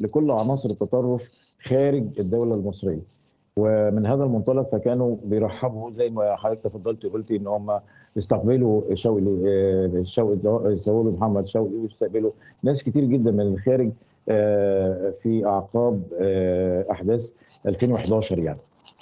لكل 0.00 0.30
عناصر 0.30 0.70
التطرف 0.70 1.56
خارج 1.62 2.04
الدولة 2.20 2.54
المصرية. 2.56 3.00
ومن 3.58 4.06
هذا 4.06 4.24
المنطلق 4.24 4.68
فكانوا 4.72 5.16
بيرحبوا 5.24 5.90
زي 5.90 6.10
ما 6.10 6.36
حضرتك 6.36 6.62
تفضلت 6.62 7.04
وقلتي 7.04 7.36
إن 7.36 7.46
هم 7.46 7.80
يستقبلوا 8.16 8.94
شوقي 8.94 9.22
آه، 9.46 10.02
شوقي 10.02 10.38
يستقبلوا 10.72 11.12
محمد 11.12 11.46
شوقي 11.48 11.74
ويستقبلوا 11.74 12.30
ناس 12.62 12.82
كتير 12.82 13.04
جدا 13.04 13.30
من 13.30 13.40
الخارج 13.40 13.90
آه، 14.28 15.14
في 15.22 15.46
أعقاب 15.46 16.02
آه، 16.20 16.84
أحداث 16.90 17.32
2011 17.66 18.38
يعني 18.38 18.58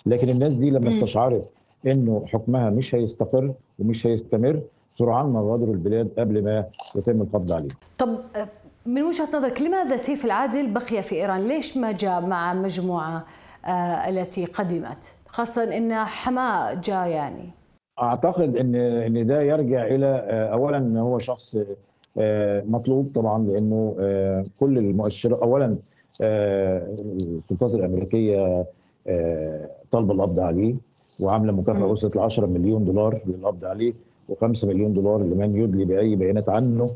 لكن 0.07 0.29
الناس 0.29 0.55
دي 0.55 0.71
لما 0.71 0.91
استشعرت 0.91 1.51
إنه 1.87 2.25
حكمها 2.27 2.71
مش 2.71 2.95
هيستقر 2.95 3.55
ومش 3.79 4.07
هيستمر 4.07 4.61
سرعان 4.95 5.27
ما 5.27 5.41
غادروا 5.41 5.75
البلاد 5.75 6.09
قبل 6.19 6.45
ما 6.45 6.65
يتم 6.97 7.23
القبض 7.23 7.53
عليهم. 7.53 7.77
طب 7.99 8.19
من 8.87 9.03
وجهة 9.03 9.29
نظرك 9.37 9.63
لماذا 9.63 9.97
سيف 9.97 10.25
العادل 10.25 10.73
بقي 10.73 11.03
في 11.03 11.15
إيران؟ 11.15 11.49
ليش 11.49 11.77
ما 11.77 11.93
جاء 11.93 12.21
مع 12.21 12.55
مجموعة 12.55 13.25
التي 14.09 14.45
قدمت 14.45 15.15
خاصة 15.27 15.77
أن 15.77 15.95
حماة 15.95 16.75
جاء 16.75 17.09
يعني. 17.09 17.51
أعتقد 18.03 18.57
أن 18.57 18.75
أن 18.77 19.27
ده 19.27 19.43
يرجع 19.43 19.87
إلى 19.87 20.07
آه، 20.07 20.53
أولا 20.53 21.01
هو 21.01 21.19
شخص 21.19 21.57
آه، 22.19 22.63
مطلوب 22.67 23.07
طبعا 23.15 23.45
لأنه 23.45 23.95
كل 24.61 24.79
المؤشرات 24.79 25.39
أولا 25.43 25.77
السلطات 26.21 27.75
الأمريكية 27.75 28.67
طالبة 29.93 30.15
القبض 30.15 30.41
عليه 30.41 30.75
وعاملة 31.23 31.53
مكافأة 31.53 31.87
وصلت 31.87 32.17
ل 32.17 32.19
10 32.19 32.47
مليون 32.47 32.85
دولار 32.85 33.21
للقبض 33.27 33.65
عليه 33.65 33.93
و5 34.33 34.65
مليون 34.65 34.93
دولار 34.95 35.19
لمن 35.23 35.51
يدلي 35.51 35.85
بأي 35.85 36.17
بيانات 36.17 36.49
عنه. 36.49 36.89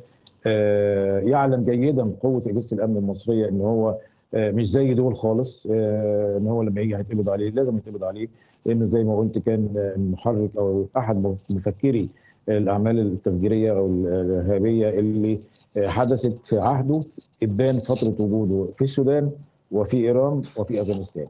يعلم 1.30 1.58
جيدا 1.58 2.12
قوة 2.22 2.42
أجهزة 2.46 2.76
الأمن 2.76 2.96
المصرية 2.96 3.48
أن 3.48 3.60
هو 3.60 3.88
آه، 3.90 3.98
مش 4.34 4.70
زي 4.70 4.94
دول 4.94 5.16
خالص 5.16 5.66
آه، 5.70 6.36
إن 6.38 6.46
هو 6.46 6.62
لما 6.62 6.80
يجي 6.80 6.96
هيتقبض 6.96 7.30
عليه 7.30 7.50
لازم 7.50 7.76
يتقبض 7.76 8.04
عليه 8.04 8.28
لأنه 8.66 8.86
زي 8.86 9.04
ما 9.04 9.16
قلت 9.18 9.38
كان 9.38 9.68
المحرك 9.96 10.50
أو 10.58 10.86
أحد 10.96 11.26
مفكري 11.50 12.08
الأعمال 12.48 12.98
التفجيرية 12.98 13.72
أو 13.72 13.86
الإرهابية 13.86 14.88
اللي 14.88 15.38
حدثت 15.78 16.46
في 16.46 16.58
عهده 16.58 17.00
إبان 17.42 17.78
فترة 17.78 18.16
وجوده 18.26 18.72
في 18.72 18.82
السودان 18.82 19.30
وفي 19.72 19.96
إيران 19.96 20.42
وفي 20.56 20.80
أفغانستان. 20.82 21.26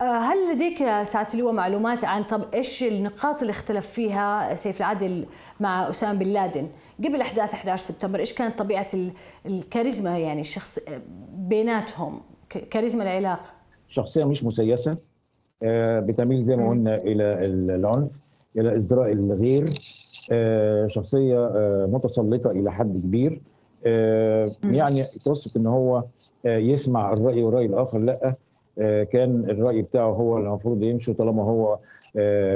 آه، 0.00 0.18
هل 0.18 0.52
لديك 0.52 1.02
ساعة 1.02 1.28
اللواء 1.34 1.52
معلومات 1.52 2.04
عن 2.04 2.22
طب 2.24 2.54
إيش 2.54 2.82
النقاط 2.82 3.40
اللي 3.40 3.50
اختلف 3.50 3.86
فيها 3.86 4.54
سيف 4.54 4.80
العدل 4.80 5.26
مع 5.60 5.88
أسامة 5.88 6.18
بن 6.18 6.26
لادن؟ 6.26 6.68
قبل 7.04 7.20
أحداث 7.20 7.54
11 7.54 7.82
سبتمبر 7.82 8.18
إيش 8.18 8.32
كانت 8.32 8.58
طبيعة 8.58 8.86
الكاريزما 9.46 10.18
يعني 10.18 10.40
الشخص 10.40 10.78
بيناتهم 11.34 12.20
كاريزما 12.70 13.02
العلاقة؟ 13.02 13.50
شخصية 13.88 14.24
مش 14.24 14.44
مسيسة 14.44 14.96
بتميل 16.00 16.46
زي 16.46 16.56
ما 16.56 16.68
قلنا 16.68 16.96
إلى 16.96 17.24
العنف 17.74 18.44
إلى 18.56 18.76
ازدراء 18.76 19.12
الغير 19.12 19.66
شخصية 20.88 21.50
متسلطة 21.86 22.50
إلى 22.50 22.72
حد 22.72 23.00
كبير 23.00 23.40
يعني 24.64 25.04
توصف 25.24 25.56
إن 25.56 25.66
هو 25.66 26.04
يسمع 26.44 27.12
الرأي 27.12 27.42
والراي 27.42 27.66
الآخر 27.66 27.98
لأ 27.98 28.34
كان 29.12 29.44
الرأي 29.50 29.82
بتاعه 29.82 30.10
هو 30.10 30.38
المفروض 30.38 30.82
يمشي 30.82 31.12
طالما 31.12 31.42
هو 31.42 31.78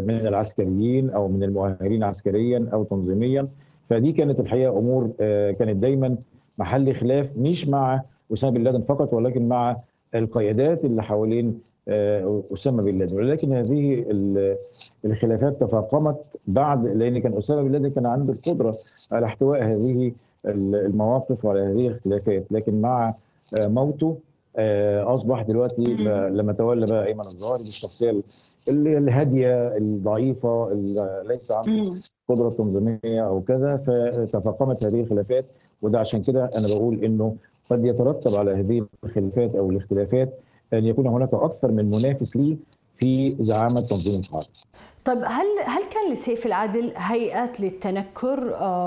من 0.09 0.27
العسكريين 0.27 1.11
أو 1.11 1.29
من 1.29 1.43
المؤهلين 1.43 2.05
عسكريا 2.05 2.69
أو 2.73 2.85
تنظيميا. 2.85 3.47
فدي 3.91 4.13
كانت 4.13 4.41
الحقيقة 4.41 4.79
أمور 4.79 5.11
كانت 5.59 5.83
دايما 5.83 6.17
محل 6.61 6.95
خلاف 6.95 7.39
مش 7.39 7.69
مع 7.69 8.03
أسامة 8.33 8.53
بن 8.53 8.63
لادن 8.63 8.81
فقط 8.81 9.13
ولكن 9.13 9.49
مع 9.49 9.77
القيادات 10.15 10.85
اللي 10.85 11.03
حوالين 11.03 11.59
أسامة 12.53 12.83
بن 12.83 12.99
لادن. 12.99 13.17
ولكن 13.17 13.53
هذه 13.53 14.05
الخلافات 15.05 15.61
تفاقمت 15.61 16.17
بعد 16.47 16.87
لأن 16.87 17.19
كان 17.19 17.39
أسامة 17.39 17.63
بن 17.63 17.73
لادن 17.73 17.89
كان 17.89 18.07
عنده 18.07 18.33
القدرة 18.33 18.75
على 19.13 19.27
احتواء 19.27 19.65
هذه 19.65 20.13
المواقف 20.47 21.45
وعلى 21.45 21.61
هذه 21.61 21.89
الخلافات. 21.89 22.45
لكن 22.51 22.81
مع 22.81 23.13
موته 23.61 24.17
أصبح 25.15 25.43
دلوقتي 25.43 25.85
لما 26.31 26.53
تولى 26.53 26.87
بقى 26.87 27.07
أيمن 27.07 27.21
الظاهري 27.27 27.63
بالشخصيه 27.63 28.11
اللي 28.69 28.99
الهادية 28.99 29.77
الضعيفة 29.77 30.73
اللي 30.73 31.23
ليس 31.27 31.53
عنده 31.53 31.95
قدرة 32.29 32.51
تنظيمية 32.51 33.27
أو 33.29 33.41
كذا 33.41 33.77
فتفاقمت 33.77 34.85
هذه 34.85 35.01
الخلافات. 35.01 35.47
وده 35.83 35.99
عشان 36.01 36.23
كده 36.23 36.51
أنا 36.59 36.69
بقول 36.69 37.05
إنه 37.05 37.37
قد 37.71 37.85
يترتب 37.85 38.35
على 38.35 38.51
هذه 38.51 38.87
الخلافات 39.05 39.55
أو 39.55 39.71
الاختلافات 39.71 40.41
أن 40.73 40.85
يكون 40.85 41.07
هناك 41.07 41.35
أكثر 41.35 41.71
من 41.73 41.85
منافس 41.91 42.37
ليه 42.37 42.57
في 43.01 43.37
زعامة 43.41 43.81
تنظيم 43.81 44.21
القاعدة. 44.21 44.49
طيب 45.05 45.19
هل 45.19 45.47
هل 45.67 45.83
كان 45.91 46.13
لسيف 46.13 46.47
العدل 46.47 46.93
هيئات 46.97 47.61
للتنكر 47.61 48.41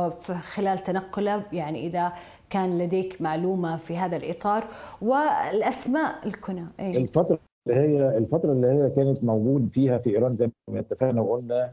في 0.09 0.33
خلال 0.33 0.79
تنقله؟ 0.79 1.43
يعني 1.51 1.87
إذا 1.87 2.13
كان 2.51 2.77
لديك 2.77 3.21
معلومة 3.21 3.77
في 3.77 3.97
هذا 3.97 4.17
الإطار 4.17 4.63
والأسماء 5.01 6.27
الكنى 6.27 6.65
أيه؟ 6.79 6.97
الفترة 6.97 7.39
اللي 7.67 7.79
هي 7.79 8.17
الفترة 8.17 8.51
اللي 8.51 8.67
هي 8.67 8.89
كانت 8.95 9.25
موجود 9.25 9.69
فيها 9.71 9.97
في 9.97 10.09
إيران 10.09 10.29
زي 10.29 10.51
ما 10.71 10.79
اتفقنا 10.79 11.21
وقلنا 11.21 11.69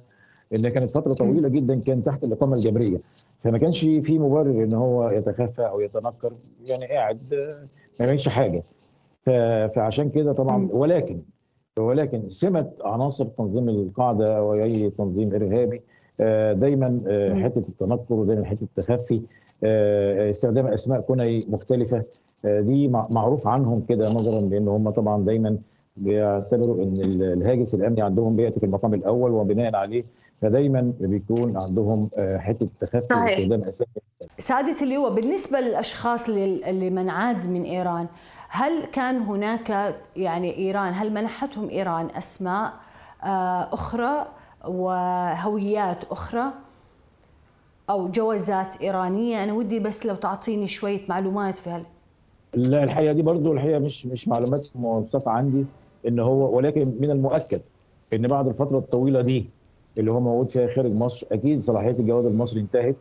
إن 0.54 0.68
كانت 0.68 0.90
فترة 0.90 1.12
طويلة 1.12 1.48
جدا 1.48 1.80
كان 1.80 2.04
تحت 2.04 2.24
الإقامة 2.24 2.54
الجبريه 2.54 3.00
فما 3.40 3.58
كانش 3.58 3.80
في 3.80 4.18
مبرر 4.18 4.64
إن 4.64 4.74
هو 4.74 5.06
يتخفى 5.10 5.62
أو 5.62 5.80
يتنكر 5.80 6.32
يعني 6.64 6.86
قاعد 6.86 7.18
ما 8.00 8.06
يعملش 8.06 8.28
حاجة. 8.28 8.62
فعشان 9.76 10.10
كده 10.10 10.32
طبعا 10.32 10.68
ولكن 10.72 11.22
ولكن 11.78 12.28
سمة 12.28 12.70
عناصر 12.84 13.24
تنظيم 13.24 13.68
القاعدة 13.68 14.42
واي 14.42 14.90
تنظيم 14.90 15.34
إرهابي 15.34 15.82
دايما 16.52 17.00
حتة 17.44 17.62
التنكر 17.68 18.14
ودايما 18.14 18.44
حتة 18.44 18.62
التخفي 18.78 19.20
استخدام 20.30 20.66
أسماء 20.66 21.00
كني 21.00 21.46
مختلفة 21.48 22.02
دي 22.44 22.88
معروف 22.88 23.46
عنهم 23.46 23.82
كده 23.88 24.08
نظرا 24.12 24.40
لأن 24.40 24.68
هم 24.68 24.90
طبعا 24.90 25.24
دايما 25.24 25.56
بيعتبروا 25.96 26.82
إن 26.84 26.94
الهاجس 27.22 27.74
الأمني 27.74 28.02
عندهم 28.02 28.36
بيأتي 28.36 28.60
في 28.60 28.66
المقام 28.66 28.94
الأول 28.94 29.30
وبناء 29.30 29.76
عليه 29.76 30.02
فدايما 30.40 30.92
بيكون 31.00 31.56
عندهم 31.56 32.10
حتة 32.36 32.68
تخفي 32.80 33.14
واستخدام 33.14 33.62
أسماء. 33.68 33.88
سعادة 34.38 34.82
اللواء 34.82 35.14
بالنسبة 35.14 35.60
للأشخاص 35.60 36.28
اللي 36.28 36.90
من 36.90 37.10
عاد 37.10 37.46
من 37.50 37.62
إيران 37.62 38.06
هل 38.48 38.86
كان 38.86 39.16
هناك 39.16 39.94
يعني 40.16 40.56
إيران 40.58 40.92
هل 40.92 41.12
منحتهم 41.12 41.68
إيران 41.68 42.08
أسماء 42.16 42.72
أخرى؟ 43.72 44.26
وهويات 44.66 46.04
أخرى 46.04 46.44
أو 47.90 48.08
جوازات 48.08 48.76
إيرانية. 48.82 49.44
أنا 49.44 49.52
ودي 49.52 49.78
بس 49.78 50.06
لو 50.06 50.14
تعطيني 50.14 50.66
شوية 50.66 51.00
معلومات 51.08 51.58
في 51.58 51.70
هال 51.70 51.82
لا 52.54 52.84
الحقيقة 52.84 53.12
دي 53.12 53.22
برضو 53.22 53.52
الحقيقة 53.52 53.78
مش 53.78 54.06
مش 54.06 54.28
معلومات 54.28 54.68
موثقه 54.74 55.30
عندي 55.30 55.64
إن 56.08 56.18
هو 56.18 56.56
ولكن 56.56 56.80
من 57.00 57.10
المؤكد 57.10 57.60
إن 58.14 58.28
بعد 58.28 58.46
الفترة 58.46 58.78
الطويلة 58.78 59.20
دي 59.20 59.46
اللي 59.98 60.10
هو 60.10 60.20
موجود 60.20 60.50
فيها 60.50 60.74
خارج 60.74 60.92
مصر 60.92 61.26
أكيد 61.32 61.62
صلاحية 61.62 61.90
الجواز 61.90 62.24
المصري 62.26 62.60
انتهت 62.60 62.96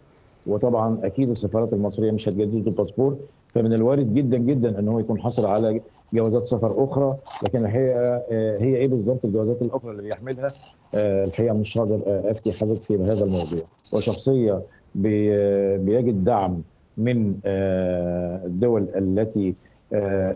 وطبعا 0.47 0.99
أكيد 1.03 1.29
السفارات 1.29 1.73
المصرية 1.73 2.11
مش 2.11 2.29
هتجدد 2.29 2.67
الباسبور. 2.67 3.17
فمن 3.57 3.73
الوارد 3.73 4.13
جدا 4.13 4.37
جدا 4.37 4.79
إن 4.79 4.87
هو 4.87 4.99
يكون 4.99 5.21
حصل 5.21 5.45
على 5.47 5.81
جوازات 6.13 6.43
سفر 6.45 6.83
أخرى 6.83 7.17
لكن 7.43 7.65
الحقيقة 7.65 8.23
هي 8.63 8.75
إيه 8.75 8.87
بالظبط 8.87 9.25
الجوازات 9.25 9.61
الأخرى 9.61 9.91
اللي 9.91 10.01
بيحملها 10.01 10.47
الحقيقة 10.95 11.59
مش 11.59 11.77
هقدر 11.77 12.01
أفتي 12.05 12.51
حضرتك 12.51 12.83
في 12.83 12.93
هذا 12.93 13.23
الموضوع 13.25 13.61
وشخصية 13.93 14.61
بيجد 14.95 16.23
دعم 16.23 16.61
من 16.97 17.39
الدول 18.45 18.83
التي 18.95 19.55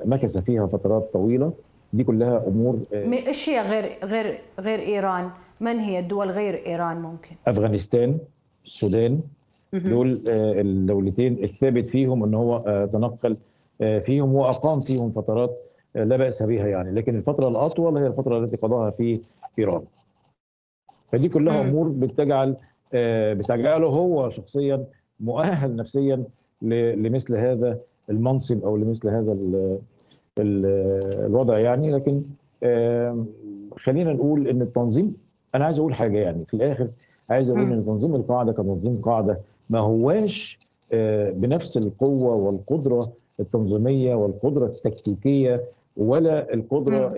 مكث 0.05 0.38
فيها 0.38 0.67
فترات 0.67 1.03
طويلة 1.13 1.53
دي 1.93 2.03
كلها 2.03 2.47
أمور 2.47 2.80
إيش 2.93 3.49
هي 3.49 3.61
غير 3.61 3.97
غير 4.03 4.41
غير 4.59 4.80
إيران؟ 4.80 5.30
من 5.59 5.80
هي 5.80 5.99
الدول 5.99 6.32
غير 6.32 6.65
إيران 6.65 6.97
ممكن؟ 6.97 7.36
أفغانستان، 7.47 8.17
السودان 8.63 9.19
دول 9.74 10.17
الدولتين 10.28 11.43
الثابت 11.43 11.86
فيهم 11.86 12.24
إن 12.24 12.34
هو 12.34 12.59
تنقل 12.93 13.38
فيهم 14.01 14.36
وأقام 14.36 14.82
فيهم 14.82 15.11
فترات 15.11 15.57
لا 15.95 16.17
بأس 16.17 16.43
بها 16.43 16.67
يعني. 16.67 16.91
لكن 16.91 17.15
الفترة 17.15 17.47
الأطول 17.47 17.97
هي 17.97 18.07
الفترة 18.07 18.43
التي 18.43 18.57
قضاها 18.57 18.91
في 18.91 19.22
إيران. 19.59 19.82
فدي 21.11 21.30
كلها 21.30 21.61
أمور 21.61 21.88
بتجعل 21.89 22.55
بتجعله 23.34 23.88
هو 23.88 24.30
شخصيا 24.30 24.86
مؤهل 25.19 25.76
نفسيا 25.76 26.24
لمثل 26.61 27.36
هذا 27.36 27.80
المنصب 28.09 28.63
أو 28.63 28.78
لمثل 28.78 29.09
هذا 29.09 29.34
الوضع 30.39 31.59
يعني. 31.59 31.91
لكن 31.91 32.13
خلينا 33.78 34.13
نقول 34.13 34.47
إن 34.47 34.61
التنظيم 34.61 35.11
أنا 35.55 35.65
عايز 35.65 35.80
أقول 35.80 35.93
حاجة 35.93 36.17
يعني. 36.17 36.45
في 36.45 36.53
الآخر 36.53 36.88
عايز 37.30 37.49
أقول 37.49 37.61
إن 37.61 37.86
تنظيم 37.86 38.15
القاعدة 38.15 38.51
كتنظيم 38.53 39.01
قاعدة 39.01 39.39
ما 39.72 39.80
هواش 39.80 40.59
بنفس 41.34 41.78
القوة 41.78 42.36
والقدرة 42.36 43.11
التنظيمية 43.39 44.15
والقدرة 44.15 44.65
التكتيكية 44.65 45.63
ولا 45.97 46.53
القدرة 46.53 47.13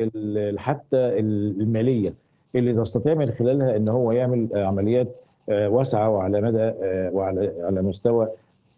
حتى 0.58 0.98
المالية. 1.20 2.10
اللي 2.56 2.74
تستطيع 2.74 3.14
من 3.14 3.32
خلالها 3.32 3.76
إن 3.76 3.90
هو 3.90 4.12
يعمل 4.12 4.48
عمليات 4.54 5.20
واسعة 5.50 6.10
وعلى 6.10 6.42
مدى 6.42 6.74
وعلى 7.16 7.54
على 7.62 7.82
مستوى 7.82 8.28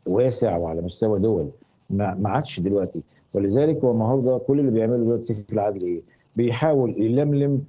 واسع 0.08 0.58
وعلى 0.58 0.82
مستوى 0.82 1.20
دول. 1.20 1.50
ما 1.90 2.30
عادش 2.30 2.60
دلوقتي. 2.60 3.04
ولذلك 3.34 3.84
هو 3.84 3.92
النهارده 3.92 4.38
كل 4.38 4.60
اللي 4.60 4.72
بيعمله 4.72 4.98
دلوقتي 4.98 5.34
سيف 5.34 5.54
العدل 5.54 5.86
إيه؟ 5.88 6.02
بيحاول 6.38 6.90
يلملم 7.02 7.62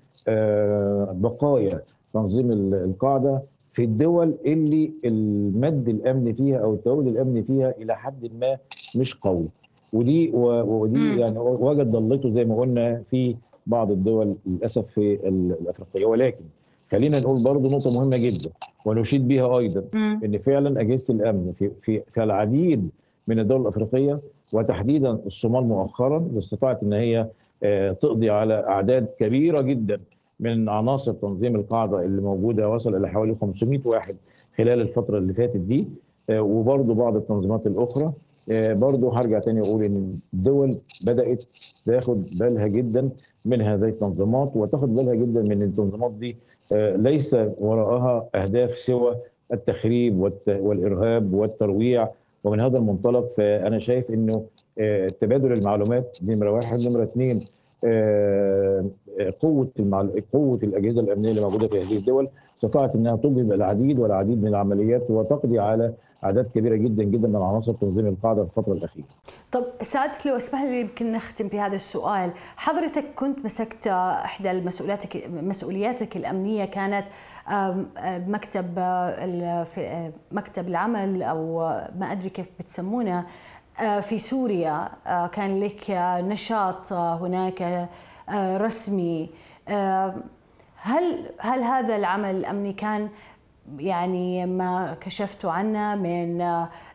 بقايا 1.20 1.80
تنظيم 2.14 2.52
القاعدة 2.74 3.42
في 3.76 3.84
الدول 3.84 4.34
اللي 4.46 4.92
المد 5.04 5.88
الامني 5.88 6.32
فيها 6.32 6.58
أو 6.58 6.74
التواجد 6.74 7.06
الامني 7.06 7.42
فيها 7.42 7.74
إلى 7.78 7.96
حد 7.96 8.30
ما 8.40 8.56
مش 9.00 9.14
قوي. 9.14 9.48
ودي 9.92 10.30
ودي 10.34 11.20
يعني 11.20 11.38
وجد 11.38 11.86
ضلته 11.90 12.30
زي 12.30 12.44
ما 12.44 12.56
قلنا 12.56 13.02
في 13.10 13.36
بعض 13.66 13.90
الدول 13.90 14.36
للأسف 14.46 14.86
في 14.86 15.18
الأفريقية. 15.60 16.06
ولكن 16.08 16.44
خلينا 16.90 17.20
نقول 17.20 17.42
برضه 17.44 17.70
نقطة 17.70 17.90
مهمة 17.90 18.16
جدا 18.16 18.50
ونشيد 18.86 19.28
بها 19.28 19.58
أيضا 19.58 19.84
إن 20.24 20.38
فعلا 20.38 20.80
أجهزة 20.80 21.14
الأمن 21.14 21.52
في 21.52 21.70
في 21.80 22.02
في 22.14 22.22
العديد 22.22 22.90
من 23.28 23.38
الدول 23.38 23.60
الأفريقية 23.60 24.20
وتحديدا 24.54 25.10
الصومال 25.10 25.64
مؤخرا 25.64 26.28
استطاعت 26.38 26.82
إن 26.82 26.92
هي 26.92 27.26
تقضي 28.00 28.30
على 28.30 28.54
أعداد 28.54 29.06
كبيرة 29.18 29.60
جدا 29.62 30.00
من 30.40 30.68
عناصر 30.68 31.12
تنظيم 31.12 31.56
القاعدة 31.56 32.04
اللي 32.04 32.22
موجودة 32.22 32.68
وصل 32.68 32.96
إلى 32.96 33.08
حوالي 33.08 33.34
500 33.34 33.80
واحد 33.86 34.14
خلال 34.58 34.80
الفترة 34.80 35.18
اللي 35.18 35.34
فاتت 35.34 35.56
دي. 35.56 35.86
وبرضه 36.30 36.94
بعض 36.94 37.16
التنظيمات 37.16 37.66
الأخرى. 37.66 38.12
برضه 38.74 39.18
هرجع 39.18 39.38
تاني 39.38 39.60
أقول 39.60 39.82
إن 39.82 40.12
الدول 40.34 40.70
بدأت 41.06 41.44
تاخد 41.86 42.26
بالها 42.38 42.66
جدا 42.66 43.10
من 43.44 43.62
هذه 43.62 43.84
التنظيمات 43.88 44.52
وتاخد 44.56 44.94
بالها 44.94 45.14
جدا 45.14 45.40
من 45.40 45.62
التنظيمات 45.62 46.12
دي. 46.12 46.36
ليس 46.74 47.36
وراءها 47.58 48.28
أهداف 48.34 48.70
سوى 48.70 49.16
التخريب 49.52 50.32
والإرهاب 50.48 51.34
والترويع 51.34 52.08
ومن 52.44 52.60
هذا 52.60 52.78
المنطلق. 52.78 53.30
فأنا 53.30 53.78
شايف 53.78 54.10
إنه 54.10 54.44
تبادل 55.20 55.52
المعلومات 55.52 56.18
نمرة 56.22 56.50
واحد. 56.50 56.78
نمرة 56.88 57.02
اثنين 57.02 57.40
قوة 59.42 59.70
قوة 60.32 60.58
الأجهزة 60.62 61.00
الأمنية 61.00 61.30
اللي 61.30 61.40
موجودة 61.40 61.68
في 61.68 61.80
هذه 61.80 61.96
الدول 61.96 62.28
استطاعت 62.54 62.94
إنها 62.94 63.16
تجهض 63.16 63.52
العديد 63.52 63.98
والعديد 63.98 64.42
من 64.42 64.48
العمليات 64.48 65.10
وتقضي 65.10 65.58
على 65.58 65.94
أعداد 66.24 66.46
كبيرة 66.46 66.76
جدا 66.76 67.02
جدا 67.02 67.28
من 67.28 67.42
عناصر 67.42 67.74
تنظيم 67.74 68.06
القاعدة 68.06 68.44
في 68.44 68.58
الفترة 68.58 68.72
الأخيرة. 68.72 69.06
طب 69.52 69.64
سعادة 69.82 70.12
لو 70.26 70.36
اسمح 70.36 70.62
لي 70.62 70.80
يمكن 70.80 71.12
نختم 71.12 71.48
بهذا 71.48 71.74
السؤال، 71.74 72.32
حضرتك 72.56 73.04
كنت 73.16 73.44
مسكت 73.44 73.86
إحدى 73.86 74.52
مسؤولياتك 74.52 75.30
مسؤولياتك 75.30 76.16
الأمنية 76.16 76.64
كانت 76.64 77.04
مكتب 78.28 78.78
مكتب 80.32 80.68
العمل 80.68 81.22
أو 81.22 81.58
ما 81.98 82.12
أدري 82.12 82.30
كيف 82.30 82.50
بتسمونه 82.60 83.24
في 84.00 84.18
سوريا 84.18 84.88
كان 85.32 85.60
لك 85.60 85.84
نشاط 86.20 86.92
هناك 86.92 87.88
رسمي 88.34 89.30
هل 90.76 91.30
هل 91.38 91.62
هذا 91.62 91.96
العمل 91.96 92.36
الامني 92.36 92.72
كان 92.72 93.08
يعني 93.78 94.46
ما 94.46 94.96
كشفتوا 95.00 95.50
عنه 95.50 95.94
من 95.94 96.44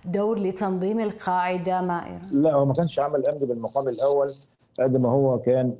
دور 0.05 0.39
لتنظيم 0.39 0.99
القاعدة 0.99 1.79
ايران؟ 1.79 2.21
لا 2.34 2.53
هو 2.53 2.65
ما 2.65 2.73
كانش 2.73 2.99
عمل 2.99 3.27
أمني 3.27 3.45
بالمقام 3.45 3.88
الأول 3.88 4.32
قد 4.79 4.97
ما 4.97 5.09
هو 5.09 5.39
كان 5.39 5.73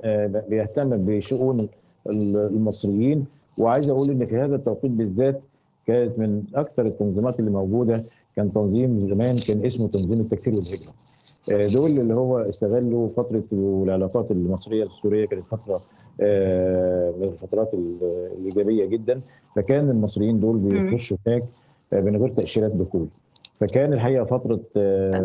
بيهتم 0.50 0.90
بشؤون 1.06 1.70
المصريين 2.08 3.26
وعايز 3.60 3.90
أقول 3.90 4.10
إن 4.10 4.26
في 4.26 4.38
هذا 4.38 4.56
التوقيت 4.56 4.92
بالذات 4.92 5.42
كانت 5.88 6.20
من 6.20 6.44
أكثر 6.56 6.86
التنظيمات 6.86 7.40
اللي 7.40 7.52
موجودة 7.52 8.02
كان 8.36 8.54
تنظيم 8.54 9.14
زمان 9.14 9.38
كان 9.48 9.66
اسمه 9.66 9.88
تنظيم 9.88 10.22
التكفير 10.22 10.54
والهجرة. 10.54 10.92
دول 11.50 12.00
اللي 12.00 12.14
هو 12.16 12.38
استغلوا 12.40 13.08
فترة 13.08 13.44
العلاقات 13.54 14.32
المصرية 14.32 14.84
السورية 14.84 15.26
كانت 15.26 15.44
فترة 15.48 15.80
من 17.18 17.24
الفترات 17.28 17.74
الإيجابية 17.74 18.86
جدا 18.86 19.18
فكان 19.56 19.90
المصريين 19.90 20.40
دول 20.40 20.58
بيخشوا 20.58 21.18
هناك 21.28 21.44
من 21.94 22.18
غير 22.18 22.30
تأشيرات 22.30 22.72
دخول. 22.76 23.08
فكان 23.60 23.94
الحقيقة 23.94 24.26
فترة 24.26 24.60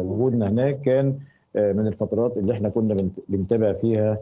وجودنا 0.00 0.48
هناك 0.48 0.80
كان 0.80 1.18
من 1.54 1.86
الفترات 1.86 2.38
اللي 2.38 2.52
إحنا 2.52 2.68
كنا 2.68 3.08
بنتابع 3.28 3.72
فيها 3.72 4.12
آه 4.12 4.18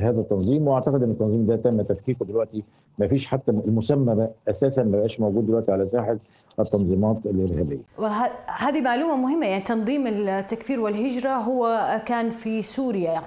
هذا 0.00 0.20
التنظيم. 0.20 0.68
وأعتقد 0.68 1.02
إن 1.02 1.10
التنظيم 1.10 1.46
ده 1.46 1.56
تم 1.56 1.82
تفكيكه 1.82 2.26
دلوقتي. 2.26 2.64
ما 2.98 3.08
فيش 3.08 3.26
حتى 3.26 3.50
المسمى 3.50 4.28
أساسا 4.48 4.82
ما 4.82 4.98
بقاش 4.98 5.20
موجود 5.20 5.46
دلوقتي 5.46 5.72
على 5.72 5.88
ساحة 5.88 6.18
التنظيمات 6.60 7.26
الإرهابية. 7.26 7.82
وهذه 7.98 8.80
معلومة 8.80 9.16
مهمة. 9.16 9.46
يعني 9.46 9.62
تنظيم 9.62 10.06
التكفير 10.06 10.80
والهجرة 10.80 11.30
هو 11.30 11.90
كان 12.06 12.30
في 12.30 12.62
سوريا. 12.62 13.20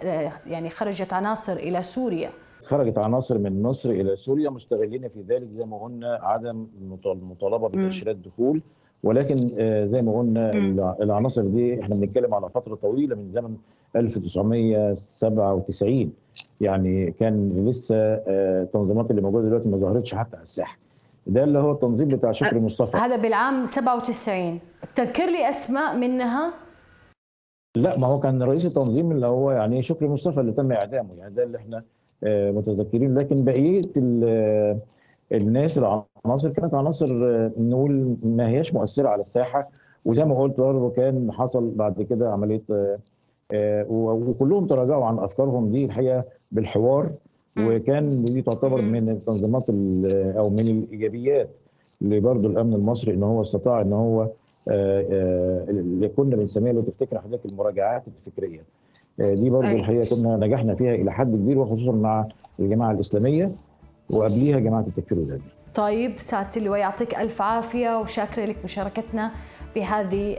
يعني 0.48 0.70
خرجت 0.70 1.14
عناصر 1.14 1.54
إلى 1.54 1.82
سوريا. 1.82 2.30
خرجت 2.64 2.98
عناصر 2.98 3.38
من 3.38 3.62
مصر 3.64 3.90
إلى 3.90 4.16
سوريا 4.16 4.50
مستغلين 4.50 5.08
في 5.08 5.22
ذلك 5.22 5.48
زي 5.60 5.66
ما 5.66 5.78
قلنا 5.78 6.20
عدم 6.22 6.68
المطالبة 6.82 7.68
بتأشيرات 7.68 8.16
دخول. 8.16 8.62
ولكن 9.04 9.36
زي 9.91 10.02
ما 10.02 10.20
قلنا 10.20 10.52
العناصر 11.02 11.41
دي 11.41 11.82
إحنا 11.82 11.95
بنتكلم 11.95 12.34
على 12.34 12.50
فترة 12.50 12.76
طويلة 12.76 13.16
من 13.16 13.32
زمن 13.34 13.56
1997 13.95 16.14
يعني 16.62 17.12
كان 17.12 17.66
لسه 17.70 17.95
التنظيمات 17.95 19.12
اللي 19.12 19.22
موجودة 19.22 19.47
دلوقتي 19.47 19.70
ما 19.70 19.78
ظهرتش 19.78 20.16
حتى 20.16 20.36
على 20.36 20.43
الساحة. 20.43 20.78
ده 21.28 21.43
اللي 21.43 21.60
هو 21.60 21.72
التنظيم 21.72 22.08
بتاع 22.08 22.32
شكري 22.32 22.60
مصطفى. 22.60 22.97
هذا 22.97 23.18
بالعام 23.18 23.66
97 23.66 24.60
تذكر 24.95 25.26
لي 25.26 25.50
أسماء 25.50 25.97
منها؟ 25.97 26.54
لا 27.78 28.00
ما 28.00 28.08
هو 28.08 28.20
كان 28.20 28.43
رئيس 28.43 28.66
التنظيم 28.66 29.12
اللي 29.12 29.26
هو 29.26 29.52
يعني 29.52 29.82
شكري 29.82 30.08
مصطفى 30.08 30.41
اللي 30.41 30.52
تم 30.52 30.72
إعدامه. 30.72 31.10
يعني 31.20 31.34
ده 31.34 31.43
اللي 31.43 31.58
إحنا 31.58 31.84
متذكرين. 32.52 33.18
لكن 33.18 33.45
بقية 33.45 33.82
الناس 35.32 35.78
العناصر 35.78 36.50
كانت 36.50 36.74
عناصر 36.74 37.06
نقول 37.58 38.18
ما 38.24 38.48
هياش 38.50 38.74
مؤثرة 38.74 39.10
على 39.10 39.22
الساحة 39.22 39.60
وزي 40.06 40.26
ما 40.26 40.40
قلت 40.42 40.58
برضه 40.60 40.90
كان 40.90 41.32
حصل 41.32 41.72
بعد 41.76 42.02
كده 42.02 42.32
عملية 42.32 42.62
وكلهم 43.90 44.68
تراجعوا 44.68 45.06
عن 45.06 45.20
أفكارهم 45.20 45.72
دي 45.72 45.86
الحقيقة 45.86 46.24
بالحوار 46.52 47.12
وكان 47.60 48.26
دي 48.26 48.42
تعتبر 48.42 48.82
من 48.82 49.10
التنظيمات 49.10 49.70
أو 50.38 50.50
من 50.50 50.60
الإيجابيات 50.60 51.50
اللي 52.02 52.20
برضه 52.20 52.48
الأمن 52.48 52.74
المصري 52.74 53.14
إن 53.14 53.24
هو 53.24 53.42
استطاع 53.42 53.82
إن 53.82 53.94
هو 53.94 54.28
اللي 55.70 56.08
كنا 56.08 56.36
بنسميها 56.36 56.74
لو 56.74 56.82
تفتكر 56.82 57.20
حضرتك 57.22 57.52
المراجعات 57.52 58.04
الفكرية. 58.08 58.62
دي 59.20 59.50
برضه 59.50 59.68
الحقيقة 59.80 60.16
كنا 60.16 60.38
نجحنا 60.38 60.76
فيها 60.76 60.96
إلى 60.96 61.12
حد 61.12 61.36
كبير 61.36 61.60
وخصوصا 61.60 61.92
مع 61.92 62.28
الجماعة 62.60 62.92
الإسلامية. 62.92 63.52
وقبليها 64.10 64.60
جماعة 64.60 64.82
التكفير 64.82 65.18
والهجره. 65.18 65.41
طيب 65.74 66.20
سعاده 66.20 66.49
اللواء 66.57 66.80
يعطيك 66.80 67.16
ألف 67.16 67.41
عافية 67.41 67.99
وشاكره 67.99 68.45
لك 68.45 68.57
مشاركتنا 68.64 69.32
بهذه 69.76 70.38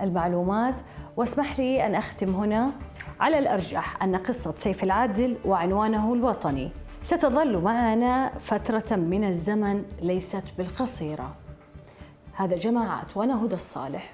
المعلومات 0.00 0.74
واسمح 1.16 1.58
لي 1.58 1.86
أن 1.86 1.94
أختم 1.94 2.34
هنا 2.34 2.72
على 3.20 3.38
الأرجح 3.38 4.02
أن 4.02 4.16
قصة 4.16 4.54
سيف 4.54 4.84
العادل 4.84 5.36
وعنوانه 5.44 6.14
الوطني 6.14 6.70
ستظل 7.02 7.58
معنا 7.58 8.38
فترة 8.38 8.96
من 8.96 9.24
الزمن 9.24 9.82
ليست 10.02 10.44
بالقصيرة. 10.58 11.34
هذا 12.32 12.56
جماعة 12.56 13.06
وأنا 13.14 13.44
هدى 13.44 13.54
الصالح. 13.54 14.12